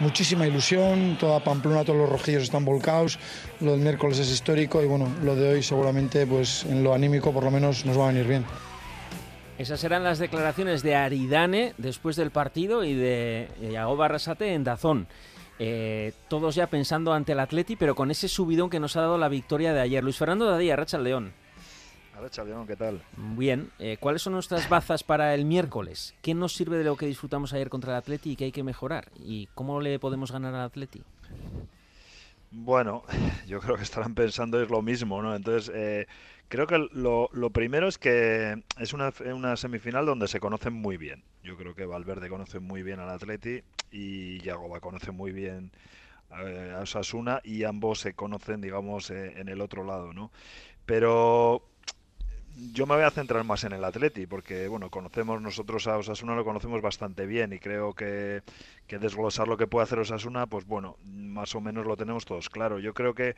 muchísima 0.00 0.46
ilusión, 0.46 1.18
toda 1.20 1.40
Pamplona, 1.40 1.84
todos 1.84 1.98
los 1.98 2.08
rojillos 2.08 2.44
están 2.44 2.64
volcados, 2.64 3.18
lo 3.60 3.72
del 3.72 3.80
miércoles 3.80 4.18
es 4.18 4.30
histórico 4.30 4.82
y 4.82 4.86
bueno, 4.86 5.06
lo 5.22 5.36
de 5.36 5.50
hoy 5.50 5.62
seguramente 5.62 6.26
pues 6.26 6.64
en 6.64 6.82
lo 6.82 6.94
anímico 6.94 7.30
por 7.30 7.44
lo 7.44 7.50
menos 7.50 7.84
nos 7.84 7.98
va 7.98 8.04
a 8.04 8.08
venir 8.08 8.26
bien. 8.26 8.44
Esas 9.58 9.82
eran 9.84 10.02
las 10.02 10.18
declaraciones 10.18 10.82
de 10.82 10.94
Aridane 10.94 11.74
después 11.78 12.16
del 12.16 12.30
partido 12.30 12.84
y 12.84 12.94
de 12.94 13.48
Yago 13.70 13.96
Barrasate 13.96 14.54
en 14.54 14.64
Dazón. 14.64 15.08
Eh, 15.58 16.12
todos 16.28 16.54
ya 16.54 16.68
pensando 16.68 17.12
ante 17.12 17.32
el 17.32 17.40
Atleti, 17.40 17.76
pero 17.76 17.94
con 17.94 18.10
ese 18.10 18.28
subidón 18.28 18.70
que 18.70 18.80
nos 18.80 18.96
ha 18.96 19.02
dado 19.02 19.18
la 19.18 19.28
victoria 19.28 19.72
de 19.72 19.80
ayer. 19.80 20.04
Luis 20.04 20.16
Fernando 20.16 20.46
Dadía, 20.46 20.76
Racha 20.76 20.98
León. 20.98 21.32
Racha 22.20 22.44
León, 22.44 22.66
¿qué 22.66 22.76
tal? 22.76 23.00
Bien, 23.16 23.70
eh, 23.78 23.96
¿cuáles 24.00 24.22
son 24.22 24.32
nuestras 24.32 24.68
bazas 24.68 25.04
para 25.04 25.34
el 25.34 25.44
miércoles? 25.44 26.14
¿Qué 26.20 26.34
nos 26.34 26.52
sirve 26.52 26.78
de 26.78 26.84
lo 26.84 26.96
que 26.96 27.06
disfrutamos 27.06 27.52
ayer 27.52 27.68
contra 27.70 27.92
el 27.92 27.98
Atleti 27.98 28.32
y 28.32 28.36
qué 28.36 28.44
hay 28.44 28.52
que 28.52 28.64
mejorar? 28.64 29.10
¿Y 29.18 29.46
cómo 29.54 29.80
le 29.80 29.98
podemos 29.98 30.32
ganar 30.32 30.54
al 30.54 30.62
Atleti? 30.62 31.02
Bueno, 32.50 33.04
yo 33.46 33.60
creo 33.60 33.76
que 33.76 33.82
estarán 33.82 34.14
pensando 34.14 34.60
es 34.62 34.70
lo 34.70 34.82
mismo, 34.82 35.22
¿no? 35.22 35.34
Entonces, 35.34 35.70
eh, 35.74 36.06
Creo 36.48 36.66
que 36.66 36.88
lo, 36.92 37.28
primero 37.50 37.88
es 37.88 37.98
que 37.98 38.62
es 38.78 38.94
una, 38.94 39.12
una, 39.34 39.56
semifinal 39.56 40.06
donde 40.06 40.28
se 40.28 40.40
conocen 40.40 40.72
muy 40.72 40.96
bien. 40.96 41.22
Yo 41.42 41.58
creo 41.58 41.74
que 41.74 41.84
Valverde 41.84 42.30
conoce 42.30 42.58
muy 42.58 42.82
bien 42.82 43.00
al 43.00 43.10
Atleti 43.10 43.62
y 43.90 44.40
Yagoba 44.40 44.80
conoce 44.80 45.12
muy 45.12 45.32
bien 45.32 45.72
eh, 46.42 46.72
a 46.74 46.80
Osasuna 46.80 47.42
y 47.44 47.64
ambos 47.64 48.00
se 48.00 48.14
conocen, 48.14 48.62
digamos, 48.62 49.10
eh, 49.10 49.34
en 49.36 49.50
el 49.50 49.60
otro 49.60 49.84
lado, 49.84 50.14
¿no? 50.14 50.32
Pero 50.86 51.68
yo 52.72 52.86
me 52.86 52.94
voy 52.96 53.04
a 53.04 53.10
centrar 53.10 53.44
más 53.44 53.64
en 53.64 53.72
el 53.72 53.84
Atleti, 53.84 54.26
porque 54.26 54.68
bueno, 54.68 54.90
conocemos 54.90 55.40
nosotros 55.40 55.86
a 55.86 55.96
Osasuna, 55.96 56.34
lo 56.34 56.44
conocemos 56.44 56.82
bastante 56.82 57.26
bien 57.26 57.52
y 57.52 57.58
creo 57.58 57.94
que, 57.94 58.42
que, 58.86 58.98
desglosar 58.98 59.48
lo 59.48 59.56
que 59.56 59.66
puede 59.66 59.84
hacer 59.84 59.98
Osasuna, 59.98 60.46
pues 60.46 60.66
bueno, 60.66 60.96
más 61.04 61.54
o 61.54 61.60
menos 61.60 61.86
lo 61.86 61.96
tenemos 61.96 62.24
todos 62.24 62.50
claro. 62.50 62.78
Yo 62.78 62.94
creo 62.94 63.14
que 63.14 63.36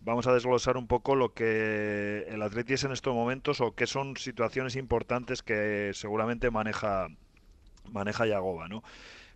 vamos 0.00 0.26
a 0.26 0.32
desglosar 0.32 0.76
un 0.76 0.86
poco 0.86 1.16
lo 1.16 1.34
que 1.34 2.26
el 2.28 2.42
Atleti 2.42 2.74
es 2.74 2.84
en 2.84 2.92
estos 2.92 3.14
momentos 3.14 3.60
o 3.60 3.74
qué 3.74 3.86
son 3.86 4.16
situaciones 4.16 4.76
importantes 4.76 5.42
que 5.42 5.90
seguramente 5.94 6.50
maneja 6.50 7.08
maneja 7.92 8.26
Yagoba, 8.26 8.68
¿no? 8.68 8.82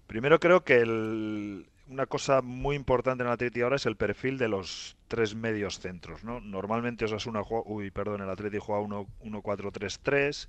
Primero 0.06 0.38
creo 0.38 0.64
que 0.64 0.76
el, 0.76 1.66
una 1.88 2.06
cosa 2.06 2.42
muy 2.42 2.76
importante 2.76 3.22
en 3.22 3.28
el 3.28 3.34
Atleti 3.34 3.60
ahora 3.60 3.76
es 3.76 3.86
el 3.86 3.96
perfil 3.96 4.38
de 4.38 4.48
los 4.48 4.96
tres 5.08 5.34
medios 5.34 5.78
centros, 5.80 6.24
¿no? 6.24 6.40
Normalmente 6.40 7.04
Osasuna 7.04 7.42
juega, 7.42 7.64
uy, 7.66 7.90
perdón, 7.90 8.22
el 8.22 8.30
Atleti 8.30 8.58
juega 8.58 8.82
1-4-3-3. 8.82 10.48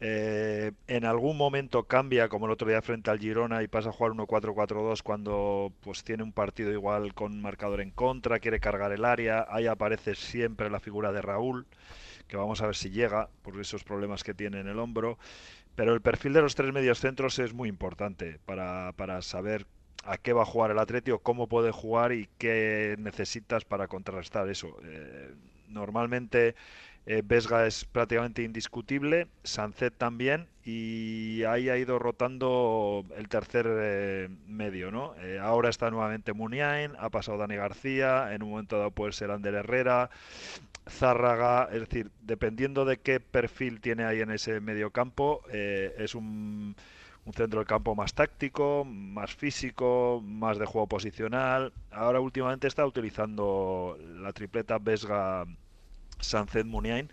Eh, 0.00 0.72
en 0.88 1.04
algún 1.04 1.36
momento 1.36 1.84
cambia, 1.84 2.28
como 2.28 2.46
el 2.46 2.52
otro 2.52 2.68
día 2.68 2.82
frente 2.82 3.10
al 3.10 3.18
Girona, 3.20 3.62
y 3.62 3.68
pasa 3.68 3.90
a 3.90 3.92
jugar 3.92 4.12
1-4-4-2 4.12 5.02
cuando 5.02 5.72
pues 5.80 6.02
tiene 6.02 6.22
un 6.22 6.32
partido 6.32 6.72
igual 6.72 7.14
con 7.14 7.40
marcador 7.40 7.80
en 7.80 7.90
contra, 7.90 8.40
quiere 8.40 8.60
cargar 8.60 8.92
el 8.92 9.04
área. 9.04 9.46
Ahí 9.48 9.66
aparece 9.66 10.14
siempre 10.14 10.70
la 10.70 10.80
figura 10.80 11.12
de 11.12 11.22
Raúl, 11.22 11.66
que 12.26 12.36
vamos 12.36 12.60
a 12.62 12.66
ver 12.66 12.76
si 12.76 12.90
llega 12.90 13.28
por 13.42 13.60
esos 13.60 13.84
problemas 13.84 14.24
que 14.24 14.34
tiene 14.34 14.60
en 14.60 14.68
el 14.68 14.78
hombro. 14.78 15.18
Pero 15.76 15.92
el 15.94 16.00
perfil 16.00 16.32
de 16.32 16.42
los 16.42 16.54
tres 16.54 16.72
medios 16.72 17.00
centros 17.00 17.38
es 17.38 17.52
muy 17.52 17.68
importante 17.68 18.38
para, 18.46 18.92
para 18.92 19.22
saber 19.22 19.66
a 20.06 20.18
qué 20.18 20.32
va 20.32 20.42
a 20.42 20.46
jugar 20.46 20.70
el 20.70 20.78
Atleti 20.78 21.10
o 21.10 21.18
cómo 21.18 21.46
puede 21.46 21.70
jugar 21.70 22.12
y 22.12 22.28
qué 22.38 22.96
necesitas 22.98 23.64
para 23.64 23.88
contrarrestar 23.88 24.48
eso. 24.48 24.76
Eh, 24.84 25.34
normalmente 25.68 26.54
eh, 27.06 27.22
Vesga 27.24 27.66
es 27.66 27.84
prácticamente 27.84 28.42
indiscutible, 28.42 29.28
Sancet 29.42 29.94
también 29.96 30.46
y 30.64 31.42
ahí 31.44 31.68
ha 31.68 31.76
ido 31.76 31.98
rotando 31.98 33.04
el 33.16 33.28
tercer 33.28 33.66
eh, 33.68 34.28
medio, 34.46 34.90
¿no? 34.90 35.14
ahora 35.42 35.68
está 35.68 35.90
nuevamente 35.90 36.32
Muniain, 36.32 36.92
ha 36.98 37.10
pasado 37.10 37.38
Dani 37.38 37.56
García, 37.56 38.32
en 38.32 38.42
un 38.42 38.50
momento 38.50 38.78
dado 38.78 38.90
puede 38.90 39.12
ser 39.12 39.30
Ander 39.30 39.54
Herrera, 39.54 40.10
Zárraga, 40.88 41.68
es 41.72 41.80
decir, 41.80 42.10
dependiendo 42.22 42.84
de 42.84 42.98
qué 42.98 43.20
perfil 43.20 43.80
tiene 43.80 44.04
ahí 44.04 44.20
en 44.20 44.30
ese 44.30 44.60
medio 44.60 44.90
campo, 44.90 45.42
es 45.50 46.14
un 46.14 46.76
un 47.26 47.32
centro 47.32 47.60
del 47.60 47.66
campo 47.66 47.94
más 47.94 48.14
táctico, 48.14 48.84
más 48.84 49.34
físico, 49.34 50.22
más 50.24 50.58
de 50.58 50.66
juego 50.66 50.86
posicional. 50.86 51.72
Ahora 51.90 52.20
últimamente 52.20 52.66
está 52.66 52.84
utilizando 52.86 53.98
la 54.18 54.32
tripleta 54.32 54.78
Vesga 54.78 55.46
Sancet 56.20 56.66
Muniain, 56.66 57.10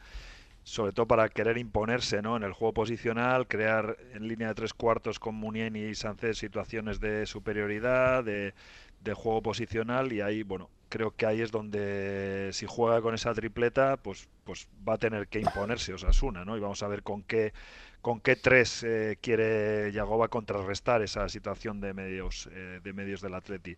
sobre 0.64 0.92
todo 0.92 1.08
para 1.08 1.30
querer 1.30 1.58
imponerse 1.58 2.22
¿no? 2.22 2.36
en 2.38 2.44
el 2.44 2.54
juego 2.54 2.74
posicional, 2.74 3.48
crear 3.48 3.98
en 4.14 4.28
línea 4.28 4.50
de 4.50 4.56
tres 4.56 4.74
cuartos 4.74 5.20
con 5.20 5.36
Muniain 5.36 5.76
y 5.76 5.96
Sancet 5.96 6.34
situaciones 6.34 7.00
de 7.00 7.26
superioridad, 7.26 8.24
de, 8.24 8.54
de 9.02 9.14
juego 9.14 9.42
posicional 9.42 10.12
y 10.12 10.22
ahí, 10.22 10.44
bueno, 10.44 10.70
creo 10.90 11.16
que 11.16 11.26
ahí 11.26 11.42
es 11.42 11.52
donde 11.52 12.50
si 12.52 12.66
juega 12.68 13.02
con 13.02 13.16
esa 13.16 13.34
tripleta, 13.34 13.98
pues, 13.98 14.28
pues 14.44 14.68
va 14.88 14.96
a 14.96 14.98
tener 14.98 15.30
que 15.30 15.40
imponerse 15.40 15.94
Osasuna, 15.94 16.44
¿no? 16.44 16.58
Y 16.58 16.60
vamos 16.60 16.84
a 16.84 16.88
ver 16.90 17.02
con 17.02 17.24
qué 17.24 17.54
con 18.02 18.20
qué 18.20 18.36
tres 18.36 18.84
eh, 18.84 19.18
quiere 19.22 19.92
Yagoba 19.92 20.28
contrarrestar 20.28 21.02
esa 21.02 21.30
situación 21.30 21.80
de 21.82 21.94
medios 21.94 22.50
eh, 22.52 22.80
de 22.84 22.94
medios 22.94 23.22
del 23.22 23.36
Atleti. 23.36 23.78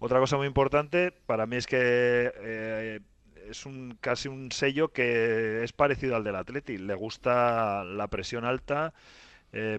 Otra 0.00 0.18
cosa 0.20 0.36
muy 0.36 0.46
importante 0.46 1.12
para 1.26 1.46
mí 1.46 1.56
es 1.56 1.66
que 1.66 1.78
eh, 1.80 3.00
es 3.48 3.66
un 3.66 3.96
casi 4.00 4.28
un 4.28 4.52
sello 4.52 4.88
que 4.88 5.62
es 5.64 5.72
parecido 5.72 6.16
al 6.16 6.24
del 6.24 6.36
Atleti. 6.36 6.78
Le 6.78 6.94
gusta 6.94 7.84
la 7.84 8.08
presión 8.08 8.44
alta 8.44 8.92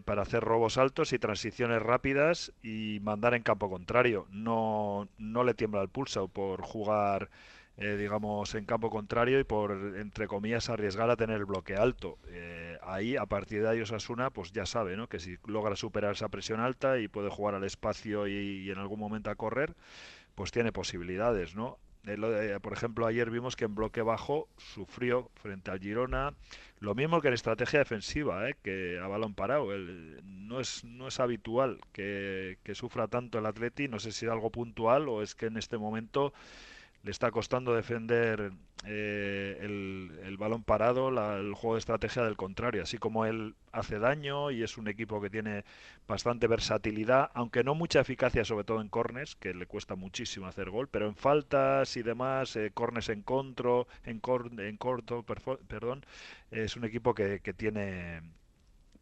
para 0.03 0.23
hacer 0.23 0.43
robos 0.43 0.79
altos 0.79 1.13
y 1.13 1.19
transiciones 1.19 1.79
rápidas 1.79 2.51
y 2.63 2.99
mandar 3.03 3.35
en 3.35 3.43
campo 3.43 3.69
contrario. 3.69 4.25
No, 4.31 5.07
no 5.19 5.43
le 5.43 5.53
tiembla 5.53 5.83
el 5.83 5.89
pulso 5.89 6.27
por 6.27 6.63
jugar 6.63 7.29
eh, 7.81 7.95
digamos, 7.95 8.55
en 8.55 8.65
campo 8.65 8.89
contrario 8.89 9.39
y 9.39 9.45
por, 9.45 9.71
entre 9.95 10.27
comillas, 10.27 10.69
arriesgar 10.69 11.09
a 11.09 11.15
tener 11.15 11.37
el 11.37 11.45
bloque 11.45 11.77
alto. 11.77 12.17
Eh, 12.27 12.77
ahí, 12.81 13.15
a 13.15 13.25
partir 13.25 13.61
de 13.61 13.69
ahí, 13.69 13.79
Osasuna, 13.79 14.31
pues 14.31 14.51
ya 14.51 14.65
sabe, 14.65 14.97
¿no? 14.97 15.07
Que 15.07 15.19
si 15.19 15.37
logra 15.45 15.77
superar 15.77 16.11
esa 16.11 16.27
presión 16.27 16.59
alta 16.59 16.99
y 16.99 17.07
puede 17.07 17.29
jugar 17.29 17.55
al 17.55 17.63
espacio 17.63 18.27
y, 18.27 18.69
en 18.69 18.79
algún 18.79 18.99
momento 18.99 19.29
a 19.29 19.35
correr, 19.35 19.75
pues 20.35 20.51
tiene 20.51 20.73
posibilidades, 20.73 21.55
¿no? 21.55 21.77
Eh, 22.05 22.59
por 22.61 22.73
ejemplo, 22.73 23.05
ayer 23.05 23.29
vimos 23.29 23.55
que 23.55 23.65
en 23.65 23.75
bloque 23.75 24.01
bajo 24.01 24.49
sufrió 24.57 25.29
frente 25.35 25.71
al 25.71 25.79
Girona, 25.79 26.33
lo 26.79 26.95
mismo 26.95 27.21
que 27.21 27.29
en 27.29 27.33
estrategia 27.33 27.79
defensiva, 27.79 28.51
que 28.61 28.99
a 29.01 29.07
balón 29.07 29.35
parado. 29.35 29.67
no, 30.23 30.59
es, 30.59 30.83
no 30.83 31.07
es 31.07 31.19
habitual 31.21 31.79
que, 31.93 32.57
que 32.63 32.75
sufra 32.75 33.07
tanto 33.07 33.39
el 33.39 33.45
Atleti, 33.45 33.87
no 33.87 33.99
sé 33.99 34.11
si 34.11 34.25
es 34.25 34.31
algo 34.31 34.49
puntual 34.49 35.07
o 35.07 35.21
es 35.21 35.33
que 35.33 35.45
en 35.45 35.55
este 35.55 35.77
momento 35.77 36.33
le 37.03 37.11
está 37.11 37.31
costando 37.31 37.73
defender 37.73 38.51
eh, 38.85 39.57
el, 39.61 40.37
balón 40.37 40.63
parado, 40.63 41.09
el 41.09 41.53
juego 41.53 41.75
de 41.75 41.79
estrategia 41.79 42.23
del 42.23 42.37
contrario, 42.37 42.83
así 42.83 42.97
como 42.97 43.25
él 43.25 43.55
hace 43.71 43.99
daño 43.99 44.51
y 44.51 44.63
es 44.63 44.77
un 44.77 44.87
equipo 44.87 45.21
que 45.21 45.29
tiene 45.29 45.65
bastante 46.07 46.47
versatilidad, 46.47 47.29
aunque 47.33 47.63
no 47.63 47.75
mucha 47.75 47.99
eficacia, 48.01 48.45
sobre 48.45 48.63
todo 48.63 48.81
en 48.81 48.89
cornes, 48.89 49.35
que 49.35 49.53
le 49.53 49.65
cuesta 49.65 49.95
muchísimo 49.95 50.47
hacer 50.47 50.69
gol, 50.69 50.87
pero 50.87 51.07
en 51.07 51.15
faltas 51.15 51.97
y 51.97 52.03
demás, 52.03 52.55
eh, 52.55 52.71
en 53.09 53.21
contro, 53.23 53.87
en, 54.03 54.21
en 54.59 54.77
corto, 54.77 55.23
perdón, 55.23 56.05
es 56.51 56.75
un 56.77 56.85
equipo 56.85 57.13
que, 57.13 57.41
que 57.41 57.53
tiene 57.53 58.21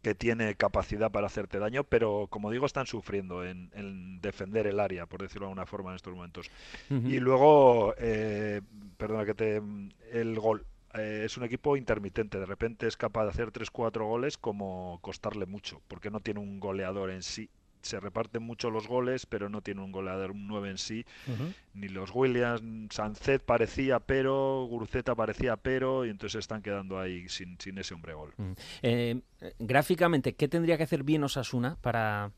que 0.08 0.16
tiene 0.16 0.56
capacidad 0.56 1.12
para 1.12 1.28
hacerte 1.28 1.60
daño, 1.60 1.84
pero 1.84 2.28
como 2.30 2.50
digo, 2.50 2.66
están 2.66 2.88
sufriendo 2.88 3.44
en, 3.46 4.22
defender 4.22 4.66
el 4.66 4.80
área, 4.80 5.06
por 5.06 5.22
decirlo 5.22 5.48
de 5.48 5.52
alguna 5.52 5.66
forma, 5.66 5.90
en 5.90 5.98
estos 5.98 6.14
momentos. 6.14 6.50
Y 6.90 7.20
luego, 7.20 7.94
eh, 7.98 8.62
perdona 8.96 9.26
que 9.26 9.34
te. 9.34 9.62
El 10.14 10.40
gol. 10.40 10.66
Eh, 10.94 11.24
es 11.26 11.36
un 11.36 11.44
equipo 11.44 11.76
intermitente, 11.76 12.40
de 12.40 12.46
repente 12.46 12.88
es 12.88 12.96
capaz 12.96 13.26
de 13.26 13.32
hacer 13.32 13.52
3-4 13.52 14.08
goles 14.08 14.38
como 14.38 15.00
costarle 15.02 15.46
mucho, 15.46 15.82
porque 15.90 16.10
no 16.10 16.22
tiene 16.22 16.40
un 16.40 16.62
goleador 16.62 17.12
en 17.12 17.22
sí 17.22 17.50
se 17.82 18.00
reparten 18.00 18.44
mucho 18.44 18.70
los 18.70 18.88
goles, 18.88 19.26
pero 19.26 19.50
no 19.50 19.62
tiene 19.62 19.82
un 19.82 19.92
goleador, 19.92 20.32
un 20.32 20.48
9 20.48 20.72
en 20.72 20.78
sí. 20.78 21.06
Ni 21.74 21.88
los 21.88 22.12
Williams, 22.14 22.62
Sancet 22.94 23.44
parecía 23.44 24.00
pero, 24.00 24.66
Guruceta 24.70 25.16
parecía 25.16 25.58
pero, 25.58 26.06
y 26.06 26.10
entonces 26.10 26.40
están 26.40 26.62
quedando 26.62 27.00
ahí 27.00 27.28
sin, 27.30 27.60
sin 27.60 27.78
ese 27.78 27.94
hombre 27.94 28.14
gol. 28.14 28.34
Eh, 28.82 29.22
gráficamente, 29.60 30.34
¿qué 30.36 30.48
tendría 30.48 30.78
que 30.78 30.84
hacer 30.84 31.04
bien 31.04 31.24
Osasuna 31.24 31.78
para...? 31.82 32.32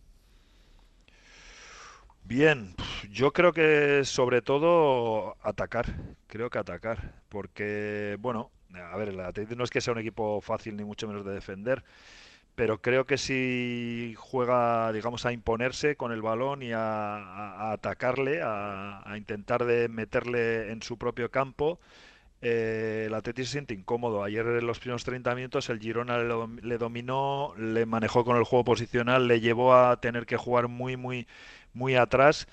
Bien, 2.23 2.75
yo 3.09 3.33
creo 3.33 3.53
que 3.53 4.05
sobre 4.05 4.43
todo 4.43 5.35
atacar, 5.41 5.95
creo 6.27 6.51
que 6.51 6.59
atacar, 6.59 7.15
porque, 7.27 8.17
bueno, 8.19 8.51
a 8.75 8.95
ver, 8.97 9.09
el 9.09 9.19
Atlético 9.19 9.55
no 9.55 9.63
es 9.63 9.71
que 9.71 9.81
sea 9.81 9.93
un 9.93 9.99
equipo 9.99 10.39
fácil 10.41 10.75
ni 10.75 10.83
mucho 10.83 11.07
menos 11.07 11.25
de 11.25 11.33
defender, 11.33 11.83
pero 12.60 12.82
creo 12.82 13.05
que 13.05 13.18
si 13.18 14.16
juega, 14.18 14.91
digamos, 14.91 15.26
a 15.26 15.32
imponerse 15.32 15.95
con 15.95 16.12
el 16.12 16.22
balón 16.22 16.62
y 16.62 16.74
a, 16.74 17.72
atacarle, 17.72 18.41
a, 18.43 19.14
intentar 19.16 19.64
de 19.64 19.88
meterle 19.88 20.70
en 20.70 20.82
su 20.82 20.97
propio 20.97 21.32
campo, 21.32 21.80
eh, 22.41 23.05
el 23.07 23.14
Atleti 23.14 23.45
se 23.45 23.53
siente 23.53 23.74
incómodo. 23.74 24.26
Ayer 24.26 24.45
en 24.45 24.68
los 24.68 24.80
primeros 24.80 25.05
30 25.05 25.36
minutos 25.36 25.70
el 25.70 25.80
Girona 25.80 26.18
le 26.20 26.78
dominó, 26.78 27.53
le 27.57 27.86
manejó 27.86 28.26
con 28.26 28.36
el 28.36 28.43
juego 28.43 28.66
posicional, 28.66 29.30
le 29.30 29.39
llevó 29.39 29.74
a 29.74 30.01
tener 30.01 30.26
que 30.26 30.36
jugar 30.36 30.68
muy, 30.68 30.97
muy, 30.97 31.28
muy 31.74 31.95
atrás. 31.95 32.49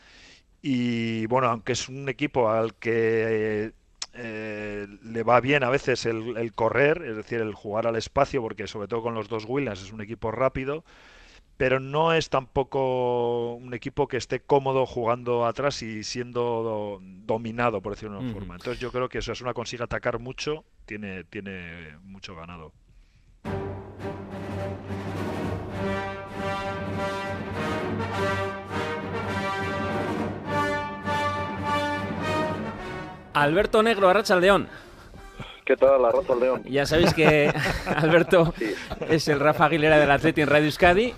Y 0.62 1.26
bueno, 1.26 1.48
aunque 1.48 1.72
es 1.72 1.88
un 1.88 2.08
equipo 2.08 2.48
al 2.48 2.74
que 2.76 3.64
eh, 3.66 3.72
le 5.02 5.22
va 5.22 5.40
bien 5.40 5.62
a 5.64 5.70
veces 5.70 6.06
el, 6.06 6.36
el 6.36 6.52
correr, 6.52 7.02
es 7.06 7.16
decir, 7.16 7.40
el 7.40 7.54
jugar 7.54 7.86
al 7.86 7.96
espacio, 7.96 8.40
porque 8.42 8.66
sobre 8.66 8.88
todo 8.88 9.02
con 9.02 9.14
los 9.14 9.28
dos 9.28 9.44
Williams 9.46 9.82
es 9.82 9.92
un 9.92 10.00
equipo 10.00 10.30
rápido, 10.30 10.84
pero 11.56 11.80
no 11.80 12.12
es 12.12 12.28
tampoco 12.28 13.54
un 13.54 13.72
equipo 13.74 14.08
que 14.08 14.16
esté 14.18 14.40
cómodo 14.40 14.84
jugando 14.86 15.46
atrás 15.46 15.82
y 15.82 16.04
siendo 16.04 16.40
do- 16.40 17.00
dominado, 17.02 17.80
por 17.80 17.92
decirlo 17.94 18.16
de 18.16 18.20
una 18.22 18.28
forma. 18.34 18.54
Entonces 18.56 18.80
yo 18.80 18.92
creo 18.92 19.08
que 19.08 19.18
eso 19.18 19.32
es 19.32 19.40
una 19.40 19.54
consigue 19.54 19.82
atacar 19.84 20.18
mucho, 20.18 20.64
tiene, 20.84 21.24
tiene 21.24 21.96
mucho 22.02 22.34
ganado. 22.36 22.72
Alberto 33.36 33.82
Negro, 33.82 34.08
Arrachaldeón. 34.08 34.66
¿Qué 35.66 35.76
tal, 35.76 36.00
León? 36.40 36.62
Ya 36.64 36.86
sabéis 36.86 37.12
que 37.12 37.52
Alberto 37.86 38.54
es 39.10 39.28
el 39.28 39.40
Rafa 39.40 39.66
Aguilera 39.66 39.98
del 39.98 40.10
Atleti 40.10 40.40
en 40.40 40.48
Radio 40.48 40.66
Euskadi. 40.66 41.12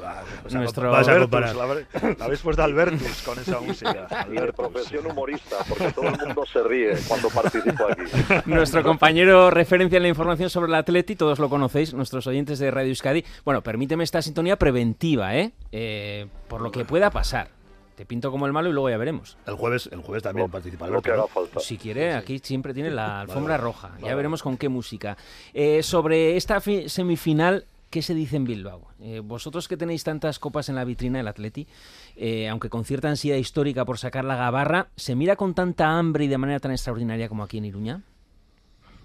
Nuestro 0.50 0.96
Albertus, 0.96 1.54
la, 1.54 2.24
habéis 2.24 2.40
puesto 2.40 2.62
Albertus 2.62 3.22
con 3.22 3.38
esa 3.38 3.60
música. 3.60 4.08
Y 4.32 4.40
de 4.40 4.52
profesión 4.52 5.06
humorista, 5.06 5.58
porque 5.68 5.92
todo 5.92 6.08
el 6.08 6.18
mundo 6.18 6.44
se 6.46 6.62
ríe 6.62 6.94
cuando 7.06 7.28
participo 7.28 7.86
aquí. 7.88 8.02
Nuestro 8.46 8.82
compañero 8.82 9.50
referencia 9.50 9.98
en 9.98 10.02
la 10.04 10.08
información 10.08 10.50
sobre 10.50 10.70
el 10.70 10.74
Atleti, 10.74 11.14
todos 11.14 11.38
lo 11.38 11.48
conocéis, 11.48 11.94
nuestros 11.94 12.26
oyentes 12.26 12.58
de 12.58 12.70
Radio 12.70 12.88
Euskadi. 12.88 13.24
Bueno, 13.44 13.62
permíteme 13.62 14.02
esta 14.02 14.22
sintonía 14.22 14.56
preventiva, 14.56 15.36
¿eh? 15.36 15.52
Eh, 15.72 16.26
por 16.48 16.62
lo 16.62 16.72
que 16.72 16.84
pueda 16.84 17.10
pasar. 17.10 17.57
Te 17.98 18.06
pinto 18.06 18.30
como 18.30 18.46
el 18.46 18.52
malo 18.52 18.68
y 18.68 18.72
luego 18.72 18.90
ya 18.90 18.96
veremos. 18.96 19.36
El 19.44 19.56
jueves, 19.56 19.88
el 19.92 20.02
jueves 20.02 20.22
también 20.22 20.48
participa 20.48 20.86
Lo 20.86 21.02
que 21.02 21.10
Alberto. 21.10 21.12
haga 21.12 21.22
¿no? 21.22 21.46
falta. 21.48 21.58
Si 21.58 21.76
quiere, 21.76 22.14
aquí 22.14 22.38
siempre 22.38 22.72
tiene 22.72 22.92
la 22.92 23.22
alfombra 23.22 23.54
vale. 23.54 23.64
roja. 23.64 23.98
Ya 24.00 24.14
veremos 24.14 24.40
con 24.40 24.56
qué 24.56 24.68
música. 24.68 25.16
Eh, 25.52 25.82
sobre 25.82 26.36
esta 26.36 26.60
fi- 26.60 26.88
semifinal, 26.88 27.64
¿qué 27.90 28.00
se 28.00 28.14
dice 28.14 28.36
en 28.36 28.44
Bilbao? 28.44 28.82
Eh, 29.02 29.18
vosotros 29.18 29.66
que 29.66 29.76
tenéis 29.76 30.04
tantas 30.04 30.38
copas 30.38 30.68
en 30.68 30.76
la 30.76 30.84
vitrina 30.84 31.18
del 31.18 31.26
Atleti, 31.26 31.66
eh, 32.14 32.48
aunque 32.48 32.68
con 32.68 32.84
cierta 32.84 33.08
ansiedad 33.08 33.36
histórica 33.36 33.84
por 33.84 33.98
sacar 33.98 34.24
la 34.24 34.36
gabarra, 34.36 34.86
¿se 34.94 35.16
mira 35.16 35.34
con 35.34 35.54
tanta 35.54 35.98
hambre 35.98 36.26
y 36.26 36.28
de 36.28 36.38
manera 36.38 36.60
tan 36.60 36.70
extraordinaria 36.70 37.28
como 37.28 37.42
aquí 37.42 37.58
en 37.58 37.64
Iruña? 37.64 38.00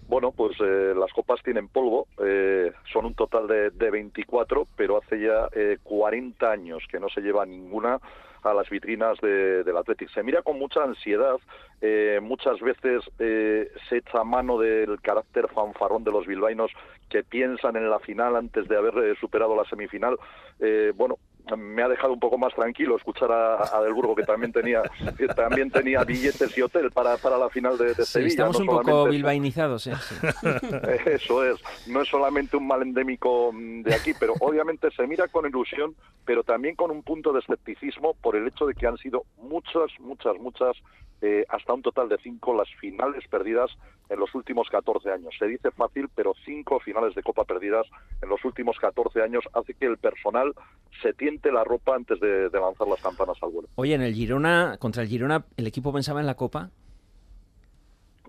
Bueno, 0.08 0.32
pues 0.32 0.56
eh, 0.60 0.94
las 0.96 1.12
copas 1.14 1.40
tienen 1.44 1.68
polvo, 1.70 2.06
eh, 2.24 2.72
son 2.92 3.06
un 3.06 3.16
total 3.16 3.48
de, 3.48 3.72
de 3.72 3.90
24, 3.90 4.68
pero 4.76 5.00
hace 5.02 5.20
ya 5.20 5.48
eh, 5.56 5.80
40 5.82 6.52
años 6.52 6.84
que 6.92 7.00
no 7.00 7.08
se 7.10 7.22
lleva 7.22 7.46
ninguna 7.48 7.98
a 8.44 8.54
las 8.54 8.70
vitrinas 8.70 9.20
de- 9.22 9.64
del 9.64 9.78
Athletic. 9.78 10.10
Se 10.10 10.24
mira 10.24 10.42
con 10.42 10.60
mucha 10.60 10.84
ansiedad, 10.84 11.38
eh, 11.82 12.20
muchas 12.22 12.60
veces 12.60 13.04
eh, 13.20 13.72
se 13.90 13.98
echa 13.98 14.24
mano 14.24 14.58
del 14.58 15.00
carácter 15.02 15.48
fanfarrón 15.50 16.04
de 16.04 16.12
los 16.12 16.26
bilbaínos 16.28 16.72
que 17.10 17.24
piensan 17.24 17.76
en 17.76 17.90
la 17.90 18.00
final 18.00 18.36
antes 18.36 18.68
de 18.68 18.78
haber 18.78 18.98
eh, 18.98 19.16
superado 19.20 19.56
la 19.56 19.66
semifinal. 19.66 20.18
Eh, 20.60 20.92
bueno, 20.96 21.18
me 21.58 21.84
ha 21.84 21.88
dejado 21.90 22.14
un 22.14 22.20
poco 22.20 22.38
más 22.38 22.54
tranquilo 22.56 22.96
escuchar 22.96 23.32
a, 23.32 23.78
a 23.78 23.82
Del 23.82 23.94
Burgo 23.94 24.16
que 24.16 24.24
también 24.24 24.52
tenía 24.52 24.82
que 25.18 25.28
también 25.28 25.70
tenía 25.70 26.04
billetes 26.04 26.58
y 26.58 26.62
hotel 26.62 26.90
para, 26.92 27.18
para 27.18 27.38
la 27.38 27.50
final 27.50 27.78
de, 27.78 27.94
de 27.94 27.96
Sí, 27.96 28.06
Sevilla. 28.06 28.30
estamos 28.30 28.60
no 28.60 28.72
un 28.78 28.82
poco 28.84 29.06
bilbainizados, 29.10 29.88
¿eh? 29.88 29.94
Sí. 30.02 30.16
Eso 31.06 31.44
es, 31.46 31.60
no 31.88 32.02
es 32.02 32.08
solamente 32.08 32.56
un 32.58 32.68
mal 32.68 32.82
endémico 32.82 33.52
mm, 33.54 33.82
de 33.84 33.94
aquí, 33.96 34.14
pero 34.20 34.34
obviamente 34.40 34.90
se 34.92 35.06
mira 35.08 35.28
con 35.28 35.46
ilusión, 35.48 35.96
pero 36.26 36.44
también 36.44 36.76
con 36.76 36.92
un 36.92 37.04
punto 37.04 37.34
de 37.34 37.40
escepticismo 37.40 38.14
por 38.22 38.36
el 38.36 38.48
hecho 38.48 38.66
de 38.66 38.74
que 38.74 38.88
han 38.88 38.98
sido 38.98 39.24
muchas, 39.38 39.92
muchas, 40.00 40.38
muchas, 40.40 40.78
eh, 41.22 41.46
hasta 41.50 41.74
un 41.74 41.82
total 41.82 42.10
de 42.10 42.18
cinco 42.24 42.54
las 42.56 42.70
finales 42.80 43.26
perdidas 43.30 43.70
en 44.10 44.20
los 44.20 44.34
últimos 44.36 44.68
14 44.70 45.10
años. 45.12 45.34
Se 45.40 45.48
dice 45.48 45.72
fácil, 45.72 46.10
pero 46.14 46.34
cinco 46.46 46.80
finales 46.82 47.16
de 47.16 47.24
Copa 47.24 47.46
perdidas 47.46 47.88
en 48.22 48.30
los 48.30 48.44
últimos 48.44 48.78
14 48.78 49.22
años 49.22 49.44
hace 49.54 49.74
que 49.74 49.86
el 49.86 49.98
personal 49.98 50.54
se 51.02 51.14
la 51.52 51.64
ropa 51.64 51.96
antes 51.96 52.20
de, 52.20 52.50
de 52.50 52.60
lanzar 52.60 52.88
las 52.88 53.02
campanas 53.02 53.38
al 53.42 53.52
vuelo. 53.52 53.70
Oye, 53.76 53.94
en 53.94 54.02
el 54.02 54.14
Girona, 54.14 54.78
contra 54.80 55.04
el 55.04 55.10
Girona, 55.10 55.46
¿el 55.58 55.68
equipo 55.68 55.92
pensaba 55.94 56.20
en 56.20 56.26
la 56.26 56.36
Copa? 56.36 56.70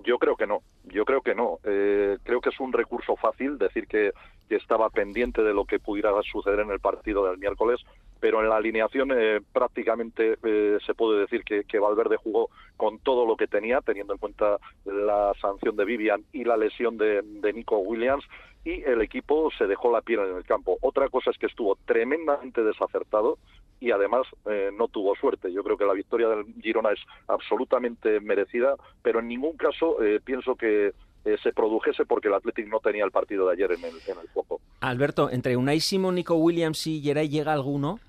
Yo 0.05 0.19
creo 0.19 0.37
que 0.37 0.47
no, 0.47 0.63
yo 0.85 1.05
creo 1.05 1.23
que 1.23 1.35
no. 1.35 1.59
Eh, 1.65 2.19
creo 2.23 2.41
que 2.41 2.51
es 2.51 2.61
un 2.61 2.73
recurso 2.73 3.17
fácil 3.17 3.57
decir 3.57 3.87
que, 3.87 4.13
que 4.49 4.57
estaba 4.57 4.91
pendiente 4.91 5.43
de 5.43 5.55
lo 5.55 5.65
que 5.65 5.79
pudiera 5.79 6.11
suceder 6.31 6.61
en 6.61 6.71
el 6.71 6.81
partido 6.81 7.27
del 7.27 7.39
miércoles, 7.39 7.81
pero 8.25 8.41
en 8.41 8.49
la 8.49 8.57
alineación 8.57 9.11
eh, 9.13 9.43
prácticamente 9.53 10.39
eh, 10.43 10.79
se 10.87 10.95
puede 10.95 11.21
decir 11.21 11.45
que, 11.45 11.79
Valverde 11.79 12.17
jugó 12.17 12.49
con 12.79 12.99
todo 12.99 13.27
lo 13.27 13.37
que 13.37 13.47
tenía, 13.47 13.83
teniendo 13.83 14.15
en 14.15 14.19
cuenta 14.19 14.57
la 14.87 15.35
sanción 15.43 15.77
de 15.77 15.85
Vivian 15.85 16.25
y 16.33 16.45
la 16.45 16.57
lesión 16.57 16.97
de, 16.97 17.23
Nico 17.53 17.77
Williams, 17.81 18.25
y 18.65 18.83
el 18.85 19.03
equipo 19.03 19.51
se 19.59 19.67
dejó 19.67 19.93
la 19.93 20.01
piel 20.01 20.21
en 20.21 20.37
el 20.37 20.45
campo. 20.47 20.79
Otra 20.81 21.11
cosa 21.11 21.33
es 21.33 21.37
que 21.37 21.45
estuvo 21.45 21.77
tremendamente 21.85 22.65
desacertado 22.65 23.37
y 23.79 23.91
además 23.91 24.23
eh, 24.47 24.71
no 24.73 24.89
tuvo 24.89 25.15
suerte. 25.17 25.53
Yo 25.53 25.63
creo 25.63 25.77
que 25.77 25.85
la 25.85 25.93
victoria 25.93 26.29
del 26.29 26.47
Girona 26.63 26.93
es 26.93 27.01
absolutamente 27.29 28.21
merecida, 28.21 28.77
pero 29.03 29.19
en 29.19 29.29
ningún 29.29 29.59
caso 29.59 29.99
pienso 30.25 30.55
que 30.55 30.95
se 31.43 31.53
produjese 31.53 32.07
porque 32.07 32.29
el 32.29 32.35
Athletic 32.35 32.69
no 32.69 32.81
tenía 32.81 33.05
el 33.05 33.11
partido 33.11 33.47
de 33.49 33.53
ayer 33.53 33.73
en 33.73 33.85
el, 33.85 33.95
en 34.07 34.19
el 34.19 34.29
foco. 34.29 34.63
Alberto, 34.81 35.31
entre 35.31 35.59
Unai 35.59 35.81
Simón, 35.81 36.15
Nico 36.15 36.37
Williams 36.37 36.87
y 36.87 37.03
Geray 37.03 37.29
llega 37.29 37.53
alguno. 37.53 38.01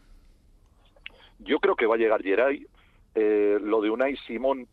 Yo 1.39 1.59
creo 1.59 1.75
que 1.75 1.85
va 1.85 1.95
a 1.95 1.97
llegar 1.97 2.21
Geray. 2.23 2.65
Eh, 3.15 3.59
lo 3.61 3.81
de 3.81 3.89
Unai 3.89 4.17
Simón 4.27 4.67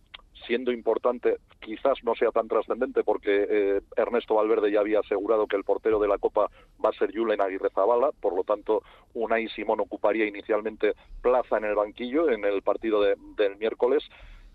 siendo 0.46 0.72
importante, 0.72 1.36
quizás 1.60 2.02
no 2.02 2.16
sea 2.16 2.30
tan 2.32 2.48
trascendente 2.48 3.04
porque 3.04 3.46
eh, 3.48 3.80
Ernesto 3.96 4.34
Valverde 4.34 4.72
ya 4.72 4.80
había 4.80 4.98
asegurado 4.98 5.46
que 5.46 5.54
el 5.54 5.62
portero 5.62 6.00
de 6.00 6.08
la 6.08 6.18
Copa 6.18 6.50
va 6.84 6.88
a 6.90 6.92
ser 6.94 7.14
Julen 7.16 7.40
Aguirre 7.40 7.70
Zabala, 7.70 8.10
por 8.20 8.34
lo 8.34 8.42
tanto 8.42 8.82
Unai 9.14 9.48
Simón 9.50 9.78
ocuparía 9.78 10.26
inicialmente 10.26 10.94
plaza 11.20 11.58
en 11.58 11.64
el 11.64 11.76
banquillo 11.76 12.28
en 12.30 12.44
el 12.44 12.62
partido 12.62 13.00
de- 13.02 13.14
del 13.36 13.56
miércoles. 13.58 14.02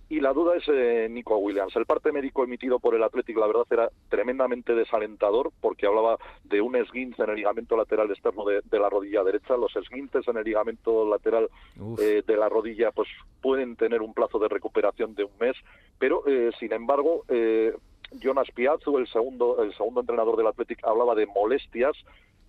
Y 0.10 0.22
la 0.22 0.34
duda 0.34 0.56
es 0.56 0.64
eh, 0.68 1.08
Nico 1.10 1.38
Williams. 1.38 1.76
El 1.76 1.86
parte 1.86 2.12
médico 2.12 2.44
emitido 2.44 2.80
por 2.80 2.96
el 2.96 3.04
Atlético, 3.04 3.42
la 3.42 3.48
verdad, 3.48 3.66
era 3.70 3.90
tremendamente 4.10 4.74
desalentador 4.74 5.52
porque 5.60 5.86
hablaba 5.86 6.18
de 6.44 6.62
un 6.62 6.76
esguince 6.76 7.24
en 7.24 7.30
el 7.30 7.36
ligamento 7.36 7.76
lateral 7.76 8.10
externo 8.12 8.46
de, 8.46 8.62
de 8.64 8.80
la 8.80 8.90
rodilla 8.90 9.24
derecha. 9.24 9.58
Los 9.58 9.76
esguinces 9.76 10.28
en 10.28 10.38
el 10.38 10.44
ligamento 10.44 11.08
lateral 11.08 11.50
eh, 12.00 12.24
de 12.26 12.38
la 12.38 12.50
rodilla 12.50 12.92
pues 12.92 13.08
pueden 13.42 13.76
tener 13.76 14.02
un 14.02 14.14
plazo 14.14 14.40
de 14.40 14.48
recuperación 14.48 15.16
de 15.16 15.26
un 15.26 15.32
mes, 15.40 15.56
pero 16.00 16.24
eh, 16.28 16.52
sin 16.60 16.74
embargo 16.74 17.24
eh, 17.28 17.74
Jonas 18.20 18.48
Piazzu, 18.54 18.98
el 18.98 19.08
segundo 19.08 19.62
el 19.62 19.76
segundo 19.76 20.02
entrenador 20.02 20.38
del 20.38 20.48
Athletic, 20.48 20.80
hablaba 20.84 21.16
de 21.16 21.28
molestias. 21.28 21.96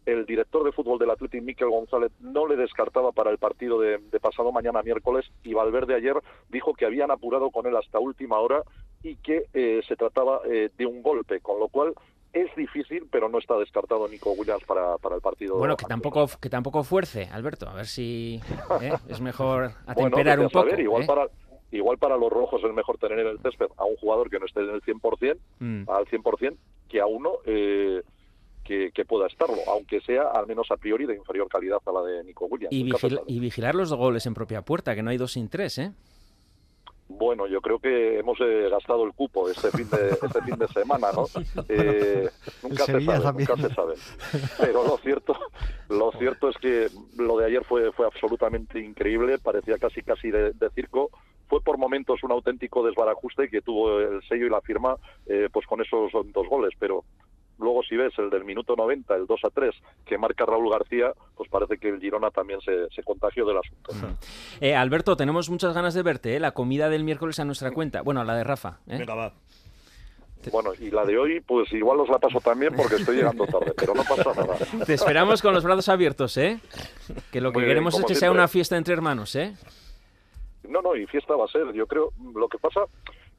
El 0.09 0.25
director 0.25 0.65
de 0.65 0.73
fútbol 0.73 0.99
del 0.99 1.11
Athletic, 1.11 1.43
Miquel 1.43 1.69
González, 1.69 2.11
no 2.21 2.47
le 2.47 2.57
descartaba 2.57 3.13
para 3.13 3.31
el 3.31 3.37
partido 3.39 3.79
de, 3.79 3.99
de 3.99 4.21
pasado 4.21 4.53
mañana 4.53 4.83
miércoles 4.83 5.27
y 5.45 5.53
Valverde 5.53 5.95
ayer 5.95 6.15
dijo 6.49 6.73
que 6.73 6.87
habían 6.87 7.11
apurado 7.11 7.51
con 7.51 7.67
él 7.67 7.77
hasta 7.77 7.99
última 7.99 8.39
hora 8.39 8.63
y 9.03 9.17
que 9.17 9.45
eh, 9.53 9.81
se 9.87 9.97
trataba 9.97 10.41
eh, 10.47 10.71
de 10.79 10.87
un 10.87 11.03
golpe, 11.03 11.41
con 11.41 11.61
lo 11.61 11.69
cual 11.69 11.93
es 12.33 12.55
difícil, 12.57 13.07
pero 13.11 13.29
no 13.29 13.39
está 13.39 13.57
descartado 13.59 14.09
Nico 14.09 14.33
Williams 14.33 14.65
para, 14.65 14.97
para 14.99 15.15
el 15.17 15.21
partido. 15.21 15.57
Bueno, 15.57 15.77
que 15.77 15.87
tampoco, 15.87 16.27
que 16.41 16.49
tampoco 16.51 16.85
fuerce, 16.85 17.29
Alberto. 17.33 17.69
A 17.69 17.75
ver 17.75 17.87
si 17.87 18.41
¿eh? 18.81 18.93
es 19.09 19.21
mejor 19.21 19.73
atemperar 19.87 20.39
un 20.41 20.49
poco. 20.49 20.69
saber, 20.69 20.81
igual 20.81 21.03
¿eh? 21.03 21.07
para 21.07 21.27
igual 21.71 21.99
para 21.99 22.17
los 22.17 22.31
rojos 22.33 22.63
es 22.65 22.73
mejor 22.73 22.97
tener 22.97 23.19
en 23.19 23.27
el 23.27 23.39
césped 23.41 23.67
a 23.77 23.85
un 23.85 23.97
jugador 23.97 24.31
que 24.31 24.39
no 24.39 24.47
esté 24.47 24.61
en 24.61 24.71
el 24.71 24.81
100%, 24.83 25.37
Mm. 25.59 25.83
al 25.91 26.07
100%, 26.07 26.57
que 26.89 26.99
a 27.01 27.07
uno 27.07 27.33
eh, 27.45 28.03
que, 28.69 28.91
que 28.93 29.05
pueda 29.05 29.27
estarlo, 29.27 29.57
aunque 29.69 30.01
sea 30.03 30.25
al 30.35 30.47
menos 30.47 30.71
a 30.71 30.77
priori 30.77 31.07
de 31.07 31.17
inferior 31.17 31.49
calidad 31.49 31.79
a 31.87 31.93
la 31.93 32.03
de 32.03 32.23
Nico 32.25 32.45
Williams. 32.47 32.73
Y, 32.73 32.85
vigil- 32.85 33.21
vigilar 33.41 33.75
los 33.75 33.93
goles 33.93 34.27
en 34.27 34.35
propia 34.35 34.61
puerta, 34.63 34.95
que 34.95 35.03
no 35.03 35.11
hay 35.11 35.17
dos 35.17 35.33
sin 35.33 35.49
tres, 35.49 35.79
¿eh? 35.79 35.93
Bueno, 37.11 37.47
yo 37.47 37.63
creo 37.63 37.79
que 37.79 38.19
hemos 38.19 38.39
eh, 38.43 38.69
gastado 38.71 39.03
el 39.05 39.15
cupo 39.15 39.49
este 39.49 39.71
fin 39.71 39.89
de 39.89 40.11
este 40.11 40.43
fin 40.43 40.57
de 40.59 40.69
semana, 40.69 41.09
¿no? 41.15 41.25
Eh, 41.71 42.29
nunca 42.63 42.85
se 42.85 43.01
sabe, 43.01 43.21
también. 43.23 43.49
nunca 43.49 43.69
se 43.69 43.75
sabe. 43.75 43.95
Pero 44.59 44.85
lo 44.85 44.99
cierto, 44.99 45.33
lo 45.89 46.13
cierto 46.13 46.51
es 46.51 46.57
que 46.59 46.89
lo 47.17 47.39
de 47.39 47.47
ayer 47.47 47.65
fue 47.65 47.91
fue 47.93 48.05
absolutamente 48.05 48.79
increíble, 48.79 49.39
parecía 49.39 49.79
casi 49.79 50.03
casi 50.03 50.31
de, 50.31 50.53
de 50.53 50.71
circo. 50.75 51.11
Fue 51.49 51.63
por 51.63 51.79
momentos 51.79 52.23
un 52.25 52.31
auténtico 52.33 52.85
desbarajuste 52.85 53.49
que 53.49 53.63
tuvo 53.63 54.01
el 54.01 54.23
sello 54.29 54.45
y 54.47 54.51
la 54.51 54.61
firma, 54.61 54.97
eh, 55.27 55.49
pues 55.51 55.67
con 55.67 55.81
esos 55.81 56.13
dos 56.13 56.47
goles. 56.47 56.75
Pero 56.79 57.05
luego 57.59 57.83
si 57.83 57.97
ves 57.97 58.13
el 58.19 58.31
del 58.31 58.45
minuto 58.45 58.75
90, 58.77 59.15
el 59.17 59.27
2 59.27 59.41
a 59.45 59.51
3, 59.51 59.75
que 60.07 60.19
marca 60.19 60.47
Raúl 60.47 60.71
García, 60.71 61.13
pues 61.37 61.49
parece 61.51 61.79
que 61.79 61.89
el 61.89 62.01
Girona 62.01 62.31
también 62.31 62.61
se, 62.61 62.89
se 62.91 63.03
contagió 63.03 63.45
del 63.47 63.59
asunto. 63.59 63.93
Eh, 64.61 64.75
Alberto, 64.75 65.17
tenemos 65.17 65.51
muchas 65.51 65.75
ganas 65.75 65.95
de 65.95 66.03
verte, 66.03 66.37
¿eh? 66.37 66.41
la 66.41 66.53
comida 66.53 66.89
del 66.89 67.05
miércoles 67.05 67.39
a 67.41 67.45
nuestra 67.45 67.71
cuenta. 67.73 68.03
Bueno, 68.03 68.25
la 68.25 68.37
de 68.37 68.45
Rafa. 68.45 68.79
¿eh? 68.87 68.99
Venga, 68.99 69.15
va. 69.15 69.33
Bueno, 70.53 70.71
y 70.79 70.91
la 70.91 71.05
de 71.05 71.19
hoy, 71.19 71.41
pues 71.41 71.73
igual 71.73 72.01
os 72.01 72.09
la 72.09 72.19
paso 72.19 72.41
también 72.41 72.73
porque 72.75 72.95
estoy 72.95 73.17
llegando 73.17 73.45
tarde, 73.47 73.75
pero 73.77 73.93
no 73.93 74.05
pasa 74.05 74.33
nada. 74.35 74.57
Te 74.87 74.95
esperamos 74.95 75.43
con 75.43 75.53
los 75.53 75.65
brazos 75.65 75.89
abiertos, 75.89 76.37
¿eh? 76.37 76.61
Que 77.33 77.41
lo 77.41 77.51
que 77.51 77.59
Muy 77.59 77.65
bien, 77.65 77.71
queremos 77.75 77.99
es 77.99 78.05
que 78.05 78.15
sea 78.15 78.31
una 78.31 78.47
fiesta 78.47 78.77
entre 78.77 78.95
hermanos, 78.95 79.35
¿eh? 79.35 79.55
No, 80.69 80.81
no, 80.81 80.95
y 80.95 81.07
fiesta 81.07 81.35
va 81.35 81.47
a 81.47 81.49
ser. 81.49 81.73
Yo 81.73 81.87
creo, 81.87 82.13
lo 82.35 82.49
que 82.49 82.59
pasa 82.59 82.83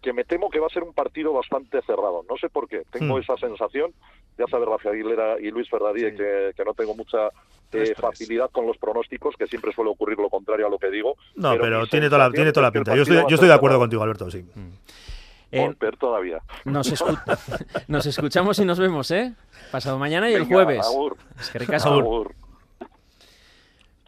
que 0.02 0.14
me 0.14 0.24
temo 0.24 0.50
que 0.50 0.60
va 0.60 0.68
a 0.68 0.70
ser 0.70 0.84
un 0.84 0.93
partido 0.93 1.34
bastante 1.34 1.82
cerrado. 1.82 2.24
No 2.30 2.38
sé 2.38 2.50
por 2.50 2.68
qué. 2.68 2.84
Tengo 2.91 3.18
Hmm. 3.18 3.22
esa 3.22 3.38
sensación. 3.38 3.93
Ya 4.38 4.45
sabe 4.50 4.66
Rafael 4.66 4.95
Aguilera 4.95 5.39
y 5.39 5.52
Luis 5.52 5.70
Ferrarie 5.70 6.16
que, 6.16 6.52
que 6.56 6.64
no 6.66 6.74
tengo 6.74 6.95
mucha 6.95 7.28
eh, 7.28 7.32
Tres, 7.70 7.89
tres. 7.89 8.00
facilidad 8.00 8.50
con 8.52 8.66
los 8.66 8.78
pronósticos, 8.78 9.36
que 9.38 9.45
siempre 9.47 9.72
suele 9.74 9.91
ocurrir 9.91 10.18
lo 10.18 10.30
contrario 10.30 10.66
a 10.68 10.70
lo 10.70 10.80
que 10.80 10.89
digo. 10.89 11.16
No, 11.36 11.52
pero, 11.60 11.86
tiene 11.88 12.08
toda 12.10 12.30
la, 12.30 12.32
tiene 12.34 12.52
toda 12.54 12.68
la 12.68 12.72
pinta. 12.72 12.95
Yo 12.95 13.02
estoy, 13.04 13.18
yo 13.18 13.36
estoy 13.36 13.47
de 13.50 13.54
acuerdo 13.54 13.74
cerrado. 13.76 13.80
contigo, 13.82 14.02
Alberto, 14.04 14.32
sí. 14.32 14.45
Eh, 15.52 15.66
Por 15.66 15.78
ver 15.78 15.97
todavía. 15.97 16.39
Nos, 16.66 16.91
escu- 16.93 17.20
nos 17.88 18.06
escuchamos 18.06 18.58
y 18.60 18.66
nos 18.66 18.80
vemos, 18.80 19.12
¿eh? 19.12 19.34
Pasado 19.72 20.00
mañana 20.00 20.30
y 20.30 20.34
el 20.36 20.45
jueves. 20.45 20.80
agur. 20.86 21.18
Es 21.39 21.50
que. 21.50 21.60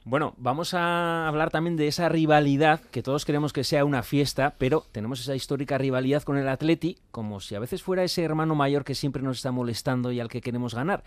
Bueno, 0.03 0.33
vamos 0.37 0.73
a 0.73 1.27
hablar 1.27 1.51
también 1.51 1.77
de 1.77 1.87
esa 1.87 2.09
rivalidad, 2.09 2.79
que 2.79 3.03
todos 3.03 3.23
queremos 3.23 3.53
que 3.53 3.63
sea 3.63 3.85
una 3.85 4.01
fiesta, 4.01 4.55
pero 4.57 4.83
tenemos 4.91 5.19
esa 5.19 5.35
histórica 5.35 5.77
rivalidad 5.77 6.23
con 6.23 6.37
el 6.37 6.49
Atleti, 6.49 6.97
como 7.11 7.39
si 7.39 7.53
a 7.53 7.59
veces 7.59 7.83
fuera 7.83 8.03
ese 8.03 8.23
hermano 8.23 8.55
mayor 8.55 8.83
que 8.83 8.95
siempre 8.95 9.21
nos 9.21 9.37
está 9.37 9.51
molestando 9.51 10.11
y 10.11 10.19
al 10.19 10.27
que 10.27 10.41
queremos 10.41 10.73
ganar. 10.73 11.03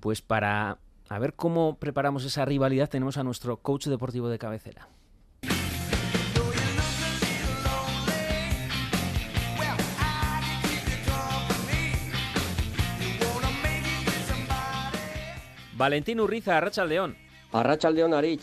Pues 0.00 0.22
para 0.22 0.78
a 1.10 1.18
ver 1.18 1.34
cómo 1.34 1.76
preparamos 1.76 2.24
esa 2.24 2.46
rivalidad 2.46 2.88
tenemos 2.88 3.18
a 3.18 3.22
nuestro 3.22 3.58
coach 3.58 3.88
deportivo 3.88 4.30
de 4.30 4.38
cabecera. 4.38 4.88
Valentín 15.76 16.18
Urriza, 16.20 16.56
Arracha 16.56 16.86
León. 16.86 17.16
Arracha 17.52 17.90
León 17.90 18.14
Arich. 18.14 18.42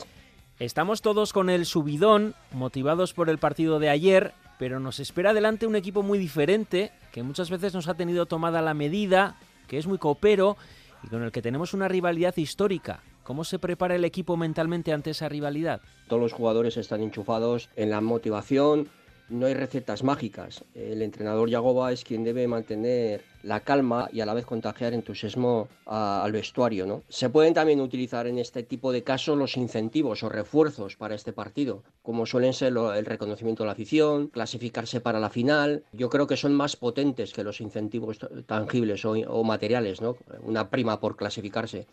Estamos 0.60 1.02
todos 1.02 1.34
con 1.34 1.50
el 1.50 1.66
subidón, 1.66 2.36
motivados 2.52 3.14
por 3.14 3.30
el 3.30 3.38
partido 3.38 3.80
de 3.80 3.90
ayer, 3.90 4.34
pero 4.58 4.80
nos 4.80 5.00
espera 5.00 5.32
adelante 5.32 5.66
un 5.66 5.76
equipo 5.76 6.04
muy 6.04 6.20
diferente, 6.20 6.92
que 7.12 7.24
muchas 7.24 7.50
veces 7.50 7.74
nos 7.74 7.88
ha 7.88 7.96
tenido 7.96 8.26
tomada 8.26 8.62
la 8.62 8.74
medida, 8.74 9.38
que 9.68 9.78
es 9.78 9.88
muy 9.88 9.98
copero 9.98 10.58
y 11.04 11.08
con 11.08 11.24
el 11.24 11.32
que 11.32 11.42
tenemos 11.42 11.74
una 11.74 11.88
rivalidad 11.88 12.36
histórica. 12.38 13.02
¿Cómo 13.24 13.44
se 13.44 13.60
prepara 13.60 13.96
el 13.96 14.06
equipo 14.06 14.38
mentalmente 14.38 14.92
ante 14.92 15.12
esa 15.12 15.30
rivalidad? 15.30 15.82
Todos 16.08 16.22
los 16.22 16.34
jugadores 16.34 16.78
están 16.78 17.02
enchufados 17.02 17.70
en 17.76 17.90
la 17.92 18.02
motivación. 18.02 18.90
No 19.30 19.46
hay 19.46 19.54
recetas 19.54 20.04
mágicas. 20.04 20.64
El 20.74 21.02
entrenador 21.04 21.50
Yagoba 21.50 21.92
es 21.92 22.04
quien 22.04 22.24
debe 22.24 22.48
mantener 22.48 23.22
la 23.44 23.60
calma 23.60 24.10
y 24.12 24.22
a 24.22 24.26
la 24.26 24.34
vez 24.34 24.46
contagiar 24.46 24.94
entusiasmo 24.94 25.68
a- 25.86 26.24
al 26.24 26.32
vestuario. 26.32 26.86
¿no? 26.88 27.04
Se 27.10 27.30
pueden 27.30 27.54
también 27.54 27.80
utilizar 27.80 28.26
en 28.28 28.40
este 28.40 28.64
tipo 28.64 28.92
de 28.92 29.04
casos 29.04 29.38
los 29.38 29.56
incentivos 29.56 30.24
o 30.24 30.30
refuerzos 30.30 30.96
para 30.96 31.14
este 31.16 31.32
partido, 31.32 31.84
como 32.02 32.26
suelen 32.26 32.54
ser 32.54 32.74
el 32.96 33.06
reconocimiento 33.06 33.64
de 33.64 33.68
la 33.68 33.74
afición, 33.74 34.28
clasificarse 34.28 35.00
para 35.00 35.20
la 35.20 35.30
final. 35.30 35.84
Yo 35.94 36.10
creo 36.10 36.26
que 36.26 36.36
son 36.36 36.54
más 36.56 36.76
potentes 36.76 37.32
que 37.32 37.44
los 37.44 37.62
incentivos 37.62 38.18
tangibles 38.48 39.06
o, 39.06 39.12
o 39.12 39.44
materiales, 39.44 40.02
¿no? 40.02 40.18
una 40.42 40.70
prima 40.70 41.00
por 41.00 41.16
clasificarse. 41.16 41.86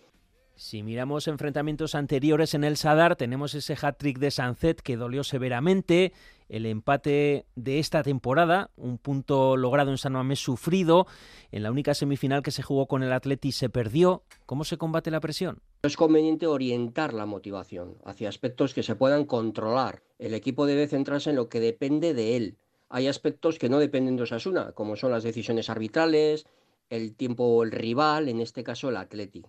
Si 0.59 0.83
miramos 0.83 1.29
enfrentamientos 1.29 1.95
anteriores 1.95 2.55
en 2.55 2.65
el 2.65 2.79
Sadar, 2.79 3.17
tenemos 3.17 3.55
ese 3.55 3.75
hat-trick 3.75 4.19
de 4.19 4.31
Sancet 4.31 4.81
que 4.81 4.97
dolió 4.97 5.23
severamente, 5.23 6.15
el 6.49 6.65
empate 6.65 7.45
de 7.57 7.79
esta 7.79 8.03
temporada, 8.03 8.71
un 8.75 8.97
punto 8.97 9.59
logrado 9.59 9.91
en 9.91 9.99
San 9.99 10.15
Mamés 10.15 10.39
sufrido, 10.39 11.07
en 11.53 11.63
la 11.63 11.71
única 11.71 11.93
semifinal 11.93 12.43
que 12.43 12.53
se 12.53 12.63
jugó 12.63 12.87
con 12.87 13.03
el 13.03 13.13
Atleti 13.13 13.53
se 13.53 13.69
perdió. 13.69 14.23
¿Cómo 14.47 14.65
se 14.65 14.79
combate 14.79 15.11
la 15.11 15.21
presión? 15.21 15.61
Es 15.83 15.95
conveniente 15.95 16.47
orientar 16.47 17.13
la 17.13 17.27
motivación 17.27 17.99
hacia 18.07 18.31
aspectos 18.31 18.73
que 18.73 18.83
se 18.83 18.97
puedan 18.97 19.27
controlar. 19.27 20.03
El 20.19 20.33
equipo 20.33 20.65
debe 20.65 20.89
centrarse 20.89 21.29
en 21.29 21.37
lo 21.37 21.51
que 21.51 21.61
depende 21.61 22.15
de 22.15 22.35
él. 22.35 22.57
Hay 22.89 23.09
aspectos 23.09 23.59
que 23.59 23.69
no 23.69 23.79
dependen 23.79 24.17
de 24.17 24.23
Osasuna, 24.23 24.73
como 24.73 24.97
son 24.97 25.11
las 25.11 25.23
decisiones 25.23 25.69
arbitrales, 25.69 26.47
el 26.89 27.15
tiempo 27.15 27.63
el 27.63 27.73
rival, 27.73 28.31
en 28.31 28.41
este 28.41 28.65
caso 28.65 28.89
el 28.89 28.97
Atleti. 28.97 29.45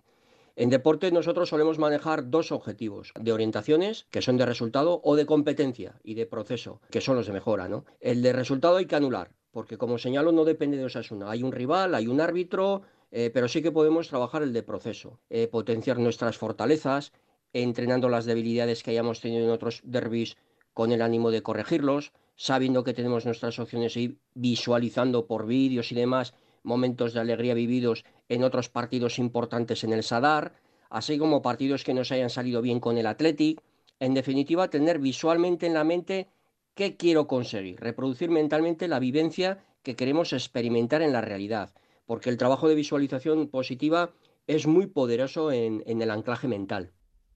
En 0.60 0.70
deporte 0.70 1.12
nosotros 1.12 1.50
solemos 1.50 1.78
manejar 1.78 2.30
dos 2.30 2.50
objetivos, 2.50 3.12
de 3.14 3.32
orientaciones, 3.32 4.08
que 4.10 4.22
son 4.22 4.36
de 4.36 4.44
resultado, 4.44 5.00
o 5.04 5.14
de 5.14 5.24
competencia 5.24 6.00
y 6.02 6.14
de 6.14 6.26
proceso, 6.26 6.80
que 6.90 7.00
son 7.00 7.14
los 7.14 7.28
de 7.28 7.32
mejora. 7.32 7.68
¿no? 7.68 7.84
El 8.00 8.22
de 8.22 8.32
resultado 8.32 8.78
hay 8.78 8.86
que 8.86 8.96
anular, 8.96 9.30
porque 9.52 9.78
como 9.78 9.98
señalo 9.98 10.32
no 10.32 10.44
depende 10.44 10.76
de 10.76 10.86
Osasuna. 10.86 11.30
Hay 11.30 11.44
un 11.44 11.52
rival, 11.52 11.94
hay 11.94 12.08
un 12.08 12.20
árbitro, 12.20 12.82
eh, 13.12 13.30
pero 13.32 13.46
sí 13.46 13.62
que 13.62 13.70
podemos 13.70 14.08
trabajar 14.08 14.42
el 14.42 14.52
de 14.52 14.64
proceso, 14.64 15.20
eh, 15.30 15.46
potenciar 15.46 16.00
nuestras 16.00 16.36
fortalezas, 16.38 17.12
entrenando 17.52 18.08
las 18.08 18.24
debilidades 18.24 18.82
que 18.82 18.90
hayamos 18.90 19.20
tenido 19.20 19.44
en 19.44 19.50
otros 19.50 19.80
derbis 19.84 20.36
con 20.74 20.90
el 20.90 21.02
ánimo 21.02 21.30
de 21.30 21.40
corregirlos, 21.40 22.10
sabiendo 22.34 22.82
que 22.82 22.94
tenemos 22.94 23.24
nuestras 23.26 23.60
opciones 23.60 23.96
y 23.96 24.18
visualizando 24.34 25.28
por 25.28 25.46
vídeos 25.46 25.92
y 25.92 25.94
demás 25.94 26.34
momentos 26.64 27.14
de 27.14 27.20
alegría 27.20 27.54
vividos 27.54 28.04
en 28.28 28.44
otros 28.44 28.68
partidos 28.68 29.18
importantes 29.18 29.84
en 29.84 29.92
el 29.92 30.02
Sadar, 30.02 30.54
así 30.90 31.18
como 31.18 31.42
partidos 31.42 31.84
que 31.84 31.94
nos 31.94 32.12
hayan 32.12 32.30
salido 32.30 32.62
bien 32.62 32.80
con 32.80 32.98
el 32.98 33.06
Athletic. 33.06 33.60
En 34.00 34.14
definitiva, 34.14 34.68
tener 34.68 34.98
visualmente 34.98 35.66
en 35.66 35.74
la 35.74 35.84
mente 35.84 36.28
qué 36.74 36.96
quiero 36.96 37.26
conseguir, 37.26 37.80
reproducir 37.80 38.30
mentalmente 38.30 38.88
la 38.88 39.00
vivencia 39.00 39.64
que 39.82 39.96
queremos 39.96 40.32
experimentar 40.32 41.02
en 41.02 41.12
la 41.12 41.20
realidad, 41.20 41.74
porque 42.06 42.30
el 42.30 42.36
trabajo 42.36 42.68
de 42.68 42.74
visualización 42.74 43.48
positiva 43.48 44.10
es 44.46 44.66
muy 44.66 44.86
poderoso 44.86 45.50
en, 45.50 45.82
en 45.86 46.00
el 46.02 46.10
anclaje 46.10 46.48
mental. 46.48 46.92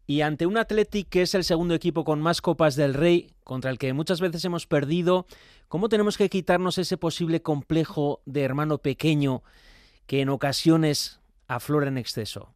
Y 0.06 0.22
ante 0.22 0.46
un 0.46 0.56
Athletic 0.58 1.08
que 1.08 1.22
es 1.22 1.34
el 1.34 1.44
segundo 1.44 1.74
equipo 1.74 2.04
con 2.04 2.20
más 2.20 2.40
copas 2.40 2.76
del 2.76 2.94
Rey, 2.94 3.30
contra 3.44 3.70
el 3.70 3.78
que 3.78 3.92
muchas 3.92 4.20
veces 4.20 4.44
hemos 4.44 4.66
perdido, 4.66 5.26
¿cómo 5.68 5.88
tenemos 5.88 6.18
que 6.18 6.28
quitarnos 6.28 6.78
ese 6.78 6.96
posible 6.96 7.42
complejo 7.42 8.20
de 8.26 8.42
hermano 8.42 8.78
pequeño 8.78 9.42
que 10.12 10.20
en 10.20 10.28
ocasiones 10.28 11.20
aflora 11.48 11.88
en 11.88 11.96
exceso? 11.96 12.54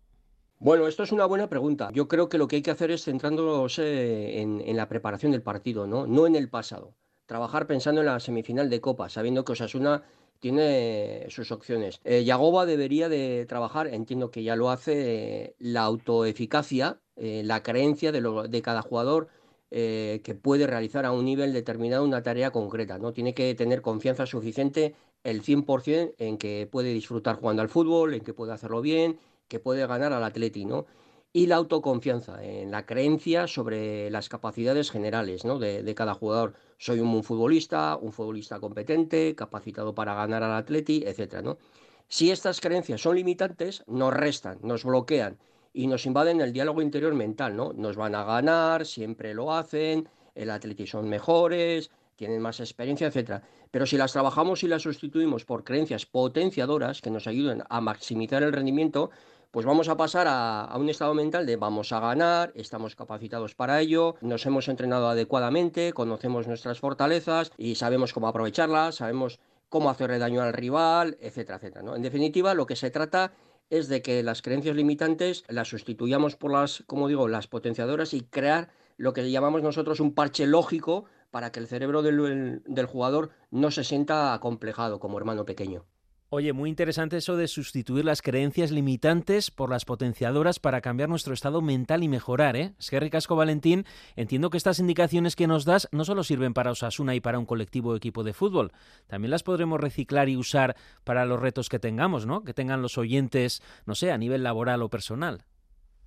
Bueno, 0.58 0.86
esto 0.88 1.04
es 1.04 1.10
una 1.10 1.24
buena 1.24 1.48
pregunta. 1.48 1.88
Yo 1.90 2.06
creo 2.06 2.28
que 2.28 2.36
lo 2.36 2.48
que 2.48 2.56
hay 2.56 2.62
que 2.62 2.70
hacer 2.70 2.90
es 2.90 3.04
centrándose 3.04 4.42
en, 4.42 4.60
en 4.60 4.76
la 4.76 4.90
preparación 4.90 5.32
del 5.32 5.40
partido, 5.40 5.86
¿no? 5.86 6.06
no 6.06 6.26
en 6.26 6.36
el 6.36 6.50
pasado. 6.50 6.92
Trabajar 7.24 7.66
pensando 7.66 8.02
en 8.02 8.08
la 8.08 8.20
semifinal 8.20 8.68
de 8.68 8.82
Copa, 8.82 9.08
sabiendo 9.08 9.42
que 9.46 9.52
Osasuna 9.52 10.02
tiene 10.38 11.24
sus 11.30 11.50
opciones. 11.50 11.98
Eh, 12.04 12.24
Yagoba 12.24 12.66
debería 12.66 13.08
de 13.08 13.46
trabajar, 13.48 13.86
entiendo 13.86 14.30
que 14.30 14.42
ya 14.42 14.54
lo 14.54 14.68
hace, 14.68 15.44
eh, 15.44 15.54
la 15.58 15.84
autoeficacia, 15.84 17.00
eh, 17.16 17.40
la 17.42 17.62
creencia 17.62 18.12
de, 18.12 18.20
lo- 18.20 18.48
de 18.48 18.60
cada 18.60 18.82
jugador 18.82 19.28
eh, 19.70 20.20
que 20.24 20.34
puede 20.34 20.66
realizar 20.66 21.06
a 21.06 21.12
un 21.12 21.24
nivel 21.24 21.54
determinado 21.54 22.04
una 22.04 22.22
tarea 22.22 22.50
concreta. 22.50 22.98
¿no? 22.98 23.14
Tiene 23.14 23.32
que 23.32 23.54
tener 23.54 23.80
confianza 23.80 24.26
suficiente 24.26 24.94
el 25.26 25.42
100% 25.42 26.14
en 26.18 26.38
que 26.38 26.68
puede 26.70 26.92
disfrutar 26.92 27.36
jugando 27.36 27.60
al 27.60 27.68
fútbol, 27.68 28.14
en 28.14 28.22
que 28.22 28.32
puede 28.32 28.52
hacerlo 28.52 28.80
bien, 28.80 29.18
que 29.48 29.58
puede 29.58 29.84
ganar 29.86 30.12
al 30.12 30.22
Atleti, 30.22 30.64
¿no? 30.64 30.86
Y 31.32 31.48
la 31.48 31.56
autoconfianza, 31.56 32.42
en 32.44 32.70
la 32.70 32.86
creencia 32.86 33.48
sobre 33.48 34.08
las 34.10 34.28
capacidades 34.28 34.90
generales 34.90 35.44
¿no? 35.44 35.58
de, 35.58 35.82
de 35.82 35.94
cada 35.94 36.14
jugador. 36.14 36.54
Soy 36.78 37.00
un 37.00 37.22
futbolista, 37.24 37.98
un 38.00 38.12
futbolista 38.12 38.60
competente, 38.60 39.34
capacitado 39.34 39.94
para 39.94 40.14
ganar 40.14 40.44
al 40.44 40.54
Atleti, 40.54 41.02
etc. 41.04 41.42
¿no? 41.42 41.58
Si 42.08 42.30
estas 42.30 42.60
creencias 42.60 43.02
son 43.02 43.16
limitantes, 43.16 43.82
nos 43.88 44.14
restan, 44.14 44.60
nos 44.62 44.84
bloquean 44.84 45.38
y 45.72 45.88
nos 45.88 46.06
invaden 46.06 46.40
el 46.40 46.52
diálogo 46.52 46.80
interior 46.80 47.14
mental, 47.14 47.56
¿no? 47.56 47.72
Nos 47.72 47.96
van 47.96 48.14
a 48.14 48.24
ganar, 48.24 48.86
siempre 48.86 49.34
lo 49.34 49.52
hacen, 49.52 50.08
el 50.36 50.50
Atleti 50.50 50.86
son 50.86 51.08
mejores, 51.08 51.90
tienen 52.16 52.40
más 52.40 52.60
experiencia, 52.60 53.06
etcétera. 53.06 53.42
Pero 53.70 53.86
si 53.86 53.96
las 53.96 54.12
trabajamos 54.12 54.62
y 54.62 54.68
las 54.68 54.82
sustituimos 54.82 55.44
por 55.44 55.64
creencias 55.64 56.06
potenciadoras 56.06 57.00
que 57.00 57.10
nos 57.10 57.26
ayuden 57.26 57.62
a 57.68 57.80
maximizar 57.80 58.42
el 58.42 58.52
rendimiento, 58.52 59.10
pues 59.50 59.64
vamos 59.64 59.88
a 59.88 59.96
pasar 59.96 60.26
a, 60.26 60.64
a 60.64 60.76
un 60.76 60.88
estado 60.88 61.14
mental 61.14 61.46
de 61.46 61.56
vamos 61.56 61.92
a 61.92 62.00
ganar, 62.00 62.52
estamos 62.54 62.96
capacitados 62.96 63.54
para 63.54 63.80
ello, 63.80 64.16
nos 64.20 64.44
hemos 64.44 64.68
entrenado 64.68 65.08
adecuadamente, 65.08 65.92
conocemos 65.92 66.46
nuestras 66.46 66.80
fortalezas 66.80 67.52
y 67.56 67.76
sabemos 67.76 68.12
cómo 68.12 68.28
aprovecharlas, 68.28 68.96
sabemos 68.96 69.38
cómo 69.68 69.90
hacerle 69.90 70.18
daño 70.18 70.42
al 70.42 70.52
rival, 70.52 71.16
etcétera, 71.20 71.56
etcétera. 71.56 71.82
¿no? 71.82 71.96
En 71.96 72.02
definitiva, 72.02 72.54
lo 72.54 72.66
que 72.66 72.76
se 72.76 72.90
trata 72.90 73.32
es 73.70 73.88
de 73.88 74.02
que 74.02 74.22
las 74.22 74.42
creencias 74.42 74.76
limitantes 74.76 75.44
las 75.48 75.68
sustituyamos 75.68 76.36
por 76.36 76.52
las, 76.52 76.84
como 76.86 77.08
digo, 77.08 77.28
las 77.28 77.48
potenciadoras 77.48 78.14
y 78.14 78.22
crear 78.22 78.70
lo 78.96 79.12
que 79.12 79.30
llamamos 79.30 79.62
nosotros 79.62 80.00
un 80.00 80.14
parche 80.14 80.46
lógico 80.46 81.04
para 81.36 81.52
que 81.52 81.60
el 81.60 81.66
cerebro 81.66 82.00
del, 82.00 82.62
del 82.64 82.86
jugador 82.86 83.28
no 83.50 83.70
se 83.70 83.84
sienta 83.84 84.32
acomplejado 84.32 84.98
como 84.98 85.18
hermano 85.18 85.44
pequeño. 85.44 85.84
Oye, 86.30 86.54
muy 86.54 86.70
interesante 86.70 87.18
eso 87.18 87.36
de 87.36 87.46
sustituir 87.46 88.06
las 88.06 88.22
creencias 88.22 88.70
limitantes 88.70 89.50
por 89.50 89.68
las 89.68 89.84
potenciadoras 89.84 90.58
para 90.60 90.80
cambiar 90.80 91.10
nuestro 91.10 91.34
estado 91.34 91.60
mental 91.60 92.02
y 92.02 92.08
mejorar, 92.08 92.56
¿eh? 92.56 92.72
Es 92.78 92.88
que 92.88 92.98
ricasco 93.00 93.36
Valentín, 93.36 93.84
entiendo 94.16 94.48
que 94.48 94.56
estas 94.56 94.78
indicaciones 94.78 95.36
que 95.36 95.46
nos 95.46 95.66
das 95.66 95.88
no 95.92 96.06
solo 96.06 96.24
sirven 96.24 96.54
para 96.54 96.70
Osasuna 96.70 97.14
y 97.14 97.20
para 97.20 97.38
un 97.38 97.44
colectivo 97.44 97.90
o 97.90 97.96
equipo 97.96 98.24
de 98.24 98.32
fútbol, 98.32 98.72
también 99.06 99.30
las 99.30 99.42
podremos 99.42 99.78
reciclar 99.78 100.30
y 100.30 100.38
usar 100.38 100.74
para 101.04 101.26
los 101.26 101.38
retos 101.38 101.68
que 101.68 101.78
tengamos, 101.78 102.24
¿no? 102.24 102.44
Que 102.44 102.54
tengan 102.54 102.80
los 102.80 102.96
oyentes, 102.96 103.60
no 103.84 103.94
sé, 103.94 104.10
a 104.10 104.16
nivel 104.16 104.42
laboral 104.42 104.80
o 104.80 104.88
personal. 104.88 105.44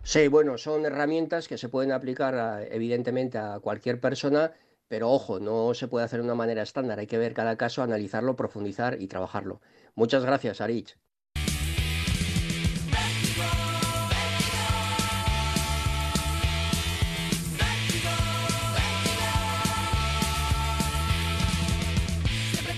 Sí, 0.01 0.27
bueno, 0.27 0.57
son 0.57 0.86
herramientas 0.86 1.47
que 1.47 1.59
se 1.59 1.69
pueden 1.69 1.91
aplicar 1.91 2.34
a- 2.34 2.63
evidentemente 2.63 3.38
a 3.38 3.59
cualquier 3.59 3.99
persona, 3.99 4.53
pero 4.89 5.11
ojo, 5.11 5.39
no 5.39 5.73
se 5.75 5.87
puede 5.87 6.03
hacer 6.03 6.19
de 6.19 6.25
una 6.25 6.35
manera 6.35 6.63
estándar. 6.63 6.99
Hay 6.99 7.07
que 7.07 7.19
ver 7.19 7.33
cada 7.33 7.55
caso, 7.55 7.83
analizarlo, 7.83 8.35
profundizar 8.35 8.99
y 8.99 9.07
trabajarlo. 9.07 9.61
Muchas 9.95 10.25
gracias, 10.25 10.59
Arich. 10.59 10.97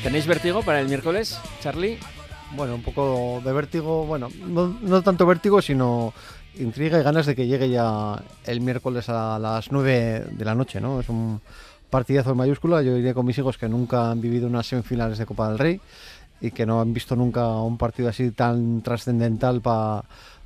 ¿Tenéis 0.03 0.27
vértigo 0.27 0.63
para 0.63 0.81
el 0.81 0.87
miércoles, 0.87 1.39
Charlie? 1.61 1.97
Bueno, 2.53 2.75
un 2.75 2.83
poco 2.83 3.41
de 3.45 3.53
vértigo, 3.53 4.05
bueno, 4.05 4.27
no, 4.35 4.67
no 4.81 5.01
tanto 5.01 5.25
vértigo, 5.25 5.61
sino 5.61 6.13
intriga 6.55 6.99
y 6.99 7.03
ganas 7.03 7.25
de 7.25 7.35
que 7.35 7.47
llegue 7.47 7.69
ya 7.69 8.21
el 8.45 8.59
miércoles 8.59 9.07
a 9.07 9.39
las 9.39 9.71
9 9.71 10.25
de 10.31 10.45
la 10.45 10.55
noche, 10.55 10.81
¿no? 10.81 10.99
Es 10.99 11.07
un 11.07 11.39
partidazo 11.91 12.31
en 12.31 12.37
mayúscula, 12.37 12.81
yo 12.81 12.97
iré 12.97 13.13
con 13.13 13.25
mis 13.25 13.37
hijos 13.37 13.59
que 13.59 13.69
nunca 13.69 14.09
han 14.09 14.19
vivido 14.19 14.47
unas 14.47 14.65
semifinales 14.65 15.19
de 15.19 15.27
Copa 15.27 15.49
del 15.49 15.59
Rey 15.59 15.81
y 16.39 16.49
que 16.49 16.65
no 16.65 16.81
han 16.81 16.93
visto 16.93 17.15
nunca 17.15 17.47
un 17.61 17.77
partido 17.77 18.09
así 18.09 18.31
tan 18.31 18.81
trascendental 18.81 19.61
para 19.61 20.03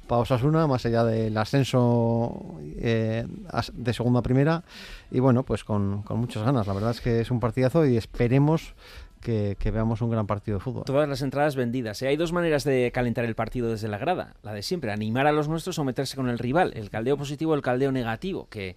Osasuna, 0.10 0.68
más 0.68 0.86
allá 0.86 1.06
del 1.06 1.38
ascenso 1.38 2.58
eh, 2.78 3.26
de 3.74 3.94
segunda 3.94 4.20
a 4.20 4.24
primera. 4.24 4.64
Y 5.10 5.20
bueno, 5.22 5.44
pues 5.44 5.64
con, 5.64 6.04
muchas 6.10 6.44
ganas. 6.44 6.68
La 6.68 6.74
verdad 6.74 6.92
es 6.92 7.00
que 7.00 7.22
es 7.22 7.32
un 7.32 7.40
partidazo 7.40 7.86
y 7.86 7.96
esperemos 7.96 8.74
que, 9.22 9.56
que 9.58 9.72
veamos 9.72 10.02
un 10.02 10.10
gran 10.10 10.28
partido 10.28 10.58
de 10.58 10.64
fútbol. 10.64 10.84
Todas 10.84 11.08
las 11.08 11.22
entradas 11.22 11.56
vendidas. 11.56 12.02
¿eh? 12.02 12.08
Hay 12.08 12.18
dos 12.18 12.34
maneras 12.34 12.64
de 12.64 12.92
calentar 12.94 13.24
el 13.24 13.36
partido 13.36 13.70
desde 13.70 13.88
la 13.88 13.98
grada. 13.98 14.36
La 14.44 14.54
de 14.54 14.64
siempre, 14.64 14.92
animar 14.92 15.28
a 15.28 15.32
los 15.32 15.48
nuestros 15.48 15.80
o 15.80 15.84
meterse 15.84 16.18
con 16.18 16.28
el 16.28 16.40
rival. 16.40 16.74
El 16.76 16.90
caldeo 16.90 17.18
positivo 17.18 17.54
o 17.54 17.56
el 17.56 17.62
caldeo 17.62 17.92
negativo, 17.92 18.48
que 18.50 18.76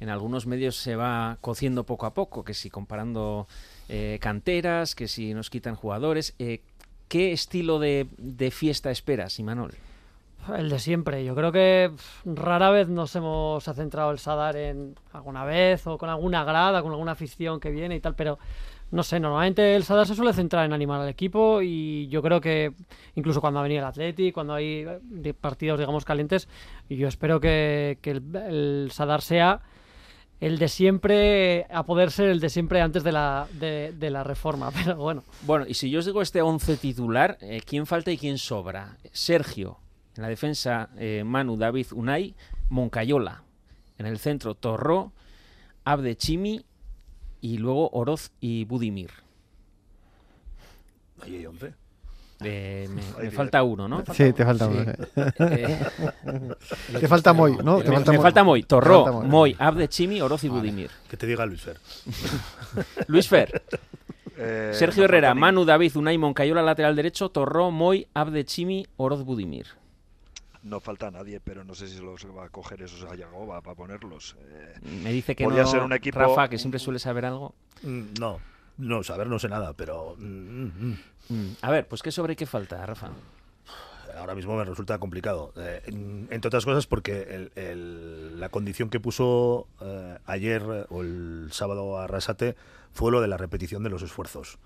en 0.00 0.08
algunos 0.08 0.46
medios 0.46 0.76
se 0.76 0.96
va 0.96 1.38
cociendo 1.40 1.84
poco 1.84 2.06
a 2.06 2.14
poco, 2.14 2.42
que 2.42 2.54
si 2.54 2.70
comparando 2.70 3.46
eh, 3.88 4.18
canteras, 4.20 4.94
que 4.94 5.08
si 5.08 5.34
nos 5.34 5.50
quitan 5.50 5.76
jugadores. 5.76 6.34
Eh, 6.38 6.62
¿Qué 7.08 7.32
estilo 7.32 7.78
de, 7.78 8.06
de 8.18 8.50
fiesta 8.50 8.90
esperas, 8.90 9.38
Imanol? 9.38 9.74
El 10.56 10.70
de 10.70 10.78
siempre. 10.78 11.24
Yo 11.24 11.34
creo 11.34 11.52
que 11.52 11.90
rara 12.24 12.70
vez 12.70 12.88
nos 12.88 13.14
hemos 13.14 13.62
centrado 13.64 14.10
el 14.10 14.18
Sadar 14.18 14.56
en 14.56 14.96
alguna 15.12 15.44
vez 15.44 15.86
o 15.86 15.98
con 15.98 16.08
alguna 16.08 16.44
grada, 16.44 16.82
con 16.82 16.92
alguna 16.92 17.12
afición 17.12 17.60
que 17.60 17.70
viene 17.70 17.96
y 17.96 18.00
tal, 18.00 18.14
pero 18.14 18.38
no 18.90 19.02
sé, 19.02 19.20
normalmente 19.20 19.76
el 19.76 19.84
Sadar 19.84 20.06
se 20.06 20.16
suele 20.16 20.32
centrar 20.32 20.64
en 20.64 20.72
animar 20.72 21.00
al 21.00 21.08
equipo 21.08 21.62
y 21.62 22.08
yo 22.08 22.22
creo 22.22 22.40
que 22.40 22.72
incluso 23.14 23.40
cuando 23.40 23.60
ha 23.60 23.62
venido 23.62 23.80
el 23.80 23.86
Atleti, 23.86 24.32
cuando 24.32 24.54
hay 24.54 24.86
eh, 25.24 25.34
partidos, 25.38 25.78
digamos, 25.78 26.04
calientes, 26.04 26.48
yo 26.88 27.06
espero 27.06 27.38
que, 27.38 27.98
el 28.02 28.88
Sadar 28.92 29.22
sea 29.22 29.60
el 30.40 30.58
de 30.58 30.68
siempre, 30.68 31.66
a 31.70 31.84
poder 31.84 32.10
ser 32.10 32.30
el 32.30 32.40
de 32.40 32.48
siempre 32.48 32.80
antes 32.80 33.04
de 33.04 33.12
la, 33.12 33.46
de, 33.52 33.92
de 33.92 34.10
la 34.10 34.24
reforma, 34.24 34.70
pero 34.84 34.96
bueno. 34.96 35.22
Bueno, 35.42 35.66
y 35.68 35.74
si 35.74 35.90
yo 35.90 35.98
os 35.98 36.06
digo 36.06 36.22
este 36.22 36.40
11 36.42 36.76
titular, 36.78 37.38
eh, 37.40 37.60
¿quién 37.64 37.86
falta 37.86 38.10
y 38.10 38.18
quién 38.18 38.38
sobra? 38.38 38.96
Sergio, 39.12 39.78
en 40.16 40.22
la 40.22 40.28
defensa 40.28 40.90
eh, 40.96 41.22
Manu, 41.24 41.56
David, 41.56 41.86
Unai, 41.92 42.34
Moncayola. 42.70 43.42
En 43.98 44.06
el 44.06 44.18
centro 44.18 44.54
Torró, 44.54 45.12
Abde 45.84 46.16
Chimi 46.16 46.64
y 47.42 47.58
luego 47.58 47.90
Oroz 47.90 48.30
y 48.40 48.64
Budimir. 48.64 49.10
Ahí 51.22 51.36
hay 51.36 51.46
11. 51.46 51.74
Eh, 52.42 52.88
me, 52.88 53.24
me 53.24 53.30
falta 53.30 53.62
uno, 53.62 53.86
¿no? 53.88 54.02
Sí, 54.14 54.32
te 54.32 54.44
falta 54.44 54.66
uno, 54.68 54.84
sí. 54.84 54.90
Eh, 55.40 55.90
Te 57.00 57.08
falta 57.08 57.32
Moy, 57.32 57.56
¿no? 57.62 57.78
Me, 57.78 57.84
Te 57.84 57.92
falta 57.92 58.10
me 58.12 58.16
Moy. 58.18 58.22
falta 58.22 58.44
Moy. 58.44 58.62
Torró, 58.62 59.04
falta 59.04 59.18
Moy. 59.20 59.28
Moy, 59.28 59.56
Abde 59.58 59.88
Chimi, 59.88 60.20
Oroz 60.20 60.44
y 60.44 60.48
Budimir. 60.48 60.90
Que 61.08 61.16
te 61.16 61.26
diga 61.26 61.44
Luis 61.46 61.60
Fer. 61.60 61.78
Luis 63.08 63.28
Fer. 63.28 63.62
Eh, 64.36 64.70
Sergio 64.72 65.02
no 65.02 65.04
Herrera, 65.04 65.34
Manu, 65.34 65.64
David, 65.66 65.96
Unai, 65.96 66.16
Moncayola, 66.16 66.62
lateral 66.62 66.96
derecho, 66.96 67.28
Torró, 67.28 67.70
Moy, 67.70 68.06
Abde 68.14 68.44
Chimi, 68.44 68.86
Oroz, 68.96 69.22
Budimir. 69.24 69.66
No 70.62 70.78
falta 70.80 71.10
nadie, 71.10 71.40
pero 71.40 71.64
no 71.64 71.74
sé 71.74 71.88
si 71.88 71.98
los 72.00 72.26
va 72.36 72.44
a 72.44 72.48
coger 72.50 72.82
esos 72.82 73.10
a 73.10 73.14
Yagoba 73.14 73.60
para 73.62 73.74
ponerlos. 73.76 74.36
Eh, 74.50 74.74
Me 75.02 75.10
dice 75.12 75.34
que 75.34 75.46
no, 75.46 75.66
ser 75.66 75.80
un 75.82 75.92
equipo 75.94 76.18
Rafa, 76.18 76.48
que 76.48 76.58
siempre 76.58 76.78
suele 76.78 76.98
saber 76.98 77.24
algo. 77.24 77.54
Mm, 77.82 78.02
No, 78.18 78.38
no, 78.80 79.02
saber 79.02 79.26
no 79.28 79.38
sé 79.38 79.48
nada, 79.48 79.72
pero 79.74 80.16
mm, 80.18 80.24
mm, 80.24 80.72
mm. 80.88 80.96
Mm, 81.28 81.56
A 81.62 81.70
ver, 81.70 81.86
pues 81.86 82.02
qué 82.02 82.10
sobre 82.10 82.34
qué 82.36 82.46
falta, 82.46 82.84
Rafa. 82.84 83.10
ahora 84.18 84.34
mismo 84.34 84.56
me 84.56 84.64
resulta 84.64 84.98
complicado. 84.98 85.52
Eh, 85.56 85.82
en- 85.86 86.26
entre 86.30 86.48
otras 86.48 86.64
cosas 86.64 86.86
porque 86.86 87.22
el- 87.30 87.52
el- 87.54 88.40
la 88.40 88.48
condición 88.48 88.90
que 88.90 88.98
puso 89.00 89.68
eh, 89.80 90.18
ayer 90.26 90.62
eh, 90.68 90.84
o 90.90 91.02
el 91.02 91.48
sábado 91.52 91.98
a 91.98 92.06
Rasate 92.08 92.56
fue 92.92 93.12
lo 93.12 93.20
de 93.20 93.28
la 93.28 93.36
repetición 93.36 93.82
de 93.84 93.90
los 93.90 94.02
esfuerzos. 94.02 94.58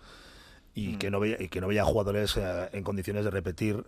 Y, 0.77 0.97
que 0.97 1.09
no 1.09 1.21
veía, 1.21 1.41
y 1.41 1.49
que 1.51 1.61
no 1.61 1.69
veía 1.69 1.85
jugadores 1.85 2.37
eh, 2.37 2.69
en 2.73 2.83
condiciones 2.83 3.25
de 3.25 3.31
repetir 3.31 3.85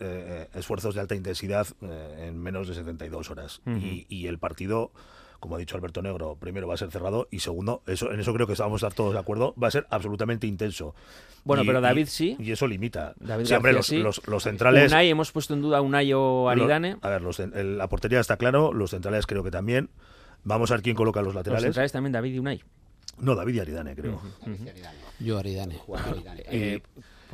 esfuerzos 0.54 0.94
de 0.94 1.00
alta 1.00 1.16
intensidad 1.16 1.66
en 1.80 2.38
menos 2.40 2.68
de 2.68 2.74
72 2.74 3.28
horas. 3.30 3.60
Ujú. 3.66 3.76
y, 3.78 4.06
y 4.08 4.28
el 4.28 4.38
partido, 4.38 4.92
como 5.40 5.56
ha 5.56 5.58
dicho 5.58 5.76
Alberto 5.76 6.02
Negro, 6.02 6.36
primero 6.38 6.66
va 6.68 6.74
a 6.74 6.76
ser 6.76 6.90
cerrado 6.90 7.28
y 7.30 7.40
segundo, 7.40 7.82
eso 7.86 8.10
en 8.12 8.20
eso 8.20 8.32
creo 8.34 8.46
que 8.46 8.54
estamos 8.54 8.84
todos 8.94 9.12
de 9.12 9.18
acuerdo, 9.18 9.54
va 9.62 9.68
a 9.68 9.70
ser 9.70 9.86
absolutamente 9.90 10.46
intenso. 10.46 10.94
Bueno, 11.44 11.62
Y- 11.62 11.66
pero 11.66 11.78
y- 11.78 11.82
David 11.82 12.06
sí. 12.08 12.36
Y 12.38 12.50
eso 12.50 12.66
limita. 12.66 13.14
David 13.20 13.44
Sí, 13.46 13.54
hombre, 13.54 13.72
los, 13.72 13.86
sí. 13.86 13.98
los- 13.98 14.26
los 14.26 14.42
centrales... 14.42 14.90
Unai, 14.92 15.08
hemos 15.10 15.30
puesto 15.32 15.54
en 15.54 15.62
duda 15.62 15.78
a 15.78 15.80
Unai 15.80 16.12
o 16.12 16.48
Aridane. 16.48 16.92
Lo- 16.94 16.98
a 17.02 17.10
ver, 17.10 17.22
los, 17.22 17.38
el- 17.40 17.78
la 17.78 17.88
portería 17.88 18.20
está 18.20 18.36
claro, 18.36 18.72
los 18.72 18.90
centrales 18.90 19.26
creo 19.26 19.42
que 19.44 19.50
también. 19.50 19.90
Vamos 20.44 20.70
a 20.70 20.74
ver 20.74 20.82
quién 20.82 20.96
coloca 20.96 21.20
los 21.20 21.28
Los 21.28 21.34
laterales. 21.36 21.64
centrales 21.64 21.92
también 21.92 22.12
David 22.12 22.34
y 22.34 22.38
Unai. 22.38 22.62
No, 23.18 23.34
David 23.34 23.54
y 23.54 23.60
Aridane, 23.60 23.94
creo. 23.96 24.20
Yo 25.20 25.38
Aridane. 25.38 25.76
Eh, 26.50 26.82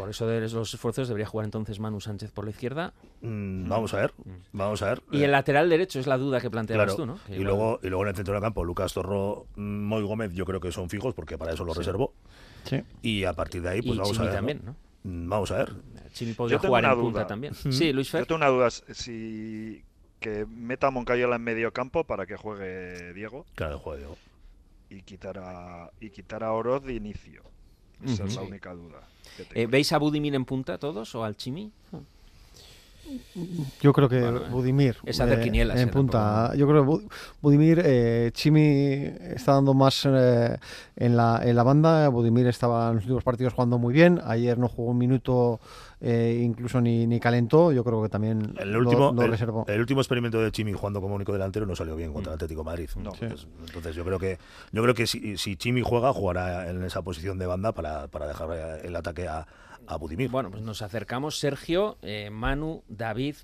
por 0.02 0.10
eso 0.10 0.26
de 0.26 0.40
los 0.40 0.74
esfuerzos 0.74 1.06
debería 1.06 1.26
jugar 1.28 1.44
entonces 1.44 1.78
Manu 1.78 2.00
Sánchez 2.00 2.32
por 2.32 2.44
la 2.44 2.50
izquierda. 2.50 2.92
Mm, 3.20 3.68
vamos 3.68 3.94
a 3.94 3.98
ver, 3.98 4.12
vamos 4.50 4.82
a 4.82 4.86
ver. 4.86 5.02
Y 5.12 5.22
el 5.22 5.30
lateral 5.30 5.70
derecho 5.70 6.00
es 6.00 6.08
la 6.08 6.18
duda 6.18 6.40
que 6.40 6.50
planteabas 6.50 6.86
Claro, 6.86 6.96
tú, 6.96 7.06
¿no? 7.06 7.18
Que 7.24 7.34
y 7.34 7.34
igual- 7.36 7.46
luego, 7.46 7.80
y 7.84 7.86
luego 7.88 8.02
en 8.02 8.08
el 8.08 8.16
centro 8.16 8.34
del 8.34 8.42
campo, 8.42 8.64
Lucas 8.64 8.92
Torro, 8.92 9.46
mm, 9.54 9.60
Moy 9.62 10.02
Gómez, 10.02 10.32
yo 10.32 10.44
creo 10.44 10.58
que 10.58 10.72
son 10.72 10.90
fijos 10.90 11.14
porque 11.14 11.38
para 11.38 11.52
eso 11.52 11.64
los 11.64 11.74
Sí. 11.76 11.78
reservo. 11.82 12.14
Sí. 12.64 12.82
Y 13.02 13.22
a 13.22 13.32
partir 13.32 13.62
de 13.62 13.68
ahí, 13.68 13.80
pues 13.80 13.94
Y 13.94 13.98
vamos 13.98 14.12
Chimi 14.12 14.24
a 14.26 14.30
ver. 14.30 14.34
también, 14.38 14.60
¿no? 14.64 14.72
Mm, 15.04 15.28
Vamos 15.28 15.52
a 15.52 15.58
ver. 15.58 15.72
Chimi 16.12 16.32
podría 16.32 16.56
Yo 16.56 16.60
tengo 16.62 16.70
jugar 16.72 16.84
en 16.84 16.90
una 16.90 17.00
punta 17.00 17.18
duda. 17.20 17.26
también. 17.28 17.54
Sí, 17.54 17.92
Luis 17.92 18.10
Fer. 18.10 18.22
Yo 18.22 18.26
tengo 18.26 18.38
una 18.38 18.48
duda. 18.48 18.70
Si 18.70 19.84
que 20.18 20.46
meta 20.46 20.88
a 20.88 20.90
Moncayola 20.90 21.36
en 21.36 21.42
medio 21.42 21.72
campo 21.72 22.02
para 22.02 22.26
que 22.26 22.36
juegue 22.36 23.12
Diego 23.14 23.46
Claro, 23.54 23.78
juega 23.78 23.98
Diego. 23.98 24.16
y 24.90 25.02
quitar 25.02 25.38
a, 25.38 25.90
y 26.00 26.10
quitar 26.10 26.42
a 26.42 26.50
Oroz 26.52 26.82
de 26.82 26.94
inicio. 26.94 27.42
Esa 28.04 28.24
es 28.24 28.34
la 28.34 28.42
única 28.42 28.72
duda. 28.74 29.00
Eh, 29.54 29.66
¿Veis 29.66 29.92
a 29.92 29.98
Budimir 29.98 30.34
en 30.34 30.44
punta 30.44 30.78
todos 30.78 31.14
o 31.14 31.24
al 31.24 31.36
Chimi? 31.36 31.70
Yo 33.80 33.92
creo 33.92 34.08
que 34.08 34.20
Bueno, 34.20 34.38
eh, 34.46 34.48
Budimir 34.50 34.96
es 35.04 35.20
hacer 35.20 35.40
eh, 35.40 35.42
quinielas, 35.42 35.78
en 35.80 35.88
eh, 35.88 35.92
punta. 35.92 36.18
tampoco- 36.52 36.54
Yo 36.58 36.68
creo 36.68 36.82
que 36.84 36.88
Bu- 36.90 37.10
Budimir, 37.42 37.82
eh, 37.84 38.30
Chimi 38.32 39.04
está 39.34 39.54
dando 39.54 39.74
más 39.74 40.06
eh, 40.08 40.56
en, 40.96 41.16
la, 41.16 41.40
en 41.44 41.56
la 41.56 41.62
banda. 41.62 42.08
Budimir 42.08 42.46
estaba 42.46 42.88
en 42.88 42.94
los 42.96 43.04
últimos 43.04 43.24
partidos 43.24 43.54
jugando 43.54 43.78
muy 43.78 43.92
bien. 43.92 44.20
Ayer 44.24 44.56
no 44.56 44.68
jugó 44.68 44.92
un 44.92 44.98
minuto, 44.98 45.60
eh, 46.04 46.40
incluso 46.42 46.80
ni, 46.80 47.06
ni 47.06 47.20
calentó. 47.20 47.70
Yo 47.72 47.84
creo 47.84 48.02
que 48.02 48.08
también 48.08 48.54
El 48.58 48.72
lo- 48.72 48.80
último, 48.80 49.12
lo 49.12 49.22
el, 49.22 49.30
reservó. 49.30 49.64
el 49.68 49.80
último 49.80 50.00
experimento 50.00 50.40
de 50.40 50.50
Chimi 50.50 50.72
jugando 50.72 51.00
como 51.00 51.14
único 51.14 51.32
delantero 51.32 51.64
no 51.64 51.76
salió 51.76 51.94
bien 51.96 52.12
contra 52.12 52.32
el 52.32 52.34
Atlético 52.34 52.62
de 52.62 52.64
Madrid. 52.66 52.90
Entonces, 52.96 53.46
entonces 53.66 53.94
yo 53.94 54.04
creo 54.04 54.18
que 54.18 54.38
yo 54.72 54.82
creo 54.82 54.94
que 54.94 55.06
si, 55.06 55.36
si 55.38 55.56
Chimi 55.56 55.80
juega, 55.82 56.12
jugará 56.12 56.68
en 56.68 56.82
esa 56.82 57.02
posición 57.02 57.38
de 57.38 57.46
banda 57.46 57.72
para, 57.72 58.08
para 58.08 58.26
dejar 58.26 58.80
el 58.84 58.96
ataque 58.96 59.28
a, 59.28 59.46
a 59.86 59.96
Budimir. 59.96 60.28
Bueno, 60.30 60.50
pues 60.50 60.62
nos 60.62 60.82
acercamos. 60.82 61.38
Sergio, 61.38 61.98
eh, 62.02 62.30
Manu, 62.30 62.82
David, 62.88 63.36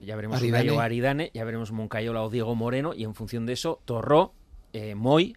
ya 0.00 0.16
veremos 0.16 0.42
Aridane, 0.80 1.30
ya 1.32 1.44
veremos 1.44 1.70
Moncayola 1.70 2.22
o 2.24 2.30
Diego 2.30 2.54
Moreno, 2.56 2.92
y 2.94 3.04
en 3.04 3.14
función 3.14 3.46
de 3.46 3.52
eso, 3.52 3.80
Torró, 3.84 4.32
eh, 4.72 4.96
Moy, 4.96 5.36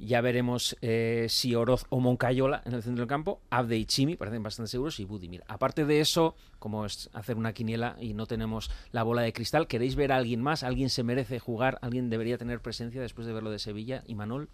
ya 0.00 0.20
veremos 0.20 0.76
eh, 0.82 1.26
si 1.28 1.54
Oroz 1.54 1.84
o 1.90 2.00
Moncayola 2.00 2.62
en 2.64 2.74
el 2.74 2.82
centro 2.82 3.02
del 3.02 3.08
campo, 3.08 3.40
Abde 3.50 3.76
y 3.76 3.84
Chimi, 3.84 4.16
parecen 4.16 4.42
bastante 4.42 4.70
seguros, 4.70 4.98
y 5.00 5.04
Budimir. 5.04 5.42
Aparte 5.48 5.84
de 5.84 6.00
eso, 6.00 6.34
como 6.58 6.84
es 6.86 7.10
hacer 7.12 7.36
una 7.36 7.52
quiniela 7.52 7.96
y 8.00 8.14
no 8.14 8.26
tenemos 8.26 8.70
la 8.92 9.02
bola 9.02 9.22
de 9.22 9.32
cristal, 9.32 9.66
¿queréis 9.66 9.96
ver 9.96 10.12
a 10.12 10.16
alguien 10.16 10.42
más? 10.42 10.62
¿Alguien 10.62 10.90
se 10.90 11.02
merece 11.02 11.38
jugar? 11.38 11.78
¿Alguien 11.82 12.10
debería 12.10 12.38
tener 12.38 12.60
presencia 12.60 13.00
después 13.00 13.26
de 13.26 13.32
ver 13.32 13.42
lo 13.42 13.50
de 13.50 13.58
Sevilla 13.58 14.02
y 14.06 14.14
Manol? 14.14 14.48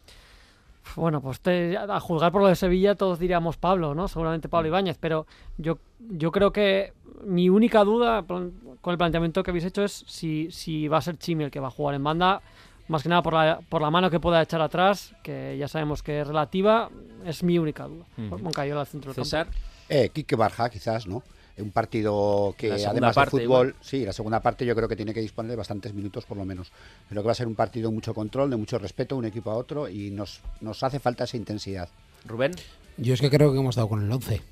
Bueno, 0.94 1.20
pues 1.20 1.40
te- 1.40 1.76
a 1.76 1.99
juzgar 1.99 2.30
por 2.30 2.42
lo 2.42 2.49
de 2.49 2.55
Sevilla 2.55 2.94
todos 2.94 3.18
diríamos 3.18 3.57
Pablo, 3.57 3.94
¿no? 3.94 4.07
Seguramente 4.07 4.47
Mm. 4.47 4.51
Pablo 4.51 4.68
Ibáñez, 4.68 4.99
pero 5.01 5.26
yo, 5.59 5.78
yo 5.99 6.30
creo 6.30 6.53
que 6.53 6.92
mi 7.24 7.49
única 7.49 7.82
duda 7.82 8.22
con 8.24 8.53
el 8.86 8.97
planteamiento 8.99 9.42
que 9.42 9.51
habéis 9.51 9.64
hecho 9.64 9.82
es 9.82 10.05
si, 10.07 10.49
si 10.53 10.86
va 10.86 10.99
a 10.99 11.03
ser 11.03 11.18
Chimi 11.18 11.42
el 11.44 11.51
que 11.51 11.59
va 11.59 11.68
a 11.68 11.72
jugar 11.72 11.97
en 11.97 12.05
banda, 12.05 12.40
más 12.89 13.03
que 13.03 13.09
nada 13.09 13.22
por 13.22 13.34
la, 13.34 13.61
por 13.68 13.82
la 13.82 13.91
mano 13.91 14.11
que 14.11 14.20
pueda 14.20 14.43
echar 14.43 14.61
atrás, 14.61 15.14
que 15.22 15.57
ya 15.59 15.68
sabemos 15.68 16.03
que 16.03 16.20
es 16.20 16.26
relativa, 16.26 16.91
es 17.24 17.43
mi 17.43 17.59
única 17.59 17.84
duda. 17.84 18.05
Ujú. 18.16 18.39
Moncayola 18.39 18.80
al 18.82 18.87
centro 18.87 19.11
del 19.11 19.16
campo. 19.16 19.24
César. 19.24 19.49
Eh, 19.89 20.11
Quique 20.12 20.37
Barja, 20.37 20.68
quizás, 20.70 21.07
¿no? 21.07 21.22
Un 21.59 21.70
partido 21.70 22.55
que 22.59 22.70
además 22.72 23.14
parte, 23.14 23.39
de 23.39 23.45
fútbol, 23.45 23.68
igual. 23.68 23.74
sí, 23.80 24.05
la 24.05 24.12
segunda 24.12 24.41
parte 24.41 24.66
yo 24.66 24.76
creo 24.76 24.89
que 24.89 24.97
tiene 24.97 25.14
que 25.14 25.20
disponer 25.20 25.51
de 25.51 25.57
bastantes 25.57 25.95
minutos 25.95 26.26
por 26.26 26.37
lo 26.37 26.45
menos. 26.45 26.70
Creo 27.09 27.22
que 27.22 27.26
va 27.26 27.32
a 27.32 27.37
ser 27.37 27.47
un 27.47 27.55
partido 27.55 27.89
de 27.89 27.95
mucho 27.95 28.12
control, 28.12 28.51
de 28.51 28.57
mucho 28.57 28.78
respeto, 28.78 29.16
un 29.16 29.24
equipo 29.24 29.51
a 29.51 29.55
otro 29.57 29.89
y 29.89 30.11
nos, 30.11 30.43
nos 30.61 30.82
hace 30.82 30.99
falta 31.01 31.24
esa 31.24 31.39
intensidad. 31.39 31.89
Rubén. 32.26 32.53
Yo 32.99 33.12
es 33.12 33.20
que 33.20 33.30
creo 33.30 33.53
que 33.53 33.59
hemos 33.59 33.76
dado 33.76 33.88
con 33.88 34.03
el 34.03 34.11
11. 34.11 34.42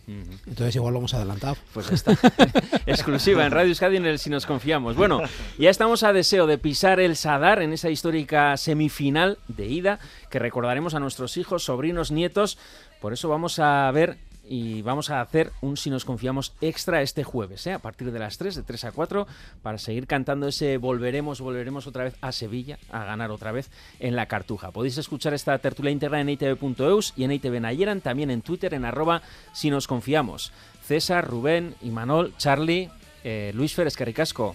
Entonces 0.46 0.76
igual 0.76 0.92
lo 0.92 0.98
hemos 0.98 1.14
adelantado. 1.14 1.56
Pues 1.72 1.90
está. 1.90 2.12
Exclusiva 2.86 3.44
en 3.46 3.52
Radio 3.52 3.70
Euskadi 3.70 3.96
en 3.96 4.06
el 4.06 4.18
Si 4.18 4.28
nos 4.28 4.44
confiamos. 4.44 4.96
Bueno, 4.96 5.22
ya 5.58 5.70
estamos 5.70 6.02
a 6.02 6.12
deseo 6.12 6.46
de 6.46 6.58
pisar 6.58 7.00
el 7.00 7.16
Sadar 7.16 7.62
en 7.62 7.72
esa 7.72 7.88
histórica 7.88 8.56
semifinal 8.56 9.38
de 9.48 9.66
ida 9.66 9.98
que 10.30 10.38
recordaremos 10.38 10.94
a 10.94 11.00
nuestros 11.00 11.36
hijos, 11.38 11.64
sobrinos, 11.64 12.10
nietos. 12.10 12.58
Por 13.00 13.12
eso 13.12 13.28
vamos 13.28 13.58
a 13.58 13.90
ver 13.92 14.18
y 14.46 14.82
vamos 14.82 15.10
a 15.10 15.20
hacer 15.20 15.52
un 15.60 15.76
Si 15.76 15.90
nos 15.90 16.04
confiamos 16.04 16.52
extra 16.60 17.02
este 17.02 17.24
jueves, 17.24 17.66
¿eh? 17.66 17.72
a 17.72 17.78
partir 17.78 18.12
de 18.12 18.18
las 18.18 18.38
3, 18.38 18.56
de 18.56 18.62
3 18.62 18.84
a 18.84 18.92
4, 18.92 19.26
para 19.62 19.78
seguir 19.78 20.06
cantando 20.06 20.48
ese 20.48 20.76
volveremos, 20.78 21.40
volveremos 21.40 21.86
otra 21.86 22.04
vez 22.04 22.14
a 22.20 22.32
Sevilla, 22.32 22.78
a 22.90 23.04
ganar 23.04 23.30
otra 23.30 23.52
vez 23.52 23.70
en 24.00 24.16
la 24.16 24.26
Cartuja. 24.26 24.70
Podéis 24.70 24.98
escuchar 24.98 25.34
esta 25.34 25.58
tertulia 25.58 25.92
íntegra 25.92 26.20
en 26.20 26.28
itv.eus 26.28 27.12
y 27.16 27.24
en 27.24 27.32
ITV 27.32 27.60
Nayeran, 27.60 28.00
también 28.00 28.30
en 28.30 28.42
Twitter 28.42 28.74
en 28.74 28.84
arroba 28.84 29.22
si 29.52 29.70
nos 29.70 29.86
confiamos. 29.86 30.52
César, 30.84 31.26
Rubén, 31.26 31.74
Imanol, 31.82 32.34
Charlie, 32.36 32.90
eh, 33.22 33.52
Luis 33.54 33.74
Fer, 33.74 33.86
Escarricasco. 33.86 34.54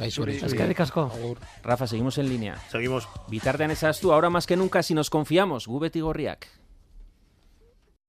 Eskerrik 0.00 0.80
asko. 0.80 1.36
Rafa, 1.62 1.86
seguimos 1.86 2.16
en 2.16 2.28
línea. 2.28 2.56
Seguimos. 2.70 3.06
Bitartean 3.28 3.72
tú 4.00 4.12
ahora 4.12 4.30
más 4.30 4.46
que 4.46 4.56
nunca 4.56 4.82
si 4.82 4.94
nos 4.94 5.10
confiamos. 5.10 5.66
Gubeti 5.66 6.00
Gorriak. 6.00 6.59